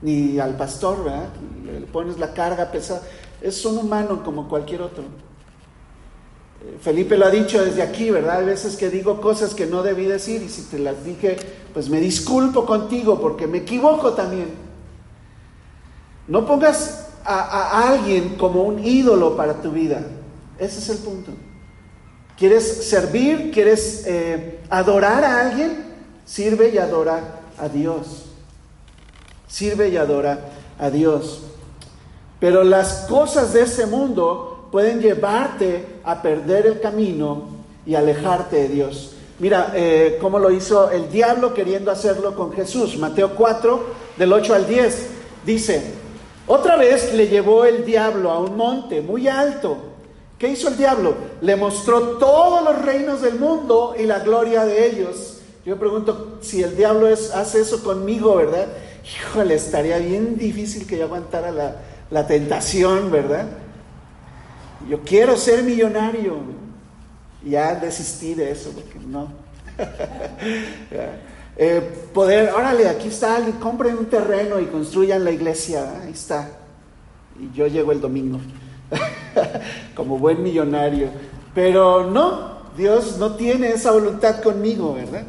Ni 0.00 0.38
al 0.38 0.56
pastor, 0.56 1.04
¿verdad? 1.04 1.28
Le 1.64 1.86
pones 1.86 2.18
la 2.18 2.32
carga 2.32 2.70
pesada. 2.70 3.02
Es 3.42 3.62
un 3.66 3.76
humano 3.76 4.22
como 4.24 4.48
cualquier 4.48 4.80
otro. 4.82 5.04
Eh, 6.62 6.78
Felipe 6.80 7.16
lo 7.16 7.26
ha 7.26 7.30
dicho 7.30 7.64
desde 7.64 7.82
aquí, 7.82 8.10
¿verdad? 8.10 8.38
Hay 8.38 8.46
veces 8.46 8.76
que 8.76 8.90
digo 8.90 9.20
cosas 9.20 9.54
que 9.54 9.66
no 9.66 9.82
debí 9.82 10.04
decir 10.04 10.42
y 10.42 10.48
si 10.48 10.62
te 10.62 10.78
las 10.78 11.04
dije, 11.04 11.36
pues 11.74 11.88
me 11.88 12.00
disculpo 12.00 12.66
contigo 12.66 13.20
porque 13.20 13.46
me 13.46 13.58
equivoco 13.58 14.12
también. 14.12 14.48
No 16.26 16.46
pongas 16.46 17.06
a 17.24 17.88
alguien 17.88 18.36
como 18.36 18.62
un 18.62 18.82
ídolo 18.84 19.36
para 19.36 19.60
tu 19.60 19.70
vida. 19.70 20.02
Ese 20.58 20.78
es 20.78 20.88
el 20.88 20.98
punto. 20.98 21.32
¿Quieres 22.38 22.88
servir? 22.88 23.50
¿Quieres 23.52 24.04
eh, 24.06 24.60
adorar 24.70 25.24
a 25.24 25.40
alguien? 25.40 25.84
Sirve 26.24 26.70
y 26.70 26.78
adora 26.78 27.40
a 27.58 27.68
Dios. 27.68 28.26
Sirve 29.48 29.88
y 29.88 29.96
adora 29.96 30.50
a 30.78 30.88
Dios. 30.88 31.42
Pero 32.38 32.62
las 32.62 33.06
cosas 33.08 33.52
de 33.52 33.62
ese 33.62 33.86
mundo 33.86 34.47
pueden 34.70 35.00
llevarte 35.00 35.84
a 36.04 36.20
perder 36.22 36.66
el 36.66 36.80
camino 36.80 37.48
y 37.86 37.94
alejarte 37.94 38.56
de 38.56 38.68
Dios. 38.68 39.14
Mira 39.38 39.72
eh, 39.74 40.18
cómo 40.20 40.38
lo 40.38 40.50
hizo 40.50 40.90
el 40.90 41.10
diablo 41.10 41.54
queriendo 41.54 41.90
hacerlo 41.90 42.34
con 42.34 42.52
Jesús. 42.52 42.96
Mateo 42.98 43.34
4, 43.34 43.80
del 44.16 44.32
8 44.32 44.54
al 44.54 44.66
10, 44.66 45.06
dice, 45.46 45.82
otra 46.46 46.76
vez 46.76 47.14
le 47.14 47.28
llevó 47.28 47.64
el 47.64 47.84
diablo 47.84 48.30
a 48.30 48.40
un 48.40 48.56
monte 48.56 49.00
muy 49.00 49.28
alto. 49.28 49.76
¿Qué 50.38 50.48
hizo 50.48 50.68
el 50.68 50.76
diablo? 50.76 51.14
Le 51.40 51.56
mostró 51.56 52.00
todos 52.18 52.64
los 52.64 52.84
reinos 52.84 53.22
del 53.22 53.38
mundo 53.38 53.94
y 53.98 54.04
la 54.04 54.20
gloria 54.20 54.64
de 54.64 54.86
ellos. 54.86 55.38
Yo 55.64 55.74
me 55.74 55.80
pregunto 55.80 56.38
si 56.40 56.62
el 56.62 56.76
diablo 56.76 57.08
hace 57.08 57.60
eso 57.60 57.82
conmigo, 57.82 58.36
¿verdad? 58.36 58.66
Híjole, 59.04 59.54
estaría 59.54 59.98
bien 59.98 60.36
difícil 60.36 60.86
que 60.86 60.98
yo 60.98 61.04
aguantara 61.04 61.50
la, 61.50 61.76
la 62.10 62.26
tentación, 62.26 63.10
¿verdad? 63.10 63.46
Yo 64.88 65.00
quiero 65.00 65.36
ser 65.36 65.62
millonario. 65.62 66.38
Ya 67.44 67.74
desistí 67.74 68.34
de 68.34 68.50
eso, 68.50 68.70
porque 68.72 68.98
no. 69.06 69.28
eh, 71.56 71.82
poder, 72.12 72.52
órale, 72.52 72.88
aquí 72.88 73.08
está, 73.08 73.38
compren 73.60 73.96
un 73.96 74.06
terreno 74.06 74.58
y 74.58 74.66
construyan 74.66 75.24
la 75.24 75.30
iglesia, 75.30 76.00
ahí 76.02 76.12
está. 76.12 76.50
Y 77.38 77.56
yo 77.56 77.66
llego 77.68 77.92
el 77.92 78.00
domingo, 78.00 78.40
como 79.94 80.18
buen 80.18 80.42
millonario. 80.42 81.10
Pero 81.54 82.10
no, 82.10 82.58
Dios 82.76 83.18
no 83.18 83.36
tiene 83.36 83.68
esa 83.70 83.92
voluntad 83.92 84.42
conmigo, 84.42 84.94
¿verdad? 84.94 85.24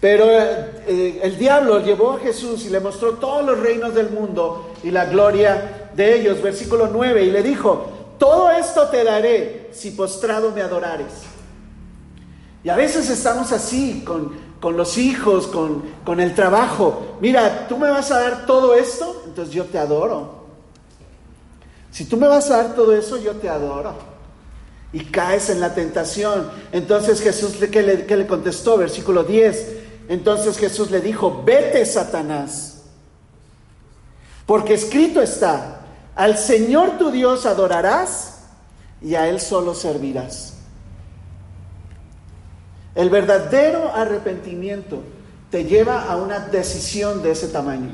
Pero 0.00 0.24
eh, 0.30 1.20
el 1.22 1.38
diablo 1.38 1.80
llevó 1.80 2.12
a 2.12 2.18
Jesús 2.18 2.64
y 2.66 2.70
le 2.70 2.80
mostró 2.80 3.14
todos 3.14 3.44
los 3.44 3.58
reinos 3.58 3.94
del 3.94 4.10
mundo 4.10 4.72
y 4.82 4.90
la 4.90 5.04
gloria 5.06 5.90
de 5.94 6.20
ellos. 6.20 6.40
Versículo 6.42 6.88
9, 6.90 7.24
y 7.24 7.30
le 7.30 7.42
dijo, 7.42 7.99
todo 8.20 8.50
esto 8.50 8.86
te 8.88 9.02
daré 9.02 9.70
si 9.72 9.92
postrado 9.92 10.50
me 10.50 10.60
adorares. 10.60 11.22
Y 12.62 12.68
a 12.68 12.76
veces 12.76 13.08
estamos 13.08 13.50
así 13.50 14.04
con, 14.04 14.76
los 14.76 14.98
hijos, 14.98 15.46
con, 15.46 15.82
con 16.04 16.20
el 16.20 16.34
trabajo. 16.34 17.16
Mira, 17.22 17.66
tú 17.66 17.78
me 17.78 17.88
vas 17.88 18.10
a 18.10 18.20
dar 18.20 18.44
todo 18.44 18.74
esto, 18.74 19.22
entonces 19.26 19.54
yo 19.54 19.64
te 19.64 19.78
adoro. 19.78 20.44
Si 21.90 22.04
tú 22.04 22.18
me 22.18 22.28
vas 22.28 22.50
a 22.50 22.58
dar 22.58 22.74
todo 22.74 22.94
eso, 22.94 23.16
yo 23.16 23.36
te 23.36 23.48
adoro. 23.48 23.94
Y 24.92 25.06
caes 25.06 25.48
en 25.48 25.58
la 25.58 25.74
tentación. 25.74 26.50
Entonces 26.72 27.22
Jesús, 27.22 27.52
¿qué 27.72 27.82
le, 27.82 28.04
qué 28.04 28.18
le 28.18 28.26
contestó? 28.26 28.76
Versículo 28.76 29.24
10. 29.24 29.76
Entonces 30.10 30.58
Jesús 30.58 30.90
le 30.90 31.00
dijo, 31.00 31.42
vete 31.42 31.86
Satanás. 31.86 32.82
Porque 34.44 34.74
escrito 34.74 35.22
está, 35.22 35.79
al 36.20 36.36
Señor 36.36 36.98
tu 36.98 37.10
Dios 37.10 37.46
adorarás 37.46 38.42
y 39.00 39.14
a 39.14 39.26
Él 39.26 39.40
solo 39.40 39.74
servirás. 39.74 40.52
El 42.94 43.08
verdadero 43.08 43.90
arrepentimiento 43.94 44.98
te 45.50 45.64
lleva 45.64 46.12
a 46.12 46.16
una 46.16 46.40
decisión 46.40 47.22
de 47.22 47.30
ese 47.30 47.48
tamaño, 47.48 47.92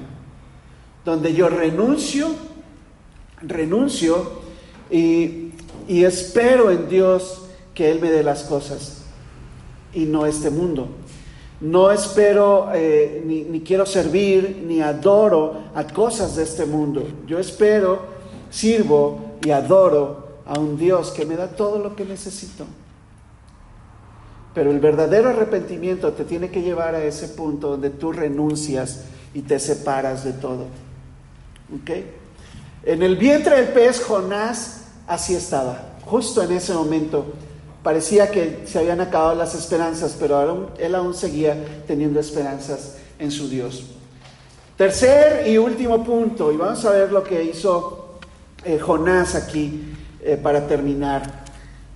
donde 1.05 1.35
yo 1.35 1.49
renuncio, 1.49 2.31
renuncio 3.43 4.41
y, 4.91 5.53
espero 5.87 6.72
en 6.72 6.89
Dios 6.89 7.43
que 7.74 7.93
Él 7.93 8.01
me 8.01 8.11
dé 8.11 8.24
las 8.24 8.43
cosas 8.43 9.05
y 9.95 10.05
no 10.05 10.27
este 10.27 10.51
mundo. 10.51 10.89
No 11.61 11.93
espero, 11.93 12.70
eh, 12.74 13.22
ni, 13.24 13.43
ni, 13.43 13.61
quiero 13.61 13.87
servir, 13.87 14.64
ni 14.66 14.83
adoro 14.83 15.61
a 15.77 15.87
cosas 15.87 16.35
de 16.35 16.43
este 16.43 16.66
mundo. 16.66 17.07
Yo 17.29 17.39
espero, 17.39 18.16
sirvo 18.51 19.36
y 19.44 19.51
adoro 19.51 20.26
a 20.47 20.59
un 20.59 20.78
Dios 20.78 21.11
que 21.11 21.26
me 21.26 21.36
da 21.36 21.49
todo 21.49 21.78
lo 21.78 21.97
que 21.97 22.05
necesito. 22.05 22.64
Pero 24.55 24.70
el 24.70 24.80
verdadero 24.80 25.28
arrepentimiento 25.28 26.12
te 26.12 26.24
tiene 26.24 26.51
que 26.51 26.62
llevar 26.62 26.94
a 26.94 27.05
ese 27.05 27.28
punto 27.28 27.70
donde 27.70 27.90
tú 27.90 28.12
renuncias 28.12 29.05
y 29.34 29.42
te 29.42 29.59
separas 29.59 30.24
de 30.24 30.32
todo. 30.32 30.64
¿Ok? 31.74 31.90
En 32.84 33.03
el 33.03 33.16
vientre 33.16 33.57
del 33.57 33.68
pez, 33.68 34.03
Jonás 34.03 34.84
así 35.07 35.34
estaba. 35.34 35.97
Justo 36.05 36.42
en 36.42 36.53
ese 36.53 36.72
momento 36.72 37.26
parecía 37.82 38.30
que 38.30 38.62
se 38.66 38.78
habían 38.78 39.01
acabado 39.01 39.34
las 39.34 39.55
esperanzas, 39.55 40.16
pero 40.18 40.70
él 40.78 40.94
aún 40.94 41.12
seguía 41.12 41.82
teniendo 41.86 42.18
esperanzas 42.18 42.97
en 43.18 43.30
su 43.30 43.49
Dios. 43.49 43.84
Tercer 44.76 45.49
y 45.49 45.59
último 45.59 46.05
punto, 46.05 46.53
y 46.53 46.57
vamos 46.57 46.84
a 46.84 46.90
ver 46.90 47.12
lo 47.12 47.22
que 47.22 47.42
hizo 47.42 48.05
eh, 48.64 48.78
Jonás 48.78 49.34
aquí 49.34 49.94
eh, 50.22 50.36
para 50.36 50.66
terminar. 50.66 51.44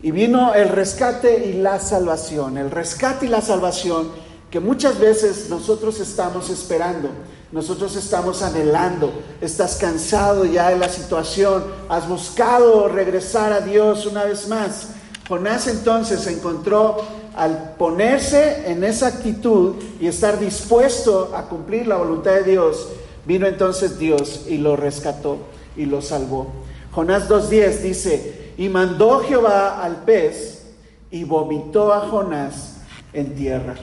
Y 0.03 0.13
vino 0.13 0.55
el 0.55 0.69
rescate 0.69 1.47
y 1.47 1.55
la 1.55 1.79
salvación, 1.79 2.57
el 2.57 2.71
rescate 2.71 3.27
y 3.27 3.29
la 3.29 3.41
salvación 3.41 4.09
que 4.51 4.61
muchas 4.61 4.99
veces 4.99 5.49
nosotros 5.51 6.01
estamos 6.01 6.49
esperando, 6.49 7.09
nosotros 7.53 7.95
estamos 7.97 8.43
anhelando, 8.43 9.13
estás 9.41 9.77
cansado 9.77 10.45
ya 10.45 10.71
de 10.71 10.79
la 10.79 10.89
situación, 10.89 11.65
has 11.89 12.09
buscado 12.09 12.89
regresar 12.89 13.53
a 13.53 13.61
Dios 13.61 14.07
una 14.07 14.25
vez 14.25 14.49
más. 14.49 14.89
Jonás 15.29 15.67
entonces 15.67 16.27
encontró 16.27 16.97
al 17.37 17.75
ponerse 17.79 18.71
en 18.71 18.83
esa 18.83 19.09
actitud 19.09 19.77
y 20.01 20.07
estar 20.07 20.39
dispuesto 20.39 21.33
a 21.37 21.43
cumplir 21.45 21.87
la 21.87 21.97
voluntad 21.97 22.33
de 22.33 22.45
Dios, 22.45 22.89
vino 23.27 23.47
entonces 23.47 23.99
Dios 23.99 24.47
y 24.49 24.59
lo 24.59 24.77
rescató 24.77 25.50
y 25.77 25.87
lo 25.87 26.03
salvó. 26.03 26.49
Jonás 26.93 27.29
2.10 27.29 27.79
dice, 27.81 28.53
y 28.57 28.69
mandó 28.69 29.21
Jehová 29.21 29.83
al 29.83 30.05
pez 30.05 30.67
y 31.11 31.25
vomitó 31.25 31.93
a 31.93 32.09
Jonás 32.09 32.77
en 33.13 33.35
tierra. 33.35 33.75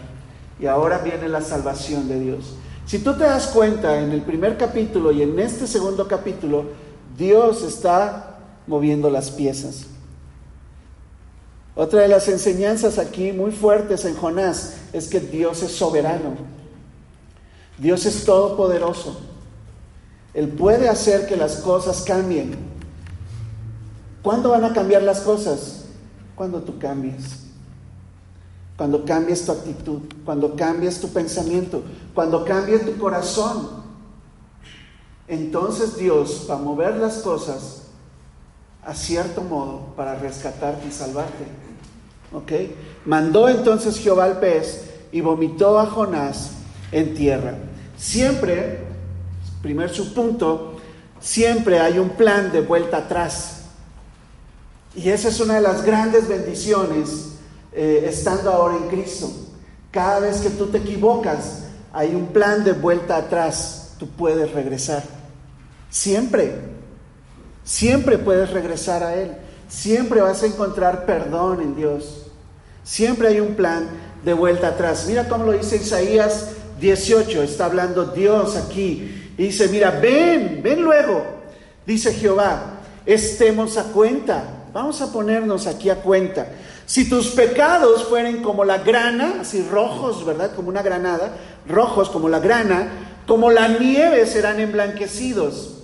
Y 0.60 0.66
ahora 0.66 1.00
viene 1.00 1.28
la 1.30 1.42
salvación 1.42 2.08
de 2.08 2.20
Dios. 2.20 2.56
Si 2.86 3.00
tú 3.00 3.14
te 3.14 3.24
das 3.24 3.48
cuenta 3.48 4.00
en 4.02 4.12
el 4.12 4.22
primer 4.22 4.58
capítulo 4.58 5.12
y 5.12 5.22
en 5.22 5.40
este 5.40 5.68
segundo 5.68 6.08
capítulo, 6.08 6.66
Dios 7.18 7.64
está 7.64 8.38
moviendo 8.66 9.10
las 9.10 9.32
piezas. 9.32 9.88
Otra 11.76 12.02
de 12.02 12.08
las 12.08 12.28
enseñanzas 12.28 12.98
aquí 12.98 13.32
muy 13.32 13.52
fuertes 13.52 14.06
en 14.06 14.16
Jonás 14.16 14.78
es 14.94 15.08
que 15.08 15.20
Dios 15.20 15.62
es 15.64 15.72
soberano. 15.72 16.36
Dios 17.78 18.06
es 18.06 18.26
todopoderoso. 18.26 19.20
Él 20.38 20.50
puede 20.50 20.88
hacer 20.88 21.26
que 21.26 21.36
las 21.36 21.56
cosas 21.56 22.04
cambien. 22.04 22.56
¿Cuándo 24.22 24.52
van 24.52 24.66
a 24.66 24.72
cambiar 24.72 25.02
las 25.02 25.22
cosas? 25.22 25.86
Cuando 26.36 26.62
tú 26.62 26.78
cambies. 26.78 27.46
Cuando 28.78 29.04
cambies 29.04 29.48
tu 29.48 29.52
actitud, 29.52 30.02
cuando 30.24 30.56
cambies 30.56 31.02
tu 31.02 31.10
pensamiento, 31.10 31.82
cuando 32.14 32.46
cambie 32.46 32.78
tu 32.78 33.00
corazón. 33.00 33.68
Entonces 35.28 35.98
Dios 35.98 36.46
va 36.48 36.54
a 36.54 36.60
mover 36.60 36.98
las 36.98 37.18
cosas 37.18 37.86
a 38.84 38.94
cierto 38.94 39.42
modo 39.42 39.88
para 39.96 40.20
rescatarte 40.20 40.88
y 40.88 40.92
salvarte. 40.92 41.46
¿Ok? 42.32 42.52
Mandó 43.08 43.50
entonces 43.50 43.98
Jehová 43.98 44.26
al 44.26 44.40
pez 44.40 44.88
y 45.12 45.22
vomitó 45.22 45.80
a 45.80 45.88
Jonás 45.88 46.52
en 46.92 47.16
tierra. 47.16 47.56
Siempre, 47.98 48.86
primer 49.62 49.90
subpunto, 49.90 50.78
siempre 51.20 51.80
hay 51.80 52.00
un 52.00 52.10
plan 52.10 52.52
de 52.52 52.62
vuelta 52.62 52.98
atrás. 52.98 53.62
Y 54.96 55.10
esa 55.10 55.30
es 55.30 55.40
una 55.40 55.56
de 55.56 55.62
las 55.62 55.84
grandes 55.84 56.28
bendiciones 56.28 57.34
eh, 57.72 58.06
estando 58.10 58.52
ahora 58.52 58.78
en 58.78 58.88
Cristo. 58.88 59.32
Cada 59.92 60.20
vez 60.20 60.42
que 60.42 60.50
tú 60.50 60.68
te 60.68 60.80
equivocas, 60.80 61.64
hay 61.94 62.16
un 62.16 62.28
plan 62.28 62.64
de 62.64 62.74
vuelta 62.74 63.18
atrás. 63.18 63.94
Tú 64.00 64.08
puedes 64.08 64.52
regresar. 64.52 65.04
Siempre. 65.90 66.56
Siempre 67.64 68.18
puedes 68.18 68.50
regresar 68.52 69.04
a 69.04 69.16
Él. 69.16 69.32
Siempre 69.68 70.22
vas 70.22 70.44
a 70.44 70.48
encontrar 70.48 71.06
perdón 71.06 71.62
en 71.62 71.76
Dios. 71.76 72.28
Siempre 72.84 73.28
hay 73.28 73.40
un 73.40 73.56
plan 73.56 73.88
de 74.24 74.34
vuelta 74.34 74.70
atrás. 74.70 75.06
Mira 75.08 75.28
cómo 75.28 75.46
lo 75.46 75.52
dice 75.52 75.76
Isaías 75.76 76.50
18. 76.80 77.44
Está 77.44 77.66
hablando 77.66 78.06
Dios 78.06 78.56
aquí. 78.56 79.27
Y 79.38 79.48
dice, 79.48 79.68
mira, 79.68 79.92
ven, 79.92 80.62
ven 80.64 80.82
luego. 80.82 81.24
Dice 81.86 82.14
Jehová, 82.14 82.80
estemos 83.06 83.78
a 83.78 83.84
cuenta 83.86 84.58
Vamos 84.78 85.02
a 85.02 85.12
ponernos 85.12 85.66
aquí 85.66 85.90
a 85.90 85.96
cuenta. 85.96 86.50
Si 86.86 87.10
tus 87.10 87.30
pecados 87.30 88.04
fueren 88.04 88.44
como 88.44 88.64
la 88.64 88.78
grana, 88.78 89.38
así 89.42 89.68
rojos, 89.72 90.24
¿verdad? 90.24 90.54
Como 90.56 90.70
una 90.70 90.84
granada, 90.84 91.36
rojos 91.68 92.10
como 92.10 92.30
la 92.30 92.40
grana, 92.40 92.90
como 93.26 93.50
la 93.50 93.70
nieve 93.70 94.28
serán 94.28 94.60
emblanquecidos. 94.60 95.80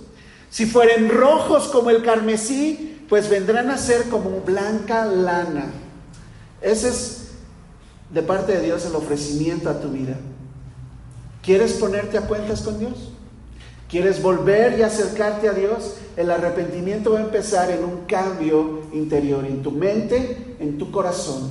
Si 0.48 0.66
fueren 0.66 1.08
rojos 1.08 1.66
como 1.66 1.90
el 1.90 2.04
carmesí, 2.04 3.04
pues 3.08 3.28
vendrán 3.28 3.68
a 3.70 3.78
ser 3.78 4.04
como 4.04 4.30
blanca 4.42 5.04
lana. 5.04 5.72
Ese 6.62 6.90
es 6.90 7.30
de 8.10 8.22
parte 8.22 8.52
de 8.52 8.62
Dios 8.62 8.86
el 8.86 8.94
ofrecimiento 8.94 9.68
a 9.68 9.80
tu 9.80 9.88
vida. 9.88 10.16
¿Quieres 11.42 11.72
ponerte 11.72 12.16
a 12.16 12.28
cuentas 12.28 12.62
con 12.62 12.78
Dios? 12.78 13.13
¿Quieres 13.94 14.20
volver 14.20 14.76
y 14.76 14.82
acercarte 14.82 15.48
a 15.48 15.52
Dios? 15.52 15.98
El 16.16 16.28
arrepentimiento 16.32 17.12
va 17.12 17.20
a 17.20 17.22
empezar 17.22 17.70
en 17.70 17.84
un 17.84 18.06
cambio 18.06 18.80
interior, 18.92 19.46
en 19.46 19.62
tu 19.62 19.70
mente, 19.70 20.56
en 20.58 20.78
tu 20.78 20.90
corazón. 20.90 21.48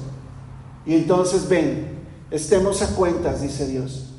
Y 0.85 0.93
entonces 0.93 1.47
ven, 1.47 1.87
estemos 2.31 2.81
a 2.81 2.93
cuentas, 2.95 3.41
dice 3.41 3.65
Dios. 3.65 4.09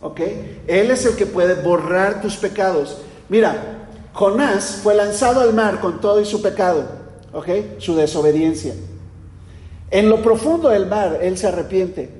¿Ok? 0.00 0.20
Él 0.68 0.92
es 0.92 1.06
el 1.06 1.16
que 1.16 1.26
puede 1.26 1.60
borrar 1.60 2.22
tus 2.22 2.36
pecados. 2.36 2.98
Mira, 3.28 3.88
Jonás 4.12 4.78
fue 4.84 4.94
lanzado 4.94 5.40
al 5.40 5.54
mar 5.54 5.80
con 5.80 6.00
todo 6.00 6.20
y 6.20 6.26
su 6.26 6.40
pecado, 6.40 6.84
¿ok? 7.32 7.48
Su 7.78 7.96
desobediencia. 7.96 8.74
En 9.90 10.08
lo 10.08 10.22
profundo 10.22 10.68
del 10.68 10.86
mar, 10.86 11.18
él 11.20 11.36
se 11.36 11.48
arrepiente. 11.48 12.10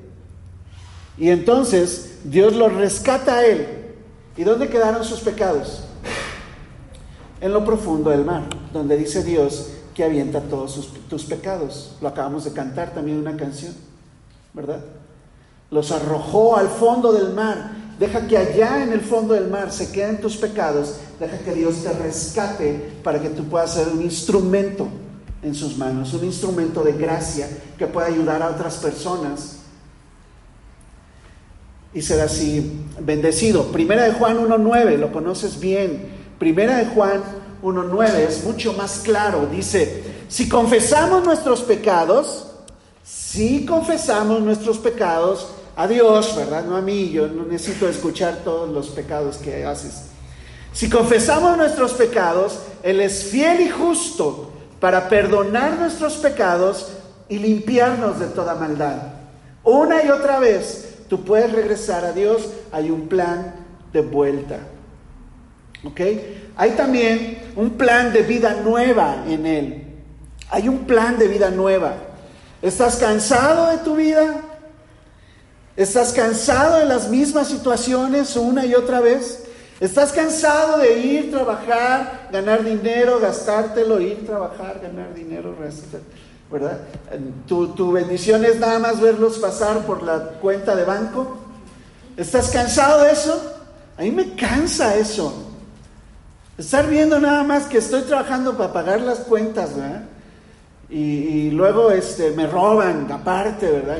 Y 1.17 1.29
entonces 1.29 2.17
Dios 2.25 2.53
lo 2.53 2.67
rescata 2.67 3.37
a 3.37 3.45
él. 3.45 3.84
¿Y 4.37 4.43
dónde 4.43 4.69
quedaron 4.69 5.03
sus 5.03 5.21
pecados? 5.21 5.81
En 7.39 7.53
lo 7.53 7.63
profundo 7.63 8.09
del 8.09 8.25
mar, 8.25 8.43
donde 8.73 8.97
dice 8.97 9.23
Dios 9.23 9.69
que 9.93 10.03
avienta 10.03 10.41
todos 10.41 10.89
tus 11.09 11.23
pecados. 11.23 11.95
Lo 12.01 12.09
acabamos 12.09 12.43
de 12.43 12.51
cantar 12.51 12.93
también 12.93 13.17
una 13.17 13.37
canción, 13.37 13.73
¿verdad? 14.53 14.81
Los 15.71 15.91
arrojó 15.91 16.57
al 16.57 16.67
fondo 16.67 17.13
del 17.13 17.33
mar. 17.33 17.71
Deja 17.97 18.27
que 18.27 18.37
allá 18.37 18.83
en 18.83 18.91
el 18.91 18.99
fondo 18.99 19.33
del 19.33 19.47
mar 19.47 19.71
se 19.71 19.91
queden 19.91 20.19
tus 20.19 20.35
pecados. 20.35 20.95
Deja 21.17 21.37
que 21.37 21.53
Dios 21.53 21.81
te 21.83 21.93
rescate 21.93 22.99
para 23.03 23.21
que 23.21 23.29
tú 23.29 23.45
puedas 23.45 23.73
ser 23.73 23.87
un 23.87 24.01
instrumento 24.01 24.87
en 25.41 25.55
sus 25.55 25.77
manos, 25.77 26.13
un 26.13 26.25
instrumento 26.25 26.83
de 26.83 26.91
gracia 26.93 27.47
que 27.77 27.87
pueda 27.87 28.07
ayudar 28.07 28.41
a 28.41 28.49
otras 28.49 28.77
personas 28.77 29.59
y 31.95 32.01
ser 32.01 32.19
así 32.19 32.83
bendecido. 32.99 33.71
Primera 33.71 34.03
de 34.03 34.11
Juan 34.11 34.37
1.9, 34.37 34.97
lo 34.97 35.13
conoces 35.13 35.59
bien. 35.59 36.09
Primera 36.37 36.77
de 36.77 36.87
Juan 36.87 37.23
1.9 37.63 38.15
es 38.17 38.43
mucho 38.43 38.73
más 38.73 38.99
claro. 38.99 39.47
Dice, 39.49 40.03
si 40.27 40.49
confesamos 40.49 41.23
nuestros 41.23 41.61
pecados, 41.61 42.47
si 43.01 43.65
confesamos 43.65 44.41
nuestros 44.41 44.77
pecados 44.77 45.47
a 45.77 45.87
Dios, 45.87 46.35
¿verdad? 46.35 46.65
No 46.65 46.75
a 46.75 46.81
mí, 46.81 47.11
yo 47.11 47.27
no 47.27 47.45
necesito 47.45 47.87
escuchar 47.87 48.41
todos 48.43 48.69
los 48.69 48.89
pecados 48.89 49.37
que 49.37 49.65
haces. 49.65 50.07
Si 50.73 50.89
confesamos 50.89 51.55
nuestros 51.55 51.93
pecados, 51.93 52.59
Él 52.83 52.99
es 52.99 53.23
fiel 53.23 53.61
y 53.61 53.69
justo 53.69 54.51
para 54.81 55.07
perdonar 55.07 55.79
nuestros 55.79 56.15
pecados 56.15 56.89
y 57.29 57.39
limpiarnos 57.39 58.19
de 58.19 58.27
toda 58.27 58.55
maldad. 58.55 58.97
Una 59.63 60.03
y 60.03 60.09
otra 60.09 60.39
vez 60.39 60.94
tú 61.09 61.23
puedes 61.23 61.51
regresar 61.51 62.05
a 62.05 62.11
Dios, 62.11 62.49
hay 62.71 62.89
un 62.89 63.07
plan 63.07 63.53
de 63.93 64.01
vuelta. 64.01 64.59
¿Ok? 65.83 66.01
Hay 66.55 66.71
también 66.71 67.39
un 67.55 67.71
plan 67.71 68.11
de 68.11 68.23
vida 68.23 68.61
nueva 68.63 69.23
en 69.27 69.45
Él. 69.45 69.83
Hay 70.49 70.67
un 70.67 70.85
plan 70.85 71.17
de 71.17 71.27
vida 71.27 71.49
nueva. 71.49 71.95
¿Estás 72.61 72.95
cansado 72.95 73.69
de 73.71 73.77
tu 73.79 73.95
vida? 73.95 74.41
¿Estás 75.75 76.13
cansado 76.13 76.79
de 76.79 76.85
las 76.85 77.09
mismas 77.09 77.47
situaciones 77.47 78.35
una 78.35 78.65
y 78.65 78.73
otra 78.73 79.01
vez? 79.01 79.43
¿Estás 79.79 80.13
cansado 80.13 80.77
de 80.77 80.99
ir, 80.99 81.31
trabajar, 81.31 82.29
ganar 82.31 82.63
dinero, 82.63 83.19
gastártelo, 83.19 83.99
ir, 83.99 84.25
trabajar, 84.25 84.79
ganar 84.81 85.13
dinero, 85.13 85.53
¿verdad? 86.51 86.79
¿Tu, 87.47 87.69
tu 87.69 87.91
bendición 87.91 88.45
es 88.45 88.59
nada 88.59 88.79
más 88.79 89.01
verlos 89.01 89.37
pasar 89.37 89.79
por 89.85 90.03
la 90.03 90.19
cuenta 90.41 90.75
de 90.75 90.83
banco. 90.85 91.37
¿Estás 92.17 92.49
cansado 92.49 93.03
de 93.03 93.11
eso? 93.11 93.53
A 93.97 94.01
mí 94.01 94.11
me 94.11 94.35
cansa 94.35 94.95
eso. 94.95 95.33
Estar 96.57 96.87
viendo 96.87 97.19
nada 97.19 97.43
más 97.43 97.65
que 97.65 97.79
estoy 97.79 98.03
trabajando 98.03 98.57
para 98.57 98.71
pagar 98.71 99.01
las 99.01 99.19
cuentas, 99.19 99.75
¿verdad? 99.75 100.03
Y, 100.89 101.49
luego 101.49 101.91
este, 101.91 102.31
me 102.31 102.47
roban 102.47 103.11
aparte, 103.11 103.69
¿verdad? 103.69 103.97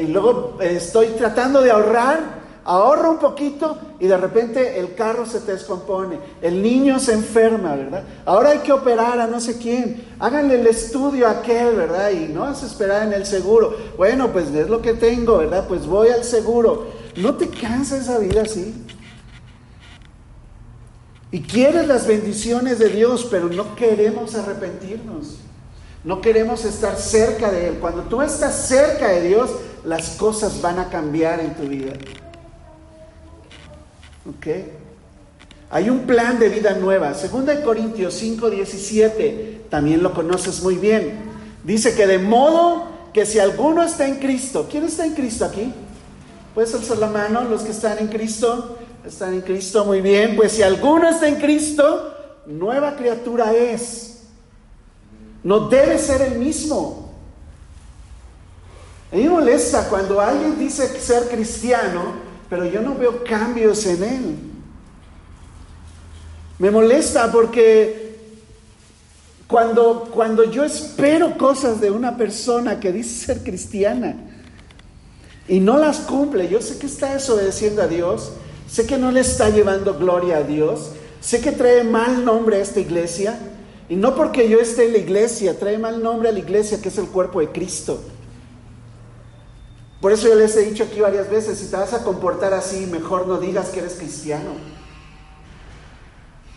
Y 0.00 0.06
luego 0.08 0.58
estoy 0.60 1.08
tratando 1.08 1.62
de 1.62 1.70
ahorrar 1.70 2.41
ahorra 2.64 3.10
un 3.10 3.18
poquito 3.18 3.78
y 3.98 4.06
de 4.06 4.16
repente 4.16 4.78
el 4.78 4.94
carro 4.94 5.26
se 5.26 5.40
te 5.40 5.52
descompone, 5.52 6.18
el 6.40 6.62
niño 6.62 6.98
se 6.98 7.12
enferma, 7.12 7.74
¿verdad? 7.74 8.04
Ahora 8.24 8.50
hay 8.50 8.58
que 8.58 8.72
operar 8.72 9.20
a 9.20 9.26
no 9.26 9.40
sé 9.40 9.58
quién, 9.58 10.04
háganle 10.18 10.60
el 10.60 10.66
estudio 10.66 11.26
a 11.26 11.32
aquel, 11.32 11.74
¿verdad? 11.74 12.10
Y 12.10 12.28
no 12.28 12.42
vas 12.42 12.62
a 12.62 12.66
esperar 12.66 13.06
en 13.06 13.12
el 13.12 13.26
seguro. 13.26 13.76
Bueno, 13.96 14.32
pues 14.32 14.48
es 14.54 14.68
lo 14.68 14.80
que 14.82 14.94
tengo, 14.94 15.38
¿verdad? 15.38 15.66
Pues 15.66 15.86
voy 15.86 16.08
al 16.08 16.24
seguro. 16.24 16.86
¿No 17.16 17.34
te 17.34 17.48
cansa 17.48 17.98
esa 17.98 18.18
vida 18.18 18.42
así? 18.42 18.74
Y 21.30 21.40
quieres 21.40 21.86
las 21.86 22.06
bendiciones 22.06 22.78
de 22.78 22.90
Dios, 22.90 23.26
pero 23.30 23.48
no 23.48 23.74
queremos 23.74 24.34
arrepentirnos. 24.34 25.38
No 26.04 26.20
queremos 26.20 26.64
estar 26.64 26.96
cerca 26.96 27.50
de 27.50 27.68
Él. 27.68 27.78
Cuando 27.80 28.02
tú 28.02 28.20
estás 28.22 28.66
cerca 28.66 29.08
de 29.08 29.28
Dios, 29.28 29.50
las 29.84 30.10
cosas 30.10 30.60
van 30.60 30.78
a 30.78 30.88
cambiar 30.88 31.40
en 31.40 31.54
tu 31.54 31.62
vida. 31.62 31.92
¿Ok? 34.28 34.46
Hay 35.70 35.88
un 35.88 36.00
plan 36.00 36.38
de 36.38 36.48
vida 36.48 36.74
nueva. 36.74 37.14
Segunda 37.14 37.54
de 37.54 37.62
Corintios 37.62 38.14
5, 38.14 38.50
17, 38.50 39.62
también 39.70 40.02
lo 40.02 40.12
conoces 40.12 40.62
muy 40.62 40.76
bien. 40.76 41.32
Dice 41.64 41.94
que 41.94 42.06
de 42.06 42.18
modo 42.18 42.88
que 43.12 43.24
si 43.24 43.38
alguno 43.38 43.82
está 43.82 44.06
en 44.06 44.16
Cristo, 44.16 44.68
¿quién 44.70 44.84
está 44.84 45.06
en 45.06 45.14
Cristo 45.14 45.44
aquí? 45.44 45.72
¿Puedes 46.54 46.74
alzar 46.74 46.98
la 46.98 47.06
mano 47.06 47.42
los 47.44 47.62
que 47.62 47.70
están 47.70 47.98
en 47.98 48.08
Cristo? 48.08 48.78
Están 49.04 49.34
en 49.34 49.40
Cristo, 49.40 49.84
muy 49.84 50.00
bien. 50.00 50.36
Pues 50.36 50.52
si 50.52 50.62
alguno 50.62 51.08
está 51.08 51.26
en 51.26 51.36
Cristo, 51.36 52.14
nueva 52.46 52.94
criatura 52.94 53.52
es. 53.52 54.24
No 55.42 55.68
debe 55.68 55.98
ser 55.98 56.20
el 56.20 56.38
mismo. 56.38 57.10
A 59.10 59.16
mí 59.16 59.24
me 59.24 59.30
molesta 59.30 59.88
cuando 59.88 60.20
alguien 60.20 60.58
dice 60.58 60.86
ser 61.00 61.28
cristiano 61.28 62.31
pero 62.52 62.66
yo 62.66 62.82
no 62.82 62.94
veo 62.94 63.24
cambios 63.24 63.86
en 63.86 64.02
él. 64.04 64.36
Me 66.58 66.70
molesta 66.70 67.32
porque 67.32 68.18
cuando, 69.46 70.10
cuando 70.12 70.44
yo 70.44 70.62
espero 70.62 71.38
cosas 71.38 71.80
de 71.80 71.90
una 71.90 72.18
persona 72.18 72.78
que 72.78 72.92
dice 72.92 73.24
ser 73.24 73.42
cristiana 73.42 74.16
y 75.48 75.60
no 75.60 75.78
las 75.78 76.00
cumple, 76.00 76.46
yo 76.50 76.60
sé 76.60 76.76
que 76.76 76.84
está 76.84 77.14
desobedeciendo 77.14 77.80
a 77.80 77.86
Dios, 77.86 78.32
sé 78.68 78.84
que 78.84 78.98
no 78.98 79.10
le 79.10 79.20
está 79.20 79.48
llevando 79.48 79.94
gloria 79.94 80.36
a 80.36 80.42
Dios, 80.42 80.90
sé 81.22 81.40
que 81.40 81.52
trae 81.52 81.84
mal 81.84 82.22
nombre 82.22 82.56
a 82.56 82.60
esta 82.60 82.80
iglesia, 82.80 83.38
y 83.88 83.96
no 83.96 84.14
porque 84.14 84.50
yo 84.50 84.60
esté 84.60 84.88
en 84.88 84.92
la 84.92 84.98
iglesia, 84.98 85.58
trae 85.58 85.78
mal 85.78 86.02
nombre 86.02 86.28
a 86.28 86.32
la 86.32 86.40
iglesia 86.40 86.82
que 86.82 86.90
es 86.90 86.98
el 86.98 87.06
cuerpo 87.06 87.40
de 87.40 87.48
Cristo. 87.48 88.02
Por 90.02 90.10
eso 90.10 90.26
yo 90.26 90.34
les 90.34 90.56
he 90.56 90.62
dicho 90.62 90.82
aquí 90.82 91.00
varias 91.00 91.30
veces, 91.30 91.56
si 91.58 91.68
te 91.68 91.76
vas 91.76 91.94
a 91.94 92.02
comportar 92.02 92.52
así, 92.54 92.86
mejor 92.86 93.28
no 93.28 93.38
digas 93.38 93.68
que 93.68 93.78
eres 93.78 93.94
cristiano. 93.94 94.50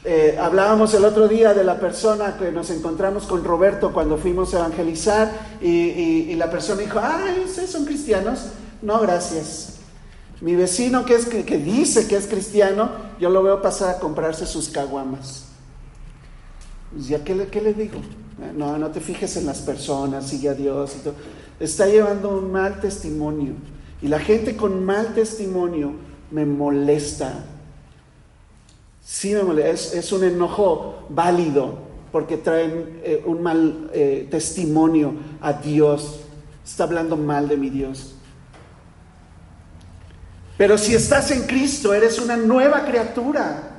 Eh, 0.04 0.36
hablábamos 0.41 0.96
el 0.96 1.06
otro 1.06 1.28
día 1.28 1.54
de 1.54 1.64
la 1.64 1.80
persona 1.80 2.38
que 2.39 2.52
nos 2.52 2.72
encontramos 2.72 3.28
con 3.28 3.43
Roberto 3.43 3.93
cuando 3.93 4.18
fuimos 4.18 4.56
a 4.56 4.58
evangelizar 4.62 5.32
y, 5.62 6.34
la 6.34 6.50
persona 6.50 6.82
dijo, 6.82 7.00
ay, 7.00 7.43
¿ustedes 7.46 7.70
son 7.70 7.86
cristianos? 7.86 8.48
No, 8.82 9.00
gracias. 9.02 9.76
Mi 10.41 10.56
vecino 10.56 11.06
que, 11.06 11.14
es, 11.14 11.28
que 11.28 11.58
dice 11.60 12.08
que 12.08 12.16
es 12.16 12.26
cristiano, 12.26 12.89
yo 13.20 13.30
lo 13.30 13.43
veo 13.43 13.62
pasar 13.62 13.96
a 13.96 14.00
comprarse 14.00 14.48
sus 14.48 14.70
caguamas. 14.70 15.46
Pues, 16.91 17.10
¿Ya 17.10 17.24
qué 17.24 17.36
le, 17.36 17.46
qué 17.46 17.62
le 17.62 17.76
digo? 17.76 18.00
No, 18.56 18.80
no 18.80 18.89
te 18.89 19.02
fijes 19.02 19.38
en 19.38 19.46
las 19.46 19.60
personas, 19.60 20.28
sigue 20.28 20.50
a 20.50 20.56
Dios 20.56 20.96
y 20.96 21.04
todo 21.04 21.14
está 21.60 21.88
llevando 21.88 22.30
un 22.30 22.51
mal 22.51 22.80
testimonio. 22.80 23.53
Y 24.01 24.08
la 24.08 24.20
gente 24.20 24.56
con 24.56 24.84
mal 24.84 25.14
testimonio 25.14 25.93
me 26.32 26.45
molesta. 26.45 27.45
Sí 29.03 29.34
me 29.34 29.43
molesta. 29.43 29.97
Es, 29.97 30.12
un 30.12 30.24
enojo 30.24 31.08
válido 31.10 31.80
porque 32.12 32.38
traen 32.38 33.01
eh, 33.03 33.24
un 33.26 33.41
mal 33.41 33.89
eh, 33.93 34.28
testimonio 34.30 35.14
a 35.41 35.53
Dios. 35.53 36.22
Está 36.66 36.86
hablando 36.86 37.16
mal 37.18 37.47
de 37.47 37.58
mi 37.58 37.70
Dios. 37.70 38.16
Pero 40.58 40.78
si 40.78 40.95
estás 40.95 41.32
en 41.32 41.43
Cristo, 41.43 41.93
eres 41.93 42.20
una 42.20 42.38
nueva 42.38 42.86
criatura. 42.86 43.72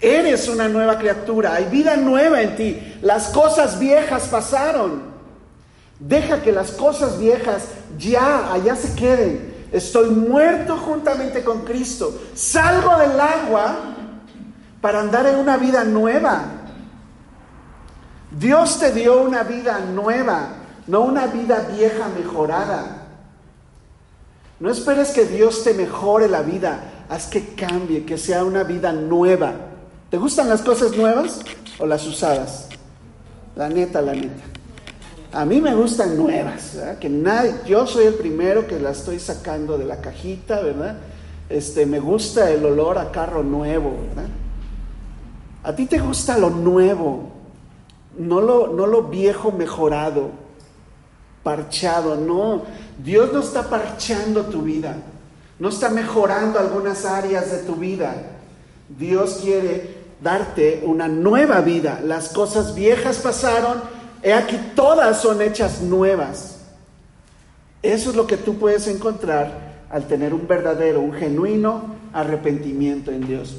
Eres 0.00 0.48
una 0.48 0.68
nueva 0.68 0.98
criatura. 0.98 1.54
Hay 1.54 1.66
vida 1.66 1.96
nueva 1.96 2.42
en 2.42 2.56
ti. 2.56 2.78
Las 3.02 3.28
cosas 3.28 3.78
viejas 3.78 4.28
pasaron. 4.28 5.11
Deja 6.06 6.42
que 6.42 6.50
las 6.50 6.72
cosas 6.72 7.18
viejas 7.18 7.68
ya 7.96 8.52
allá 8.52 8.74
se 8.74 8.94
queden. 8.96 9.68
Estoy 9.70 10.10
muerto 10.10 10.76
juntamente 10.76 11.44
con 11.44 11.60
Cristo. 11.60 12.12
Salgo 12.34 12.98
del 12.98 13.18
agua 13.20 13.76
para 14.80 15.00
andar 15.00 15.26
en 15.26 15.36
una 15.36 15.56
vida 15.56 15.84
nueva. 15.84 16.44
Dios 18.32 18.80
te 18.80 18.92
dio 18.92 19.22
una 19.22 19.44
vida 19.44 19.78
nueva. 19.78 20.56
no 20.88 21.02
una 21.02 21.28
vida 21.28 21.68
vieja 21.76 22.08
mejorada. 22.08 23.06
No 24.58 24.68
esperes 24.68 25.10
que 25.10 25.24
Dios 25.24 25.62
te 25.62 25.74
mejore 25.74 26.28
la 26.28 26.42
vida, 26.42 27.04
haz 27.08 27.28
que 27.28 27.54
cambie, 27.54 28.04
que 28.04 28.18
sea 28.18 28.44
una 28.44 28.64
vida 28.64 28.92
nueva. 28.92 29.52
¿Te 30.10 30.18
gustan 30.18 30.48
las 30.48 30.62
cosas 30.62 30.96
nuevas 30.96 31.40
o 31.78 31.86
las 31.86 32.04
usadas? 32.04 32.68
La 33.54 33.68
neta, 33.68 34.02
la 34.02 34.14
neta. 34.14 34.42
A 35.32 35.44
mí 35.46 35.60
me 35.60 35.74
gustan 35.74 36.16
nuevas, 36.16 36.78
que 37.00 37.08
nadie, 37.08 37.54
yo 37.66 37.86
soy 37.86 38.04
el 38.04 38.14
primero 38.14 38.66
que 38.66 38.78
las 38.78 38.98
estoy 38.98 39.18
sacando 39.18 39.78
de 39.78 39.86
la 39.86 40.00
cajita, 40.00 40.60
¿verdad? 40.60 40.98
Este, 41.48 41.86
me 41.86 42.00
gusta 42.00 42.50
el 42.50 42.64
olor 42.66 42.98
a 42.98 43.10
carro 43.10 43.42
nuevo, 43.42 43.96
¿verdad? 44.08 44.28
A 45.62 45.74
ti 45.74 45.86
te 45.86 45.98
gusta 45.98 46.36
lo 46.36 46.50
nuevo, 46.50 47.30
no 48.18 48.40
lo, 48.40 48.68
no 48.68 48.86
lo 48.86 49.04
viejo 49.04 49.52
mejorado, 49.52 50.30
parchado, 51.42 52.16
no. 52.16 52.62
Dios 53.02 53.32
no 53.32 53.40
está 53.40 53.62
parchando 53.62 54.44
tu 54.46 54.62
vida, 54.62 54.96
no 55.58 55.68
está 55.68 55.88
mejorando 55.88 56.58
algunas 56.58 57.06
áreas 57.06 57.50
de 57.50 57.58
tu 57.58 57.76
vida. 57.76 58.14
Dios 58.98 59.38
quiere 59.42 60.02
darte 60.22 60.82
una 60.84 61.08
nueva 61.08 61.60
vida. 61.60 62.00
Las 62.04 62.30
cosas 62.30 62.74
viejas 62.74 63.18
pasaron, 63.18 63.80
he 64.22 64.32
aquí 64.32 64.58
todas 64.74 65.20
son 65.20 65.42
hechas 65.42 65.80
nuevas. 65.80 66.58
Eso 67.82 68.10
es 68.10 68.16
lo 68.16 68.26
que 68.26 68.36
tú 68.36 68.58
puedes 68.58 68.86
encontrar 68.86 69.72
al 69.90 70.06
tener 70.06 70.32
un 70.32 70.46
verdadero, 70.46 71.00
un 71.00 71.12
genuino 71.12 71.96
arrepentimiento 72.12 73.10
en 73.10 73.26
Dios. 73.26 73.56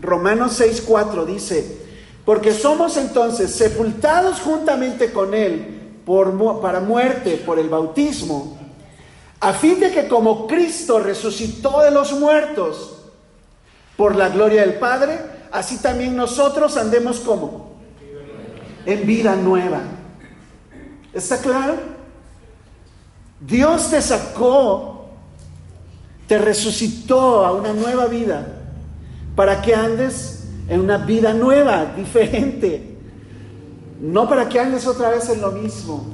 Romanos 0.00 0.60
6:4 0.60 1.24
dice, 1.26 1.78
porque 2.24 2.52
somos 2.52 2.96
entonces 2.96 3.50
sepultados 3.54 4.40
juntamente 4.40 5.12
con 5.12 5.34
Él 5.34 5.78
para 6.60 6.80
muerte 6.80 7.42
por 7.44 7.58
el 7.58 7.68
bautismo, 7.68 8.58
a 9.38 9.52
fin 9.52 9.78
de 9.78 9.90
que 9.90 10.08
como 10.08 10.46
Cristo 10.46 10.98
resucitó 10.98 11.82
de 11.82 11.90
los 11.90 12.12
muertos 12.18 12.96
por 13.96 14.16
la 14.16 14.28
gloria 14.28 14.62
del 14.62 14.74
Padre, 14.74 15.18
así 15.52 15.78
también 15.78 16.16
nosotros 16.16 16.76
andemos 16.76 17.20
como 17.20 17.69
en 18.86 19.06
vida 19.06 19.36
nueva. 19.36 19.80
¿Está 21.12 21.38
claro? 21.38 21.76
Dios 23.40 23.90
te 23.90 24.00
sacó, 24.02 25.06
te 26.26 26.38
resucitó 26.38 27.44
a 27.44 27.52
una 27.52 27.72
nueva 27.72 28.06
vida 28.06 28.46
para 29.34 29.62
que 29.62 29.74
andes 29.74 30.44
en 30.68 30.80
una 30.80 30.98
vida 30.98 31.32
nueva, 31.32 31.86
diferente. 31.96 32.96
No 34.00 34.28
para 34.28 34.48
que 34.48 34.60
andes 34.60 34.86
otra 34.86 35.10
vez 35.10 35.28
en 35.28 35.40
lo 35.40 35.52
mismo. 35.52 36.06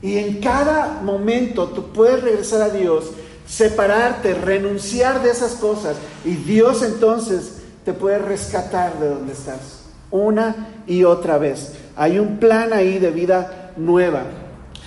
Y 0.00 0.16
en 0.16 0.40
cada 0.40 1.00
momento 1.02 1.68
tú 1.68 1.92
puedes 1.92 2.22
regresar 2.22 2.62
a 2.62 2.70
Dios, 2.70 3.10
separarte, 3.46 4.34
renunciar 4.34 5.22
de 5.22 5.30
esas 5.30 5.52
cosas. 5.52 5.96
Y 6.24 6.34
Dios 6.34 6.82
entonces 6.82 7.58
te 7.84 7.92
puede 7.92 8.18
rescatar 8.18 8.98
de 8.98 9.08
donde 9.08 9.32
estás. 9.32 9.82
Una 10.10 10.77
y 10.88 11.04
otra 11.04 11.38
vez. 11.38 11.74
Hay 11.94 12.18
un 12.18 12.38
plan 12.38 12.72
ahí 12.72 12.98
de 12.98 13.10
vida 13.10 13.72
nueva. 13.76 14.24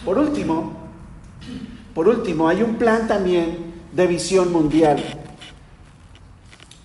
Por 0.03 0.17
último, 0.17 0.73
por 1.93 2.07
último, 2.07 2.49
hay 2.49 2.63
un 2.63 2.75
plan 2.75 3.07
también 3.07 3.73
de 3.93 4.07
visión 4.07 4.51
mundial. 4.51 5.01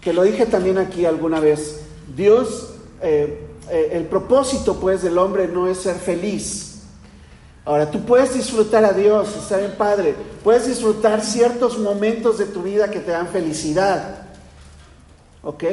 Que 0.01 0.13
lo 0.13 0.23
dije 0.23 0.47
también 0.47 0.79
aquí 0.79 1.05
alguna 1.05 1.41
vez. 1.41 1.81
Dios, 2.15 2.75
eh, 3.03 3.49
eh, 3.71 3.89
el 3.93 4.05
propósito 4.05 4.79
pues 4.79 5.03
del 5.03 5.19
hombre 5.19 5.49
no 5.49 5.67
es 5.67 5.79
ser 5.79 5.97
feliz. 5.97 6.83
Ahora, 7.65 7.91
tú 7.91 8.05
puedes 8.05 8.35
disfrutar 8.35 8.85
a 8.85 8.93
Dios, 8.93 9.35
está 9.37 9.57
bien 9.57 9.75
padre. 9.77 10.15
Puedes 10.45 10.69
disfrutar 10.69 11.21
ciertos 11.23 11.79
momentos 11.79 12.39
de 12.39 12.47
tu 12.47 12.63
vida 12.63 12.91
que 12.91 13.01
te 13.01 13.11
dan 13.11 13.27
felicidad. 13.27 14.27
¿Ok? 15.43 15.65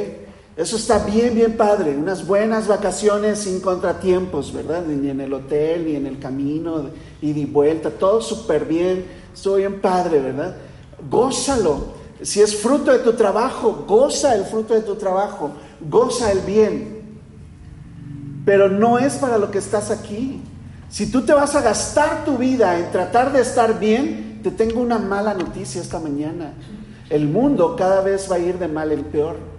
Eso 0.56 0.76
está 0.76 1.00
bien, 1.00 1.34
bien 1.34 1.58
padre. 1.58 1.98
Unas 1.98 2.28
buenas 2.28 2.68
vacaciones 2.68 3.40
sin 3.40 3.60
contratiempos, 3.60 4.54
¿verdad? 4.54 4.84
Ni 4.86 5.10
en 5.10 5.20
el 5.20 5.34
hotel, 5.34 5.86
ni 5.86 5.96
en 5.96 6.06
el 6.06 6.20
camino, 6.20 6.90
y 7.22 7.34
de 7.34 7.46
vuelta. 7.48 7.90
Todo 7.90 8.22
súper 8.22 8.66
bien. 8.66 9.06
Estoy 9.34 9.62
bien 9.62 9.82
padre, 9.82 10.20
¿verdad? 10.20 10.56
Gózalo. 11.10 12.04
Si 12.22 12.40
es 12.40 12.56
fruto 12.56 12.92
de 12.92 13.00
tu 13.00 13.14
trabajo, 13.14 13.84
goza 13.88 14.36
el 14.36 14.46
fruto 14.46 14.76
de 14.76 14.82
tu 14.82 14.96
trabajo. 14.96 15.52
Goza 15.90 16.32
el 16.32 16.40
bien. 16.42 17.02
Pero 18.46 18.70
no 18.70 19.00
es 19.00 19.16
para 19.16 19.40
lo 19.40 19.50
que 19.50 19.58
estás 19.58 19.90
aquí. 19.90 20.40
Si 20.90 21.10
tú 21.10 21.24
te 21.24 21.34
vas 21.34 21.56
a 21.56 21.62
gastar 21.62 22.26
tu 22.26 22.38
vida 22.38 22.78
en 22.78 22.92
tratar 22.92 23.34
de 23.34 23.42
estar 23.42 23.80
bien, 23.80 24.42
te 24.44 24.52
tengo 24.52 24.80
una 24.80 25.00
mala 25.00 25.34
noticia 25.34 25.82
esta 25.82 26.00
mañana. 26.00 26.54
El 27.10 27.28
mundo 27.28 27.76
cada 27.76 28.02
vez 28.02 28.32
va 28.32 28.36
a 28.36 28.40
ir 28.40 28.60
de 28.60 28.68
mal 28.68 28.92
en 28.92 29.04
peor. 29.06 29.53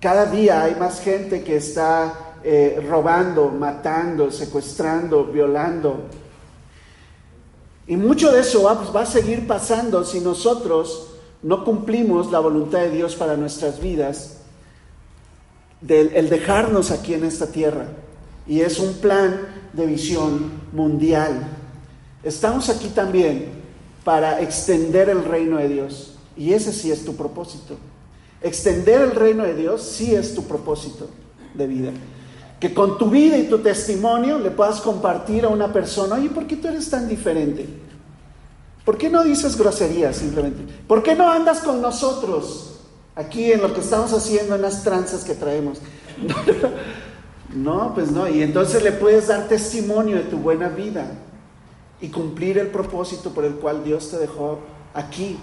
Cada 0.00 0.26
día 0.26 0.62
hay 0.62 0.74
más 0.74 1.00
gente 1.00 1.42
que 1.42 1.56
está 1.56 2.26
eh, 2.44 2.84
robando, 2.88 3.48
matando, 3.48 4.30
secuestrando, 4.30 5.24
violando. 5.24 6.04
Y 7.86 7.96
mucho 7.96 8.30
de 8.30 8.40
eso 8.40 8.62
va, 8.64 9.00
a 9.00 9.06
seguir 9.06 9.46
pasando 9.46 10.04
si 10.04 10.20
nosotros 10.20 11.08
no 11.42 11.64
cumplimos 11.64 12.30
la 12.30 12.40
voluntad 12.40 12.80
de 12.80 12.90
Dios 12.90 13.14
para 13.14 13.36
nuestras 13.36 13.80
vidas, 13.80 14.38
el 15.86 16.28
dejarnos 16.28 16.90
aquí 16.90 17.14
en 17.14 17.24
esta 17.24 17.46
tierra. 17.46 17.86
Y 18.46 18.60
es 18.60 18.78
un 18.78 18.94
plan 18.94 19.40
de 19.72 19.86
visión 19.86 20.50
mundial. 20.72 21.48
Estamos 22.22 22.68
aquí 22.68 22.88
también 22.88 23.50
para 24.04 24.40
extender 24.40 25.08
el 25.08 25.24
reino 25.24 25.58
de 25.58 25.68
Dios. 25.68 26.14
Y 26.36 26.52
ese 26.52 26.72
sí 26.72 26.90
es 26.90 27.04
tu 27.04 27.14
propósito. 27.16 27.76
Extender 28.46 29.00
el 29.00 29.10
reino 29.10 29.42
de 29.42 29.54
Dios 29.54 29.82
sí 29.82 30.14
es 30.14 30.32
tu 30.32 30.44
propósito 30.44 31.08
de 31.54 31.66
vida. 31.66 31.90
Que 32.60 32.72
con 32.72 32.96
tu 32.96 33.10
vida 33.10 33.36
y 33.36 33.48
tu 33.48 33.58
testimonio 33.58 34.38
le 34.38 34.52
puedas 34.52 34.80
compartir 34.80 35.44
a 35.44 35.48
una 35.48 35.72
persona, 35.72 36.14
oye, 36.14 36.30
¿por 36.30 36.46
qué 36.46 36.54
tú 36.54 36.68
eres 36.68 36.88
tan 36.88 37.08
diferente? 37.08 37.68
¿Por 38.84 38.96
qué 38.96 39.10
no 39.10 39.24
dices 39.24 39.58
groserías 39.58 40.18
simplemente? 40.18 40.62
¿Por 40.86 41.02
qué 41.02 41.16
no 41.16 41.28
andas 41.28 41.58
con 41.58 41.82
nosotros 41.82 42.82
aquí 43.16 43.50
en 43.50 43.62
lo 43.62 43.74
que 43.74 43.80
estamos 43.80 44.12
haciendo, 44.12 44.54
en 44.54 44.62
las 44.62 44.84
tranzas 44.84 45.24
que 45.24 45.34
traemos? 45.34 45.80
No, 47.54 47.94
pues 47.94 48.10
no. 48.10 48.28
Y 48.28 48.42
entonces 48.42 48.82
le 48.82 48.90
puedes 48.92 49.28
dar 49.28 49.46
testimonio 49.46 50.16
de 50.16 50.24
tu 50.24 50.36
buena 50.36 50.68
vida 50.68 51.06
y 52.00 52.08
cumplir 52.08 52.58
el 52.58 52.66
propósito 52.66 53.30
por 53.30 53.44
el 53.44 53.54
cual 53.54 53.82
Dios 53.84 54.10
te 54.10 54.18
dejó 54.18 54.58
aquí 54.92 55.38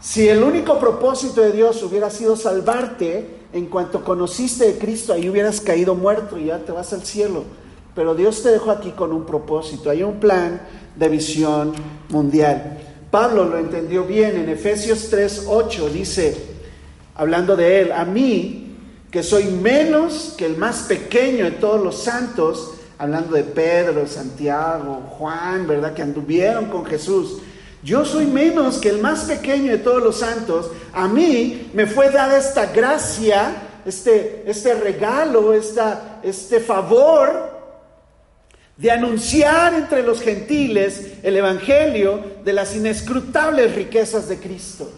si 0.00 0.28
el 0.28 0.42
único 0.42 0.78
propósito 0.78 1.40
de 1.40 1.52
Dios 1.52 1.82
hubiera 1.82 2.10
sido 2.10 2.36
salvarte, 2.36 3.38
en 3.52 3.66
cuanto 3.66 4.04
conociste 4.04 4.66
de 4.66 4.78
Cristo, 4.78 5.12
ahí 5.12 5.28
hubieras 5.28 5.60
caído 5.60 5.94
muerto 5.94 6.38
y 6.38 6.46
ya 6.46 6.58
te 6.58 6.72
vas 6.72 6.92
al 6.92 7.02
cielo. 7.04 7.44
Pero 7.94 8.14
Dios 8.14 8.42
te 8.42 8.50
dejó 8.50 8.70
aquí 8.70 8.92
con 8.92 9.12
un 9.12 9.24
propósito, 9.24 9.90
hay 9.90 10.02
un 10.02 10.20
plan 10.20 10.60
de 10.94 11.08
visión 11.08 11.72
mundial. 12.10 12.78
Pablo 13.10 13.44
lo 13.44 13.58
entendió 13.58 14.04
bien 14.04 14.36
en 14.36 14.48
Efesios 14.48 15.10
3:8, 15.10 15.88
dice, 15.88 16.36
hablando 17.14 17.56
de 17.56 17.80
él, 17.80 17.92
a 17.92 18.04
mí, 18.04 18.76
que 19.10 19.22
soy 19.22 19.44
menos 19.44 20.34
que 20.36 20.44
el 20.46 20.56
más 20.56 20.82
pequeño 20.82 21.46
de 21.46 21.52
todos 21.52 21.82
los 21.82 22.02
santos, 22.02 22.74
hablando 22.98 23.34
de 23.34 23.44
Pedro, 23.44 24.06
Santiago, 24.06 25.00
Juan, 25.18 25.66
¿verdad? 25.66 25.94
Que 25.94 26.02
anduvieron 26.02 26.66
con 26.66 26.84
Jesús. 26.84 27.38
Yo 27.82 28.04
soy 28.04 28.26
menos 28.26 28.78
que 28.78 28.88
el 28.88 29.00
más 29.00 29.24
pequeño 29.24 29.70
de 29.72 29.78
todos 29.78 30.02
los 30.02 30.18
santos. 30.18 30.70
A 30.92 31.06
mí 31.06 31.70
me 31.74 31.86
fue 31.86 32.10
dada 32.10 32.36
esta 32.36 32.66
gracia, 32.66 33.54
este, 33.86 34.42
este 34.46 34.74
regalo, 34.74 35.54
esta, 35.54 36.20
este 36.22 36.60
favor 36.60 37.56
de 38.76 38.90
anunciar 38.90 39.74
entre 39.74 40.02
los 40.02 40.20
gentiles 40.20 41.14
el 41.22 41.36
Evangelio 41.36 42.22
de 42.44 42.52
las 42.52 42.74
inescrutables 42.76 43.74
riquezas 43.74 44.28
de 44.28 44.38
Cristo. 44.38 44.90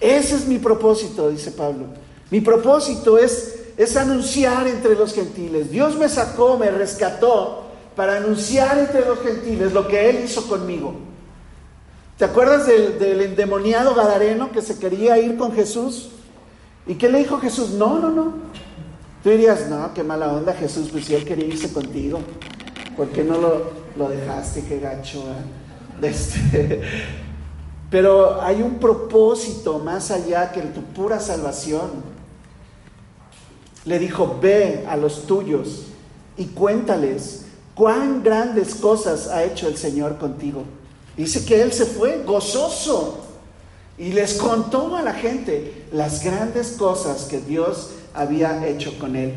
Ese 0.00 0.36
es 0.36 0.46
mi 0.46 0.58
propósito, 0.58 1.28
dice 1.30 1.52
Pablo. 1.52 1.86
Mi 2.30 2.40
propósito 2.40 3.18
es, 3.18 3.60
es 3.76 3.96
anunciar 3.96 4.66
entre 4.68 4.94
los 4.94 5.14
gentiles. 5.14 5.70
Dios 5.70 5.96
me 5.96 6.08
sacó, 6.08 6.56
me 6.56 6.70
rescató 6.70 7.64
para 7.96 8.16
anunciar 8.16 8.78
entre 8.78 9.04
los 9.04 9.20
gentiles 9.20 9.72
lo 9.72 9.88
que 9.88 10.10
Él 10.10 10.20
hizo 10.24 10.46
conmigo. 10.46 10.94
¿Te 12.18 12.24
acuerdas 12.24 12.66
del, 12.66 13.20
endemoniado 13.20 13.94
Gadareno 13.94 14.50
que 14.50 14.60
se 14.60 14.76
quería 14.80 15.18
ir 15.18 15.36
con 15.36 15.52
Jesús? 15.52 16.08
¿Y 16.84 16.96
qué 16.96 17.08
le 17.08 17.18
dijo 17.18 17.38
Jesús? 17.38 17.70
No, 17.70 18.00
no, 18.00 18.10
no. 18.10 18.34
Tú 19.22 19.30
dirías, 19.30 19.68
no, 19.68 19.94
qué 19.94 20.02
mala 20.02 20.32
onda 20.32 20.52
Jesús, 20.52 20.88
pues 20.90 21.04
si 21.04 21.14
él 21.14 21.24
quería 21.24 21.46
irse 21.46 21.72
contigo, 21.72 22.18
¿por 22.96 23.08
qué 23.10 23.22
no 23.22 23.38
lo, 23.96 24.08
dejaste? 24.08 24.64
Qué 24.64 24.80
gacho. 24.80 25.20
¿eh? 25.20 25.58
Este, 26.08 26.80
pero 27.90 28.40
hay 28.40 28.62
un 28.62 28.78
propósito 28.78 29.80
más 29.80 30.12
allá 30.12 30.52
que 30.52 30.60
tu 30.60 30.82
pura 30.82 31.18
salvación. 31.18 31.90
Le 33.84 33.98
dijo, 33.98 34.38
ve 34.40 34.84
a 34.88 34.96
los 34.96 35.26
tuyos 35.26 35.86
y 36.36 36.46
cuéntales 36.46 37.46
cuán 37.74 38.22
grandes 38.22 38.76
cosas 38.76 39.28
ha 39.28 39.44
hecho 39.44 39.66
el 39.66 39.76
Señor 39.76 40.18
contigo. 40.18 40.64
Dice 41.18 41.44
que 41.44 41.60
él 41.60 41.72
se 41.72 41.84
fue 41.84 42.22
gozoso 42.24 43.18
y 43.98 44.12
les 44.12 44.34
contó 44.34 44.94
a 44.94 45.02
la 45.02 45.12
gente 45.12 45.86
las 45.92 46.22
grandes 46.22 46.68
cosas 46.78 47.24
que 47.24 47.40
Dios 47.40 47.90
había 48.14 48.64
hecho 48.68 48.96
con 49.00 49.16
él. 49.16 49.34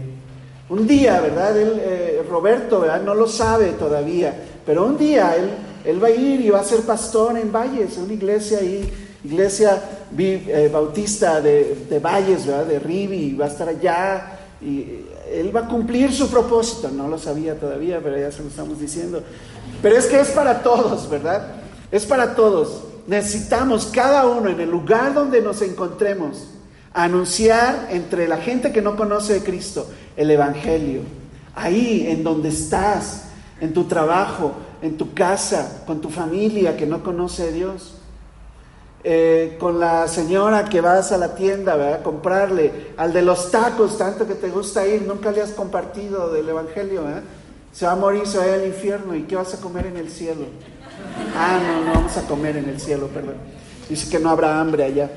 Un 0.70 0.86
día, 0.86 1.20
¿verdad? 1.20 1.58
Él, 1.58 1.82
eh, 1.84 2.26
Roberto, 2.30 2.82
¿verdad? 2.82 3.02
No 3.02 3.16
lo 3.16 3.28
sabe 3.28 3.72
todavía, 3.72 4.32
pero 4.64 4.86
un 4.86 4.96
día 4.96 5.36
él, 5.84 6.02
va 6.02 6.10
a 6.10 6.12
ir 6.12 6.42
y 6.42 6.52
va 6.52 6.60
a 6.60 6.64
ser 6.64 6.82
pastor 6.82 7.36
en 7.36 7.52
Valles, 7.52 7.98
una 7.98 8.14
iglesia 8.14 8.60
ahí, 8.60 8.88
iglesia 9.24 9.82
eh, 10.16 10.70
bautista 10.72 11.42
de, 11.42 12.00
Valles, 12.00 12.46
¿verdad? 12.46 12.66
De 12.66 12.78
Rivi, 12.78 13.34
va 13.34 13.46
a 13.46 13.50
estar 13.50 13.68
allá 13.68 14.38
y 14.62 14.86
él 15.34 15.54
va 15.54 15.62
a 15.62 15.68
cumplir 15.68 16.14
su 16.14 16.30
propósito. 16.30 16.90
No 16.90 17.08
lo 17.08 17.18
sabía 17.18 17.60
todavía, 17.60 18.00
pero 18.04 18.20
ya 18.20 18.32
se 18.32 18.44
lo 18.44 18.50
estamos 18.50 18.80
diciendo. 18.80 19.24
Pero 19.82 19.98
es 19.98 20.06
que 20.06 20.20
es 20.20 20.30
para 20.30 20.62
todos, 20.62 21.10
¿verdad? 21.10 21.61
Es 21.92 22.06
para 22.06 22.36
todos. 22.36 22.84
Necesitamos 23.08 23.88
cada 23.88 24.26
uno 24.28 24.50
en 24.50 24.60
el 24.60 24.70
lugar 24.70 25.14
donde 25.14 25.42
nos 25.42 25.62
encontremos 25.62 26.48
anunciar 26.94 27.88
entre 27.92 28.28
la 28.28 28.38
gente 28.38 28.72
que 28.72 28.82
no 28.82 28.96
conoce 28.96 29.34
de 29.34 29.44
Cristo 29.44 29.88
el 30.16 30.32
Evangelio. 30.32 31.02
Ahí 31.56 32.06
en 32.08 32.24
donde 32.24 32.50
estás, 32.50 33.26
en 33.60 33.74
tu 33.74 33.86
trabajo, 33.86 34.54
en 34.82 34.98
tu 34.98 35.14
casa, 35.14 35.84
con 35.86 36.02
tu 36.02 36.10
familia 36.10 36.78
que 36.78 36.86
no 36.86 37.04
conoce 37.04 37.44
a 37.44 37.52
Dios. 37.52 37.96
Eh, 39.04 39.58
con 39.60 39.80
la 39.80 40.08
señora 40.08 40.66
que 40.66 40.80
vas 40.80 41.12
a 41.12 41.18
la 41.18 41.34
tienda, 41.34 41.76
¿verdad? 41.76 42.04
Comprarle, 42.04 42.94
al 42.98 43.12
de 43.12 43.24
los 43.24 43.50
tacos, 43.50 43.98
tanto 43.98 44.28
que 44.28 44.36
te 44.36 44.50
gusta 44.50 44.86
ir, 44.88 45.02
nunca 45.02 45.32
le 45.32 45.42
has 45.42 45.52
compartido 45.52 46.32
del 46.32 46.48
Evangelio, 46.48 47.06
¿verdad? 47.06 47.24
Se 47.72 47.88
va 47.88 47.94
a 47.94 47.96
morir, 47.96 48.28
se 48.28 48.38
va 48.38 48.44
a 48.44 48.48
ir 48.50 48.54
al 48.54 48.68
infierno, 48.68 49.16
¿y 49.16 49.24
qué 49.24 49.36
vas 49.36 49.56
a 49.56 49.58
comer 49.60 49.88
en 49.88 49.98
el 49.98 50.12
cielo? 50.12 50.46
Ah, 51.36 51.60
no, 51.62 51.86
no 51.86 51.94
vamos 51.94 52.18
a 52.18 52.22
comer 52.24 52.58
en 52.58 52.70
el 52.70 52.80
cielo, 52.80 53.08
perdón. 53.08 53.36
Dice 53.90 54.10
que 54.10 54.20
no 54.20 54.30
habrá 54.30 54.60
hambre 54.60 54.84
allá. 54.84 55.10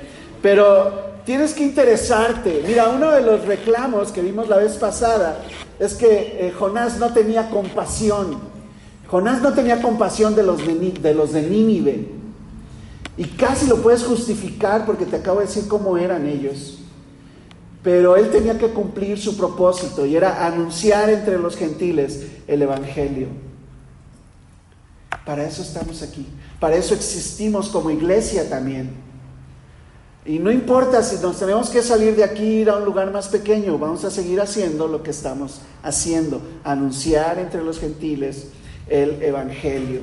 Pero 0.42 1.14
tienes 1.24 1.54
que 1.54 1.64
interesarte. 1.64 2.62
Mira, 2.66 2.88
uno 2.88 3.10
de 3.10 3.22
los 3.22 3.44
reclamos 3.46 4.12
que 4.12 4.20
vimos 4.20 4.48
la 4.48 4.56
vez 4.56 4.76
pasada 4.76 5.40
es 5.78 5.94
que 5.94 6.38
eh, 6.40 6.52
Jonás 6.56 6.98
no 6.98 7.12
tenía 7.12 7.50
compasión. 7.50 8.38
Jonás 9.08 9.42
no 9.42 9.52
tenía 9.52 9.80
compasión 9.80 10.34
de 10.34 10.42
los 10.42 10.60
de, 10.66 11.14
los 11.14 11.32
de 11.32 11.42
Nínive. 11.42 12.08
Y 13.16 13.24
casi 13.24 13.66
lo 13.66 13.76
puedes 13.76 14.04
justificar 14.04 14.84
porque 14.84 15.06
te 15.06 15.16
acabo 15.16 15.40
de 15.40 15.46
decir 15.46 15.68
cómo 15.68 15.96
eran 15.96 16.26
ellos. 16.26 16.80
Pero 17.82 18.16
él 18.16 18.30
tenía 18.30 18.58
que 18.58 18.68
cumplir 18.68 19.18
su 19.18 19.36
propósito 19.36 20.06
y 20.06 20.16
era 20.16 20.46
anunciar 20.46 21.10
entre 21.10 21.38
los 21.38 21.56
gentiles 21.56 22.26
el 22.48 22.62
Evangelio. 22.62 23.28
Para 25.24 25.46
eso 25.46 25.62
estamos 25.62 26.02
aquí. 26.02 26.26
Para 26.60 26.76
eso 26.76 26.94
existimos 26.94 27.68
como 27.68 27.90
iglesia 27.90 28.48
también. 28.48 28.90
Y 30.26 30.38
no 30.38 30.50
importa 30.50 31.02
si 31.02 31.16
nos 31.16 31.38
tenemos 31.38 31.68
que 31.68 31.82
salir 31.82 32.16
de 32.16 32.24
aquí, 32.24 32.60
ir 32.60 32.70
a 32.70 32.76
un 32.76 32.84
lugar 32.84 33.10
más 33.10 33.28
pequeño, 33.28 33.78
vamos 33.78 34.04
a 34.04 34.10
seguir 34.10 34.40
haciendo 34.40 34.88
lo 34.88 35.02
que 35.02 35.10
estamos 35.10 35.60
haciendo, 35.82 36.40
anunciar 36.64 37.38
entre 37.38 37.62
los 37.62 37.78
gentiles 37.78 38.46
el 38.88 39.22
Evangelio. 39.22 40.00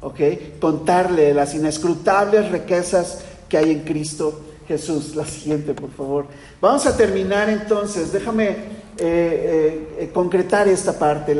¿ok? 0.00 0.20
Contarle 0.60 1.34
las 1.34 1.54
inescrutables 1.54 2.50
riquezas 2.50 3.22
que 3.48 3.58
hay 3.58 3.70
en 3.70 3.80
Cristo 3.80 4.40
Jesús. 4.66 5.14
La 5.14 5.24
siguiente, 5.24 5.74
por 5.74 5.90
favor. 5.90 6.26
Vamos 6.60 6.86
a 6.86 6.96
terminar 6.96 7.48
entonces, 7.48 8.12
déjame 8.12 8.48
eh, 8.48 8.56
eh, 8.98 9.96
eh, 9.98 10.10
concretar 10.12 10.68
esta 10.68 10.98
parte. 10.98 11.36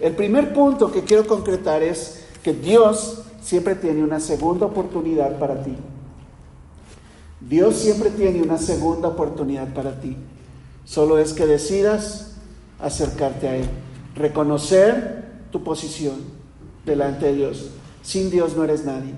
el 0.00 0.12
primer 0.14 0.52
punto 0.52 0.90
que 0.90 1.04
quiero 1.04 1.26
concretar 1.26 1.82
es 1.82 2.25
que 2.46 2.52
Dios 2.52 3.22
siempre 3.42 3.74
tiene 3.74 4.04
una 4.04 4.20
segunda 4.20 4.66
oportunidad 4.66 5.36
para 5.40 5.64
ti. 5.64 5.74
Dios 7.40 7.74
siempre 7.74 8.10
tiene 8.10 8.40
una 8.40 8.56
segunda 8.56 9.08
oportunidad 9.08 9.74
para 9.74 10.00
ti. 10.00 10.16
Solo 10.84 11.18
es 11.18 11.32
que 11.32 11.44
decidas 11.44 12.36
acercarte 12.78 13.48
a 13.48 13.56
Él, 13.56 13.66
reconocer 14.14 15.24
tu 15.50 15.64
posición 15.64 16.14
delante 16.84 17.26
de 17.26 17.34
Dios. 17.34 17.70
Sin 18.04 18.30
Dios 18.30 18.56
no 18.56 18.62
eres 18.62 18.84
nadie. 18.84 19.14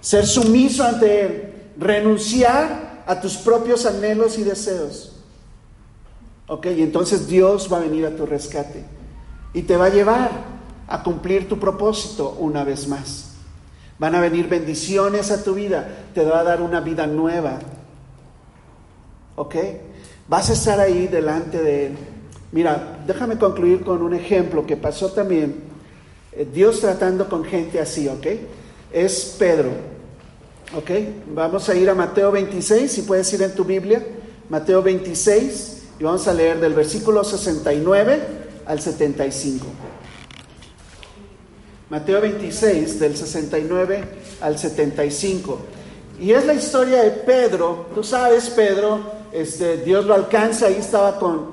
Ser 0.00 0.24
sumiso 0.24 0.84
ante 0.84 1.22
Él. 1.22 1.54
Renunciar 1.76 3.02
a 3.04 3.20
tus 3.20 3.36
propios 3.38 3.84
anhelos 3.84 4.38
y 4.38 4.44
deseos. 4.44 5.16
Ok, 6.46 6.66
entonces 6.66 7.26
Dios 7.26 7.68
va 7.68 7.78
a 7.78 7.80
venir 7.80 8.06
a 8.06 8.14
tu 8.14 8.26
rescate 8.26 8.84
y 9.52 9.62
te 9.62 9.76
va 9.76 9.86
a 9.86 9.90
llevar 9.90 10.57
a 10.88 11.02
cumplir 11.02 11.48
tu 11.48 11.58
propósito 11.58 12.36
una 12.38 12.64
vez 12.64 12.88
más. 12.88 13.34
Van 13.98 14.14
a 14.14 14.20
venir 14.20 14.48
bendiciones 14.48 15.30
a 15.30 15.42
tu 15.42 15.54
vida, 15.54 15.88
te 16.14 16.24
va 16.24 16.40
a 16.40 16.44
dar 16.44 16.62
una 16.62 16.80
vida 16.80 17.06
nueva. 17.06 17.58
¿Ok? 19.36 19.56
Vas 20.28 20.50
a 20.50 20.52
estar 20.54 20.80
ahí 20.80 21.06
delante 21.06 21.62
de 21.62 21.86
Él. 21.86 21.98
Mira, 22.52 23.00
déjame 23.06 23.38
concluir 23.38 23.82
con 23.82 24.02
un 24.02 24.14
ejemplo 24.14 24.66
que 24.66 24.76
pasó 24.76 25.12
también 25.12 25.68
eh, 26.32 26.46
Dios 26.52 26.80
tratando 26.80 27.28
con 27.28 27.44
gente 27.44 27.80
así, 27.80 28.08
¿ok? 28.08 28.26
Es 28.92 29.36
Pedro, 29.38 29.70
¿ok? 30.76 30.90
Vamos 31.34 31.68
a 31.68 31.74
ir 31.74 31.90
a 31.90 31.94
Mateo 31.94 32.32
26, 32.32 32.90
si 32.90 33.02
puedes 33.02 33.30
ir 33.32 33.42
en 33.42 33.54
tu 33.54 33.64
Biblia, 33.64 34.04
Mateo 34.48 34.82
26, 34.82 35.82
y 36.00 36.04
vamos 36.04 36.26
a 36.28 36.32
leer 36.32 36.60
del 36.60 36.74
versículo 36.74 37.24
69 37.24 38.20
al 38.66 38.80
75. 38.80 39.66
Mateo 41.90 42.20
26, 42.20 43.00
del 43.00 43.16
69 43.16 44.04
al 44.42 44.58
75. 44.58 45.58
Y 46.20 46.32
es 46.32 46.44
la 46.44 46.52
historia 46.52 47.02
de 47.02 47.10
Pedro, 47.10 47.86
tú 47.94 48.04
sabes, 48.04 48.50
Pedro, 48.50 49.00
este, 49.32 49.78
Dios 49.78 50.04
lo 50.04 50.12
alcanza, 50.12 50.66
ahí 50.66 50.76
estaba 50.78 51.18
con, 51.18 51.50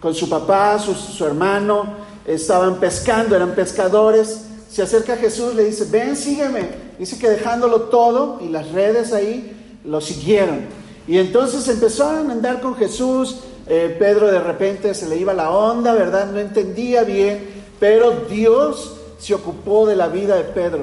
con, 0.00 0.14
su 0.14 0.28
papá, 0.28 0.78
su, 0.80 0.94
su 0.94 1.24
hermano, 1.24 1.84
estaban 2.26 2.80
pescando, 2.80 3.36
eran 3.36 3.54
pescadores. 3.54 4.46
Se 4.68 4.82
acerca 4.82 5.12
a 5.12 5.16
Jesús, 5.16 5.54
le 5.54 5.64
dice, 5.64 5.84
ven, 5.84 6.16
sígueme. 6.16 6.70
Dice 6.98 7.18
que 7.18 7.30
dejándolo 7.30 7.82
todo 7.82 8.40
y 8.40 8.48
las 8.48 8.72
redes 8.72 9.12
ahí, 9.12 9.78
lo 9.84 10.00
siguieron. 10.00 10.60
Y 11.06 11.18
entonces 11.18 11.68
empezaron 11.68 12.30
a 12.30 12.32
andar 12.32 12.60
con 12.60 12.74
Jesús. 12.74 13.40
Eh, 13.68 13.94
Pedro 13.96 14.26
de 14.26 14.40
repente 14.40 14.92
se 14.94 15.08
le 15.08 15.18
iba 15.18 15.34
la 15.34 15.50
onda, 15.50 15.94
¿verdad? 15.94 16.32
No 16.32 16.40
entendía 16.40 17.04
bien, 17.04 17.46
pero 17.78 18.24
Dios 18.28 19.01
se 19.22 19.34
ocupó 19.34 19.86
de 19.86 19.94
la 19.94 20.08
vida 20.08 20.34
de 20.34 20.42
Pedro. 20.42 20.80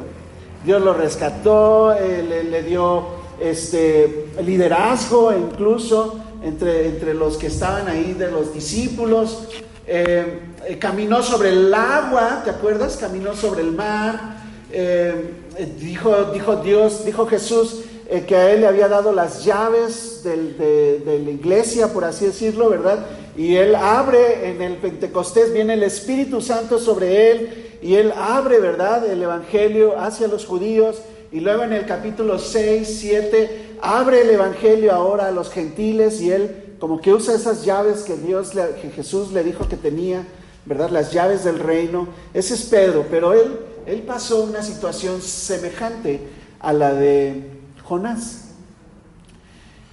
Dios 0.64 0.82
lo 0.82 0.94
rescató, 0.94 1.94
eh, 1.94 2.46
le, 2.50 2.64
dio 2.64 3.04
este 3.38 4.28
liderazgo 4.42 5.34
incluso 5.34 6.18
entre, 6.42 6.88
entre 6.88 7.14
los 7.14 7.36
que 7.36 7.48
estaban 7.48 7.90
ahí 7.90 8.14
de 8.14 8.32
los 8.32 8.54
discípulos. 8.54 9.50
Eh, 9.86 10.40
caminó 10.80 11.22
sobre 11.22 11.50
el 11.50 11.74
agua, 11.74 12.42
¿te 12.46 12.52
acuerdas? 12.52 12.96
Caminó 12.96 13.36
sobre 13.36 13.62
el 13.62 13.74
mar. 13.74 14.38
Eh, 14.72 15.34
dijo, 15.78 16.26
dijo 16.32 16.58
Dios, 16.58 17.04
dijo 17.04 17.26
Jesús 17.26 17.82
que 18.26 18.36
a 18.36 18.52
él 18.52 18.62
le 18.62 18.68
había 18.68 18.88
dado 18.88 19.12
las 19.12 19.46
llaves 19.46 20.24
de, 20.24 21.00
de, 21.06 21.20
la 21.20 21.30
iglesia, 21.30 21.94
por 21.94 22.06
así 22.06 22.26
decirlo, 22.26 22.70
¿verdad? 22.70 23.06
Y 23.38 23.56
él 23.56 23.76
abre 23.76 24.50
en 24.50 24.64
el 24.64 24.78
Pentecostés, 24.78 25.54
viene 25.54 25.74
el 25.74 25.84
Espíritu 25.84 26.42
Santo 26.42 26.80
sobre 26.80 27.32
él 27.32 27.69
y 27.82 27.96
él 27.96 28.14
abre, 28.16 28.60
¿verdad? 28.60 29.06
El 29.06 29.22
Evangelio 29.22 30.00
hacia 30.00 30.28
los 30.28 30.46
judíos. 30.46 31.02
Y 31.32 31.40
luego 31.42 31.64
en 31.64 31.74
el 31.74 31.86
capítulo 31.86 32.40
6, 32.40 32.98
7, 33.00 33.78
abre 33.82 34.22
el 34.22 34.32
Evangelio 34.32 34.94
ahora 34.94 35.28
a 35.28 35.32
los 35.32 35.50
gentiles 35.50 36.22
y 36.22 36.32
él 36.32 36.76
como 36.80 37.02
que 37.02 37.14
usa 37.14 37.36
esas 37.36 37.66
llaves 37.66 38.04
que 38.04 38.16
Dios, 38.16 38.52
que 38.52 38.90
Jesús 38.90 39.32
le 39.32 39.44
dijo 39.44 39.68
que 39.68 39.76
tenía, 39.76 40.26
¿verdad? 40.66 40.90
Las 40.90 41.12
llaves 41.12 41.44
del 41.44 41.60
reino. 41.60 42.08
Ese 42.34 42.54
es 42.54 42.64
Pedro, 42.64 43.06
pero 43.10 43.34
él, 43.34 43.60
él 43.86 44.02
pasó 44.04 44.44
una 44.44 44.64
situación 44.64 45.22
semejante 45.22 46.22
a 46.60 46.74
la 46.74 46.94
de 46.94 47.44
Jonás. 47.84 48.50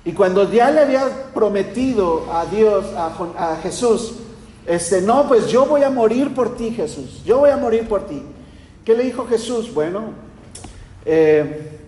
Y 0.07 0.12
cuando 0.12 0.51
ya 0.51 0.70
le 0.70 0.80
había 0.80 1.32
prometido 1.34 2.32
a 2.32 2.47
Dios, 2.47 2.87
a, 2.97 3.59
Jesús, 3.61 4.14
este, 4.66 5.00
no, 5.00 5.28
pues 5.28 5.48
yo 5.48 5.66
voy 5.66 5.82
a 5.82 5.90
morir 5.90 6.34
por 6.34 6.56
ti, 6.56 6.70
Jesús, 6.70 7.22
yo 7.24 7.38
voy 7.38 7.50
a 7.50 7.56
morir 7.56 7.88
por 7.88 8.06
ti. 8.06 8.22
¿Qué 8.84 8.94
le 8.94 9.04
dijo 9.04 9.26
Jesús? 9.26 9.72
Bueno, 9.72 10.10
eh, 11.04 11.78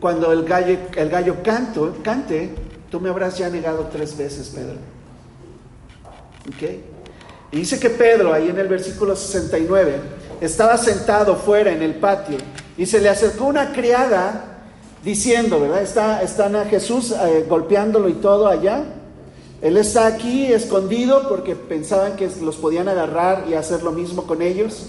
cuando 0.00 0.32
el 0.32 0.44
gallo, 0.44 0.78
el 0.96 1.08
gallo 1.08 1.42
canto, 1.42 1.96
cante, 2.02 2.54
tú 2.90 3.00
me 3.00 3.08
habrás 3.08 3.38
ya 3.38 3.48
negado 3.48 3.88
tres 3.90 4.16
veces, 4.16 4.52
Pedro. 4.54 4.76
¿Ok? 6.48 6.70
Y 7.52 7.58
dice 7.58 7.78
que 7.78 7.90
Pedro, 7.90 8.32
ahí 8.32 8.48
en 8.48 8.58
el 8.58 8.68
versículo 8.68 9.16
69, 9.16 10.00
estaba 10.40 10.76
sentado 10.76 11.36
fuera 11.36 11.72
en 11.72 11.82
el 11.82 11.94
patio 11.94 12.38
y 12.76 12.86
se 12.86 13.00
le 13.00 13.08
acercó 13.08 13.46
una 13.46 13.72
criada 13.72 14.58
diciendo, 15.02 15.60
¿verdad? 15.60 15.82
Está, 15.82 16.22
están 16.22 16.56
a 16.56 16.64
Jesús 16.64 17.12
eh, 17.12 17.46
golpeándolo 17.48 18.08
y 18.08 18.14
todo 18.14 18.48
allá. 18.48 18.84
Él 19.62 19.76
está 19.76 20.06
aquí 20.06 20.52
escondido 20.52 21.28
porque 21.28 21.56
pensaban 21.56 22.16
que 22.16 22.30
los 22.42 22.56
podían 22.56 22.88
agarrar 22.88 23.44
y 23.48 23.54
hacer 23.54 23.82
lo 23.82 23.92
mismo 23.92 24.26
con 24.26 24.42
ellos. 24.42 24.88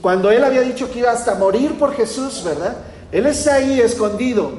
Cuando 0.00 0.30
él 0.30 0.44
había 0.44 0.60
dicho 0.60 0.90
que 0.90 1.00
iba 1.00 1.10
hasta 1.10 1.34
morir 1.34 1.78
por 1.78 1.94
Jesús, 1.94 2.42
¿verdad? 2.44 2.76
Él 3.10 3.26
está 3.26 3.54
ahí 3.54 3.80
escondido. 3.80 4.52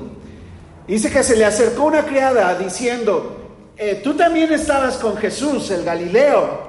Dice 0.88 1.10
que 1.10 1.24
se 1.24 1.36
le 1.36 1.46
acercó 1.46 1.86
una 1.86 2.06
criada 2.06 2.56
diciendo, 2.56 3.38
eh, 3.78 4.02
tú 4.04 4.16
también 4.16 4.52
estabas 4.52 4.98
con 4.98 5.18
Jesús, 5.18 5.70
el 5.72 5.84
Galileo. 5.84 6.68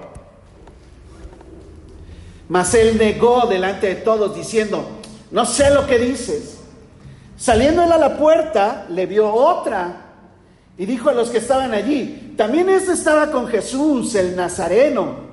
Mas 2.48 2.74
él 2.74 2.96
negó 2.98 3.46
delante 3.46 3.88
de 3.88 3.94
todos 3.96 4.34
diciendo, 4.34 4.86
no 5.30 5.44
sé 5.44 5.70
lo 5.70 5.86
que 5.86 5.98
dices. 5.98 6.58
Saliendo 7.36 7.82
él 7.82 7.92
a 7.92 7.98
la 7.98 8.16
puerta, 8.16 8.86
le 8.88 9.06
vio 9.06 9.32
otra 9.32 10.06
y 10.76 10.86
dijo 10.86 11.10
a 11.10 11.12
los 11.12 11.30
que 11.30 11.38
estaban 11.38 11.72
allí, 11.72 12.27
también 12.38 12.68
este 12.68 12.92
estaba 12.92 13.32
con 13.32 13.48
Jesús, 13.48 14.14
el 14.14 14.36
Nazareno. 14.36 15.26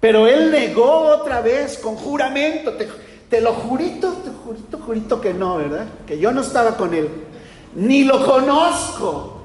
Pero 0.00 0.26
él 0.26 0.50
negó 0.50 1.00
otra 1.02 1.42
vez 1.42 1.76
con 1.76 1.94
juramento, 1.94 2.72
te, 3.28 3.40
lo 3.42 3.52
jurito, 3.52 4.14
te 4.24 4.30
jurito, 4.30 4.78
jurito 4.78 5.20
que 5.20 5.34
no, 5.34 5.58
¿verdad? 5.58 5.86
Que 6.06 6.18
yo 6.18 6.32
no 6.32 6.40
estaba 6.40 6.78
con 6.78 6.94
él, 6.94 7.10
ni 7.74 8.02
lo 8.04 8.24
conozco. 8.24 9.42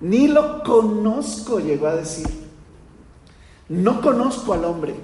Ni 0.00 0.28
lo 0.28 0.62
conozco, 0.62 1.58
llegó 1.58 1.88
a 1.88 1.96
decir. 1.96 2.28
No 3.68 4.02
conozco 4.02 4.52
al 4.52 4.64
hombre. 4.66 4.94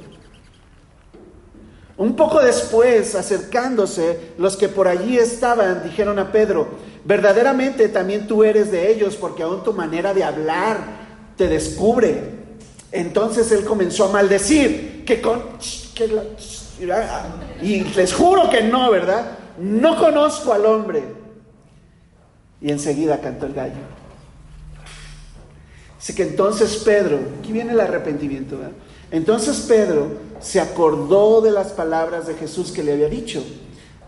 Un 1.96 2.14
poco 2.14 2.40
después, 2.40 3.16
acercándose, 3.16 4.32
los 4.38 4.56
que 4.56 4.68
por 4.68 4.86
allí 4.86 5.18
estaban 5.18 5.82
dijeron 5.82 6.20
a 6.20 6.30
Pedro, 6.30 6.68
verdaderamente 7.04 7.88
también 7.88 8.26
tú 8.26 8.44
eres 8.44 8.70
de 8.70 8.90
ellos, 8.92 9.16
porque 9.16 9.42
aún 9.42 9.62
tu 9.62 9.72
manera 9.72 10.14
de 10.14 10.24
hablar 10.24 10.78
te 11.36 11.48
descubre. 11.48 12.42
Entonces 12.90 13.50
él 13.52 13.64
comenzó 13.64 14.04
a 14.04 14.12
maldecir, 14.12 15.04
que 15.04 15.20
con... 15.20 15.42
y 17.62 17.80
les 17.80 18.12
juro 18.12 18.50
que 18.50 18.62
no, 18.62 18.90
¿verdad? 18.90 19.38
No 19.58 19.98
conozco 19.98 20.52
al 20.52 20.66
hombre. 20.66 21.02
Y 22.60 22.70
enseguida 22.70 23.20
cantó 23.20 23.46
el 23.46 23.54
gallo. 23.54 24.02
Así 25.98 26.14
que 26.14 26.24
entonces 26.24 26.76
Pedro, 26.78 27.20
aquí 27.38 27.52
viene 27.52 27.72
el 27.72 27.80
arrepentimiento, 27.80 28.58
¿verdad? 28.58 28.72
Entonces 29.10 29.60
Pedro 29.68 30.08
se 30.40 30.60
acordó 30.60 31.40
de 31.40 31.52
las 31.52 31.68
palabras 31.68 32.26
de 32.26 32.34
Jesús 32.34 32.72
que 32.72 32.82
le 32.82 32.92
había 32.92 33.08
dicho, 33.08 33.44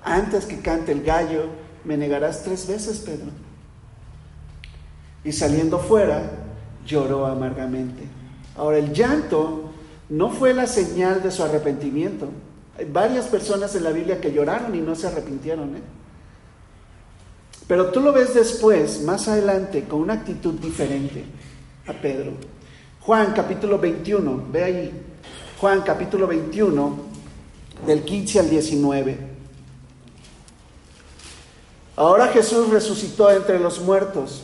antes 0.03 0.47
que 0.47 0.61
cante 0.61 0.93
el 0.93 1.03
gallo, 1.05 1.47
me 1.85 1.97
negarás 1.97 2.43
tres 2.43 2.67
veces, 2.67 2.99
Pedro. 2.99 3.31
Y 5.25 5.33
saliendo 5.33 5.79
fuera, 5.79 6.31
lloró 6.87 7.27
amargamente. 7.27 8.03
Ahora, 8.57 8.79
el 8.79 8.93
llanto 8.93 9.71
no 10.09 10.31
fue 10.31 10.55
la 10.55 10.67
señal 10.67 11.23
de 11.23 11.31
su 11.31 11.43
arrepentimiento. 11.43 12.29
Hay 12.79 12.87
varias 12.87 13.27
personas 13.27 13.75
en 13.75 13.85
la 13.85 13.91
Biblia 13.91 14.21
que 14.21 14.33
lloraron 14.33 14.75
y 14.75 14.81
no 14.81 14.95
se 14.95 15.07
arrepintieron. 15.07 15.77
¿eh? 15.77 15.83
Pero 17.67 17.91
tú 17.91 18.01
lo 18.01 18.13
ves 18.13 18.35
después, 18.35 19.03
más 19.03 19.29
adelante, 19.29 19.85
con 19.85 20.01
una 20.01 20.15
actitud 20.15 20.55
diferente 20.55 21.25
a 21.87 21.93
Pedro. 21.93 22.33
Juan 23.01 23.33
capítulo 23.35 23.79
21, 23.79 24.45
ve 24.51 24.65
ahí. 24.65 24.93
Juan 25.61 25.83
capítulo 25.83 26.27
21, 26.27 26.97
del 27.87 28.03
15 28.03 28.41
al 28.41 28.51
19. 28.51 29.34
Ahora 31.97 32.29
Jesús 32.29 32.71
resucitó 32.71 33.31
entre 33.31 33.59
los 33.59 33.81
muertos. 33.81 34.43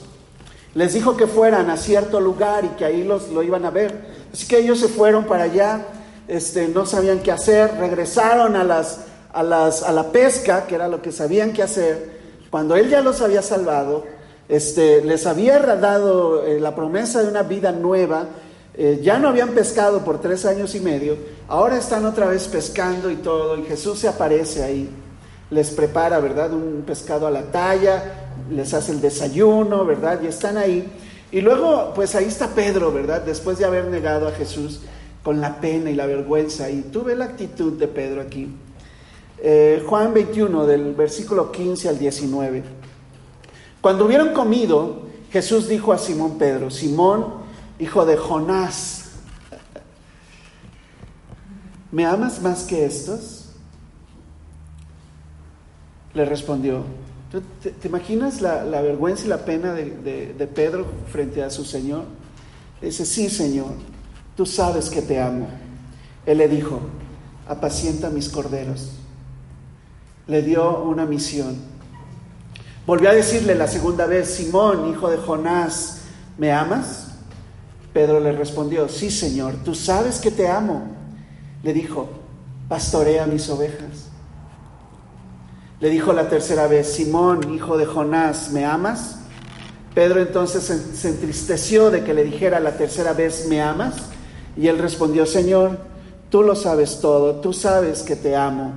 Les 0.75 0.95
dijo 0.95 1.17
que 1.17 1.27
fueran 1.27 1.69
a 1.69 1.77
cierto 1.77 2.21
lugar 2.21 2.65
y 2.65 2.69
que 2.71 2.85
ahí 2.85 3.03
los, 3.03 3.29
lo 3.31 3.43
iban 3.43 3.65
a 3.65 3.71
ver. 3.71 4.21
Así 4.33 4.47
que 4.47 4.59
ellos 4.59 4.79
se 4.79 4.89
fueron 4.89 5.25
para 5.25 5.45
allá, 5.45 5.85
este, 6.29 6.69
no 6.69 6.87
sabían 6.87 7.21
qué 7.21 7.33
hacer, 7.33 7.75
regresaron 7.77 8.55
a, 8.55 8.63
las, 8.63 9.01
a, 9.33 9.43
las, 9.43 9.83
a 9.83 9.93
la 9.93 10.13
pesca, 10.13 10.67
que 10.67 10.77
era 10.77 10.87
lo 10.87 11.03
que 11.03 11.11
sabían 11.11 11.53
qué 11.53 11.65
hacer. 11.65 12.21
Cuando 12.51 12.77
Él 12.77 12.89
ya 12.89 13.01
los 13.01 13.21
había 13.21 13.43
salvado, 13.43 14.05
este, 14.49 15.03
les 15.05 15.27
había 15.27 15.59
dado 15.59 16.45
eh, 16.45 16.61
la 16.61 16.75
promesa 16.75 17.23
de 17.23 17.29
una 17.29 17.43
vida 17.43 17.73
nueva, 17.73 18.27
eh, 18.75 19.01
ya 19.03 19.19
no 19.19 19.29
habían 19.29 19.51
pescado 19.51 20.05
por 20.05 20.21
tres 20.21 20.47
años 20.47 20.75
y 20.75 20.81
medio, 20.81 21.17
ahora 21.49 21.77
están 21.77 22.05
otra 22.05 22.27
vez 22.27 22.49
pescando 22.49 23.11
y 23.11 23.17
todo, 23.17 23.57
y 23.57 23.65
Jesús 23.65 23.99
se 23.99 24.09
aparece 24.09 24.63
ahí, 24.63 24.89
les 25.51 25.71
prepara, 25.71 26.21
¿verdad? 26.21 26.53
Un 26.53 26.83
pescado 26.87 27.27
a 27.27 27.31
la 27.31 27.43
talla, 27.51 28.03
les 28.51 28.73
hace 28.73 28.93
el 28.93 29.01
desayuno, 29.01 29.85
¿verdad? 29.85 30.21
Y 30.23 30.27
están 30.27 30.57
ahí. 30.57 30.89
Y 31.33 31.41
luego, 31.41 31.93
pues 31.95 32.15
ahí 32.15 32.27
está 32.27 32.49
Pedro, 32.49 32.93
¿verdad? 32.93 33.23
Después 33.23 33.59
de 33.59 33.65
haber 33.65 33.87
negado 33.87 34.29
a 34.29 34.33
Jesús 34.33 34.81
con 35.23 35.41
la 35.41 35.61
pena 35.61 35.91
y 35.91 35.95
la 35.95 36.07
vergüenza. 36.07 36.71
Y 36.71 36.83
tuve 36.83 37.15
la 37.15 37.27
actitud 37.27 37.73
de 37.79 37.89
Pedro 37.89 38.21
aquí. 38.21 38.49
Eh, 39.39 39.83
Juan 39.87 40.13
21, 40.13 40.67
del 40.67 40.95
versículo 40.95 41.51
15 41.51 41.89
al 41.89 41.99
19. 41.99 42.63
Cuando 43.81 44.05
hubieron 44.05 44.33
comido, 44.33 45.03
Jesús 45.33 45.69
dijo 45.69 45.93
a 45.93 45.99
Simón 45.99 46.37
Pedro, 46.39 46.71
Simón, 46.71 47.27
hijo 47.79 48.05
de 48.05 48.17
Jonás, 48.17 49.13
¿me 51.91 52.05
amas 52.05 52.43
más 52.43 52.65
que 52.65 52.85
estos? 52.85 53.40
Le 56.15 56.25
respondió, 56.25 56.85
¿te, 57.63 57.89
imaginas 57.89 58.41
la, 58.41 58.65
vergüenza 58.83 59.27
y 59.27 59.29
la 59.29 59.45
pena 59.45 59.73
de, 59.73 60.51
Pedro 60.55 60.87
frente 61.11 61.43
a 61.43 61.51
su 61.51 61.65
Señor? 61.65 62.05
Dice, 62.83 63.05
sí, 63.07 63.29
Señor, 63.29 63.73
tú 64.37 64.47
sabes 64.47 64.91
que 64.91 65.03
te 65.03 65.21
amo. 65.21 65.49
Él 66.27 66.39
le 66.39 66.49
dijo, 66.49 66.81
apacienta 67.47 68.11
mis 68.11 68.29
corderos. 68.29 68.91
Le 70.27 70.43
dio 70.43 70.83
una 70.83 71.07
misión. 71.07 71.57
Volvió 72.87 73.11
a 73.11 73.15
decirle 73.15 73.55
la 73.55 73.69
segunda 73.69 74.07
vez, 74.07 74.29
Simón, 74.29 74.91
hijo 74.91 75.11
de 75.11 75.19
Jonás, 75.19 76.03
¿me 76.39 76.51
amas? 76.51 77.09
Pedro 77.93 78.21
le 78.21 78.33
respondió, 78.33 78.89
sí 78.89 79.11
Señor, 79.11 79.55
tú 79.65 79.75
sabes 79.75 80.19
que 80.19 80.31
te 80.31 80.49
amo. 80.49 80.89
Le 81.63 81.73
dijo, 81.73 82.09
pastorea 82.69 83.27
mis 83.27 83.49
ovejas. 83.49 84.10
Le 85.81 85.89
dijo 85.89 86.13
la 86.13 86.29
tercera 86.29 86.67
vez, 86.67 86.93
Simón, 86.93 87.55
hijo 87.55 87.79
de 87.79 87.87
Jonás, 87.87 88.51
¿me 88.53 88.67
amas? 88.67 89.17
Pedro 89.95 90.21
entonces 90.21 90.63
se 90.65 91.09
entristeció 91.09 91.91
de 91.91 92.05
que 92.05 92.15
le 92.15 92.23
dijera 92.23 92.61
la 92.61 92.77
tercera 92.77 93.15
vez, 93.15 93.47
¿me 93.49 93.63
amas? 93.63 93.95
Y 94.57 94.69
él 94.69 94.79
respondió, 94.79 95.25
Señor, 95.25 95.79
tú 96.29 96.43
lo 96.43 96.55
sabes 96.55 97.01
todo, 97.01 97.37
tú 97.37 97.53
sabes 97.53 98.03
que 98.03 98.15
te 98.15 98.37
amo. 98.37 98.75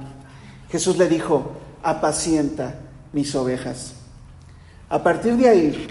Jesús 0.69 0.97
le 0.97 1.07
dijo, 1.07 1.51
apacienta 1.83 2.79
mis 3.11 3.35
ovejas. 3.35 3.93
A 4.89 5.03
partir 5.03 5.35
de 5.35 5.49
ahí, 5.49 5.87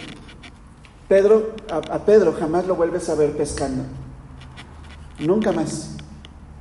Pedro, 1.09 1.53
a, 1.71 1.99
Pedro 2.05 2.33
jamás 2.33 2.67
lo 2.67 2.75
vuelves 2.75 3.09
a 3.11 3.15
ver 3.15 3.37
pescando. 3.37 3.85
Nunca 5.19 5.53
más. 5.53 5.91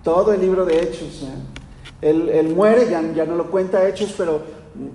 Todo 0.04 0.34
el 0.34 0.42
libro 0.42 0.66
de 0.66 0.82
Hechos. 0.82 1.24
¿eh? 1.24 1.61
Él, 2.02 2.54
muere, 2.56 2.90
ya, 2.90 3.02
ya, 3.14 3.26
no 3.26 3.36
lo 3.36 3.52
cuenta 3.52 3.88
Hechos, 3.88 4.14
pero 4.18 4.42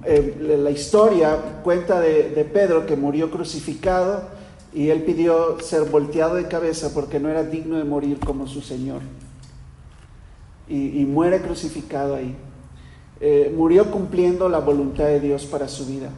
eh, 0.04 0.59
la 0.61 0.70
historia 0.70 1.61
cuenta 1.62 2.00
de, 2.00 2.48
Pedro 2.52 2.84
que 2.86 2.96
murió 2.96 3.30
crucificado 3.30 4.24
y 4.74 4.90
él 4.90 5.02
pidió 5.04 5.61
ser 5.61 5.84
volteado 5.84 6.34
de 6.34 6.48
cabeza 6.48 6.92
porque 6.92 7.20
no 7.20 7.28
era 7.28 7.44
digno 7.44 7.78
de 7.78 7.84
morir 7.84 8.18
como 8.18 8.46
su 8.46 8.61
Señor. 8.61 9.00
Y, 10.68 11.04
muere 11.04 11.40
crucificado 11.40 12.16
ahí. 12.16 12.34
Eh, 13.20 13.54
murió 13.57 13.90
cumpliendo 13.90 14.48
la 14.48 14.59
voluntad 14.59 15.04
de 15.04 15.20
Dios 15.20 15.46
para 15.46 15.68
su 15.68 15.86
vida 15.86 16.11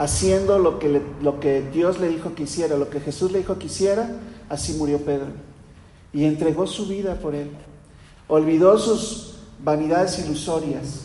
haciendo 0.00 0.58
lo 0.58 0.78
que, 0.78 1.02
lo 1.20 1.40
que 1.40 1.60
Dios 1.60 2.00
le 2.00 2.08
dijo 2.08 2.34
que 2.34 2.44
hiciera, 2.44 2.78
lo 2.78 2.88
que 2.88 3.00
Jesús 3.00 3.32
le 3.32 3.40
dijo 3.40 3.58
que 3.58 3.66
hiciera, 3.66 4.16
así 4.48 4.72
murió 4.72 4.98
Pedro. 4.98 5.26
Y 6.14 6.24
entregó 6.24 6.66
su 6.66 6.86
vida 6.86 7.16
por 7.16 7.34
él. 7.34 7.50
Olvidó 8.26 8.78
sus 8.78 9.29
vanidades 9.64 10.18
ilusorias, 10.18 11.02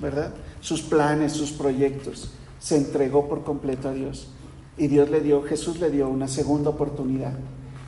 ¿verdad? 0.00 0.32
Sus 0.60 0.82
planes, 0.82 1.32
sus 1.32 1.52
proyectos. 1.52 2.30
Se 2.58 2.76
entregó 2.76 3.28
por 3.28 3.44
completo 3.44 3.88
a 3.88 3.92
Dios. 3.92 4.28
Y 4.76 4.86
Dios 4.86 5.10
le 5.10 5.20
dio, 5.20 5.42
Jesús 5.42 5.80
le 5.80 5.90
dio 5.90 6.08
una 6.08 6.28
segunda 6.28 6.70
oportunidad. 6.70 7.32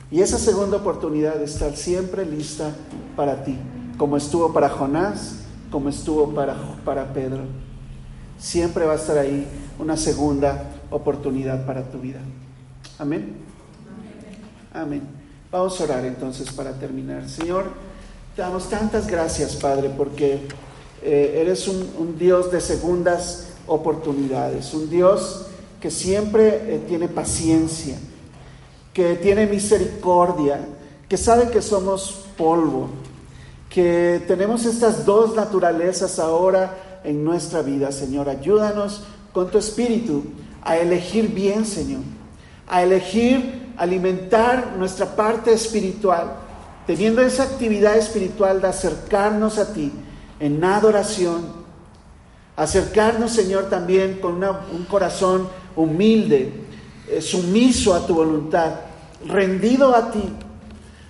Y 0.09 0.19
esa 0.21 0.37
segunda 0.37 0.77
oportunidad 0.77 1.41
estar 1.41 1.75
siempre 1.77 2.25
lista 2.25 2.75
para 3.15 3.45
ti, 3.45 3.57
como 3.97 4.17
estuvo 4.17 4.51
para 4.51 4.69
Jonás, 4.69 5.37
como 5.71 5.87
estuvo 5.87 6.33
para, 6.33 6.55
para 6.83 7.13
Pedro. 7.13 7.43
Siempre 8.37 8.85
va 8.85 8.93
a 8.93 8.97
estar 8.97 9.17
ahí 9.17 9.47
una 9.79 9.95
segunda 9.95 10.65
oportunidad 10.89 11.65
para 11.65 11.89
tu 11.89 11.99
vida. 11.99 12.19
Amén. 12.99 13.37
Amén. 14.73 15.01
Vamos 15.49 15.79
a 15.79 15.83
orar 15.85 16.05
entonces 16.05 16.51
para 16.51 16.73
terminar. 16.73 17.29
Señor, 17.29 17.71
te 18.35 18.41
damos 18.41 18.69
tantas 18.69 19.07
gracias, 19.07 19.55
Padre, 19.55 19.89
porque 19.95 20.47
eh, 21.03 21.39
eres 21.41 21.67
un, 21.67 22.17
Dios 22.17 22.51
de 22.51 22.61
segundas 22.61 23.47
oportunidades, 23.67 24.73
un 24.73 24.89
Dios 24.89 25.47
que 25.81 25.91
siempre 25.91 26.75
eh, 26.75 26.81
tiene 26.87 27.09
paciencia, 27.09 27.97
que 28.93 29.15
tiene 29.15 29.47
misericordia, 29.47 30.61
que 31.09 31.17
sabe 31.17 31.49
que 31.49 31.61
somos 31.61 32.25
polvo, 32.37 32.89
que 33.69 34.23
tenemos 34.27 34.65
estas 34.65 35.05
dos 35.05 35.35
naturalezas 35.35 36.17
ahora 36.19 37.01
en 37.03 37.23
nuestra 37.25 37.61
vida, 37.61 37.91
Señor. 37.91 38.29
Ayúdanos 38.29 39.03
con 39.33 39.49
tu 39.49 39.57
espíritu 39.57 40.23
a 40.61 40.77
elegir 40.77 41.33
bien, 41.33 41.65
Señor, 41.65 42.01
a 42.67 42.81
elegir 42.81 43.73
alimentar 43.75 44.75
nuestra 44.77 45.15
parte 45.15 45.51
espiritual, 45.51 46.35
teniendo 46.87 47.21
esa 47.21 47.43
actividad 47.43 47.97
espiritual 47.97 48.61
de 48.61 48.67
acercarnos 48.67 49.57
a 49.57 49.73
ti 49.73 49.91
en 50.39 50.63
adoración, 50.63 51.61
acercarnos, 52.55 53.31
Señor, 53.31 53.69
también 53.69 54.19
con 54.19 54.43
un 54.43 54.85
corazón 54.89 55.47
humilde, 55.75 56.51
eh, 57.09 57.21
sumiso 57.21 57.93
a 57.93 58.05
tu 58.05 58.15
voluntad, 58.15 58.73
rendido 59.27 59.95
a 59.95 60.11
ti. 60.11 60.23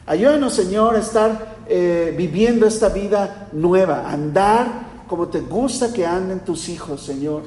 Ayúdanos, 0.06 0.54
Señor, 0.54 0.96
a 0.96 1.00
estar 1.00 1.56
eh, 1.68 2.14
viviendo 2.18 2.66
esta 2.66 2.90
vida 2.90 3.48
nueva, 3.54 4.10
andar 4.10 4.92
como 5.08 5.28
te 5.28 5.42
gusta 5.42 5.92
que 5.92 6.06
anden 6.06 6.40
tus 6.40 6.70
hijos, 6.70 7.04
Señor. 7.04 7.44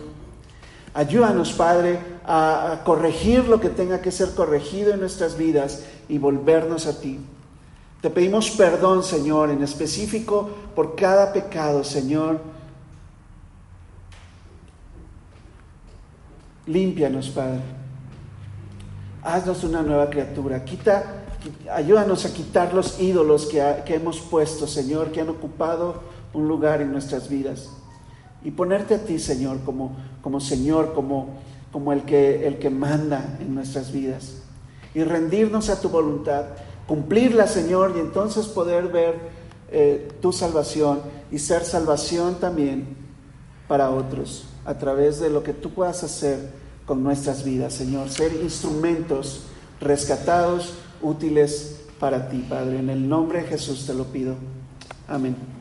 Ayúdanos, 0.92 1.52
Padre, 1.52 1.98
a, 2.26 2.82
corregir 2.84 3.44
lo 3.48 3.58
que 3.58 3.70
tenga 3.70 4.00
que 4.00 4.12
ser 4.12 4.34
corregido 4.34 4.92
en 4.92 5.00
nuestras 5.00 5.36
vidas 5.36 5.82
y 6.08 6.18
volvernos 6.18 6.86
a 6.86 7.00
ti. 7.00 7.18
Te 8.04 8.10
pedimos 8.10 8.50
perdón, 8.50 9.02
Señor, 9.02 9.48
en 9.48 9.62
específico 9.62 10.50
por 10.74 10.94
cada 10.94 11.32
pecado, 11.32 11.82
Señor. 11.82 12.38
Límpianos, 16.66 17.30
Padre. 17.30 17.60
Haznos 19.22 19.64
una 19.64 19.80
nueva 19.80 20.10
criatura. 20.10 20.66
Quita, 20.66 21.24
ayúdanos 21.72 22.26
a 22.26 22.34
quitar 22.34 22.74
los 22.74 23.00
ídolos 23.00 23.46
que, 23.46 23.64
que 23.86 23.94
hemos 23.94 24.20
puesto, 24.20 24.66
Señor, 24.66 25.10
que 25.10 25.22
han 25.22 25.30
ocupado 25.30 26.02
un 26.34 26.46
lugar 26.46 26.82
en 26.82 26.92
nuestras 26.92 27.26
vidas 27.30 27.70
y 28.44 28.50
ponerte 28.50 28.96
a 28.96 28.98
ti, 28.98 29.18
Señor, 29.18 29.60
como, 29.64 29.96
como 30.20 30.40
Señor, 30.40 30.92
como, 30.92 31.38
como 31.72 31.90
el, 31.90 32.02
que, 32.02 32.46
el 32.46 32.58
que 32.58 32.68
manda 32.68 33.38
en 33.40 33.54
nuestras 33.54 33.90
vidas. 33.90 34.42
Y 34.94 35.02
rendirnos 35.04 35.70
a 35.70 35.80
tu 35.80 35.88
voluntad, 35.88 36.44
cumplirla, 36.86 37.46
Señor, 37.46 37.94
y 37.96 38.00
entonces 38.00 38.46
poder 38.46 38.88
ver 38.88 39.18
eh, 39.70 40.08
tu 40.20 40.32
salvación 40.32 41.00
y 41.30 41.38
ser 41.38 41.64
salvación 41.64 42.36
también 42.36 42.96
para 43.68 43.90
otros 43.90 44.46
a 44.64 44.74
través 44.78 45.20
de 45.20 45.30
lo 45.30 45.42
que 45.42 45.52
tú 45.52 45.70
puedas 45.70 46.02
hacer 46.04 46.38
con 46.86 47.02
nuestras 47.02 47.44
vidas, 47.44 47.74
Señor. 47.74 48.10
Ser 48.10 48.32
instrumentos 48.34 49.42
rescatados, 49.80 50.74
útiles 51.02 51.80
para 51.98 52.28
ti, 52.28 52.44
Padre. 52.48 52.78
En 52.78 52.90
el 52.90 53.08
nombre 53.08 53.42
de 53.42 53.48
Jesús 53.48 53.86
te 53.86 53.94
lo 53.94 54.04
pido. 54.04 54.34
Amén. 55.08 55.53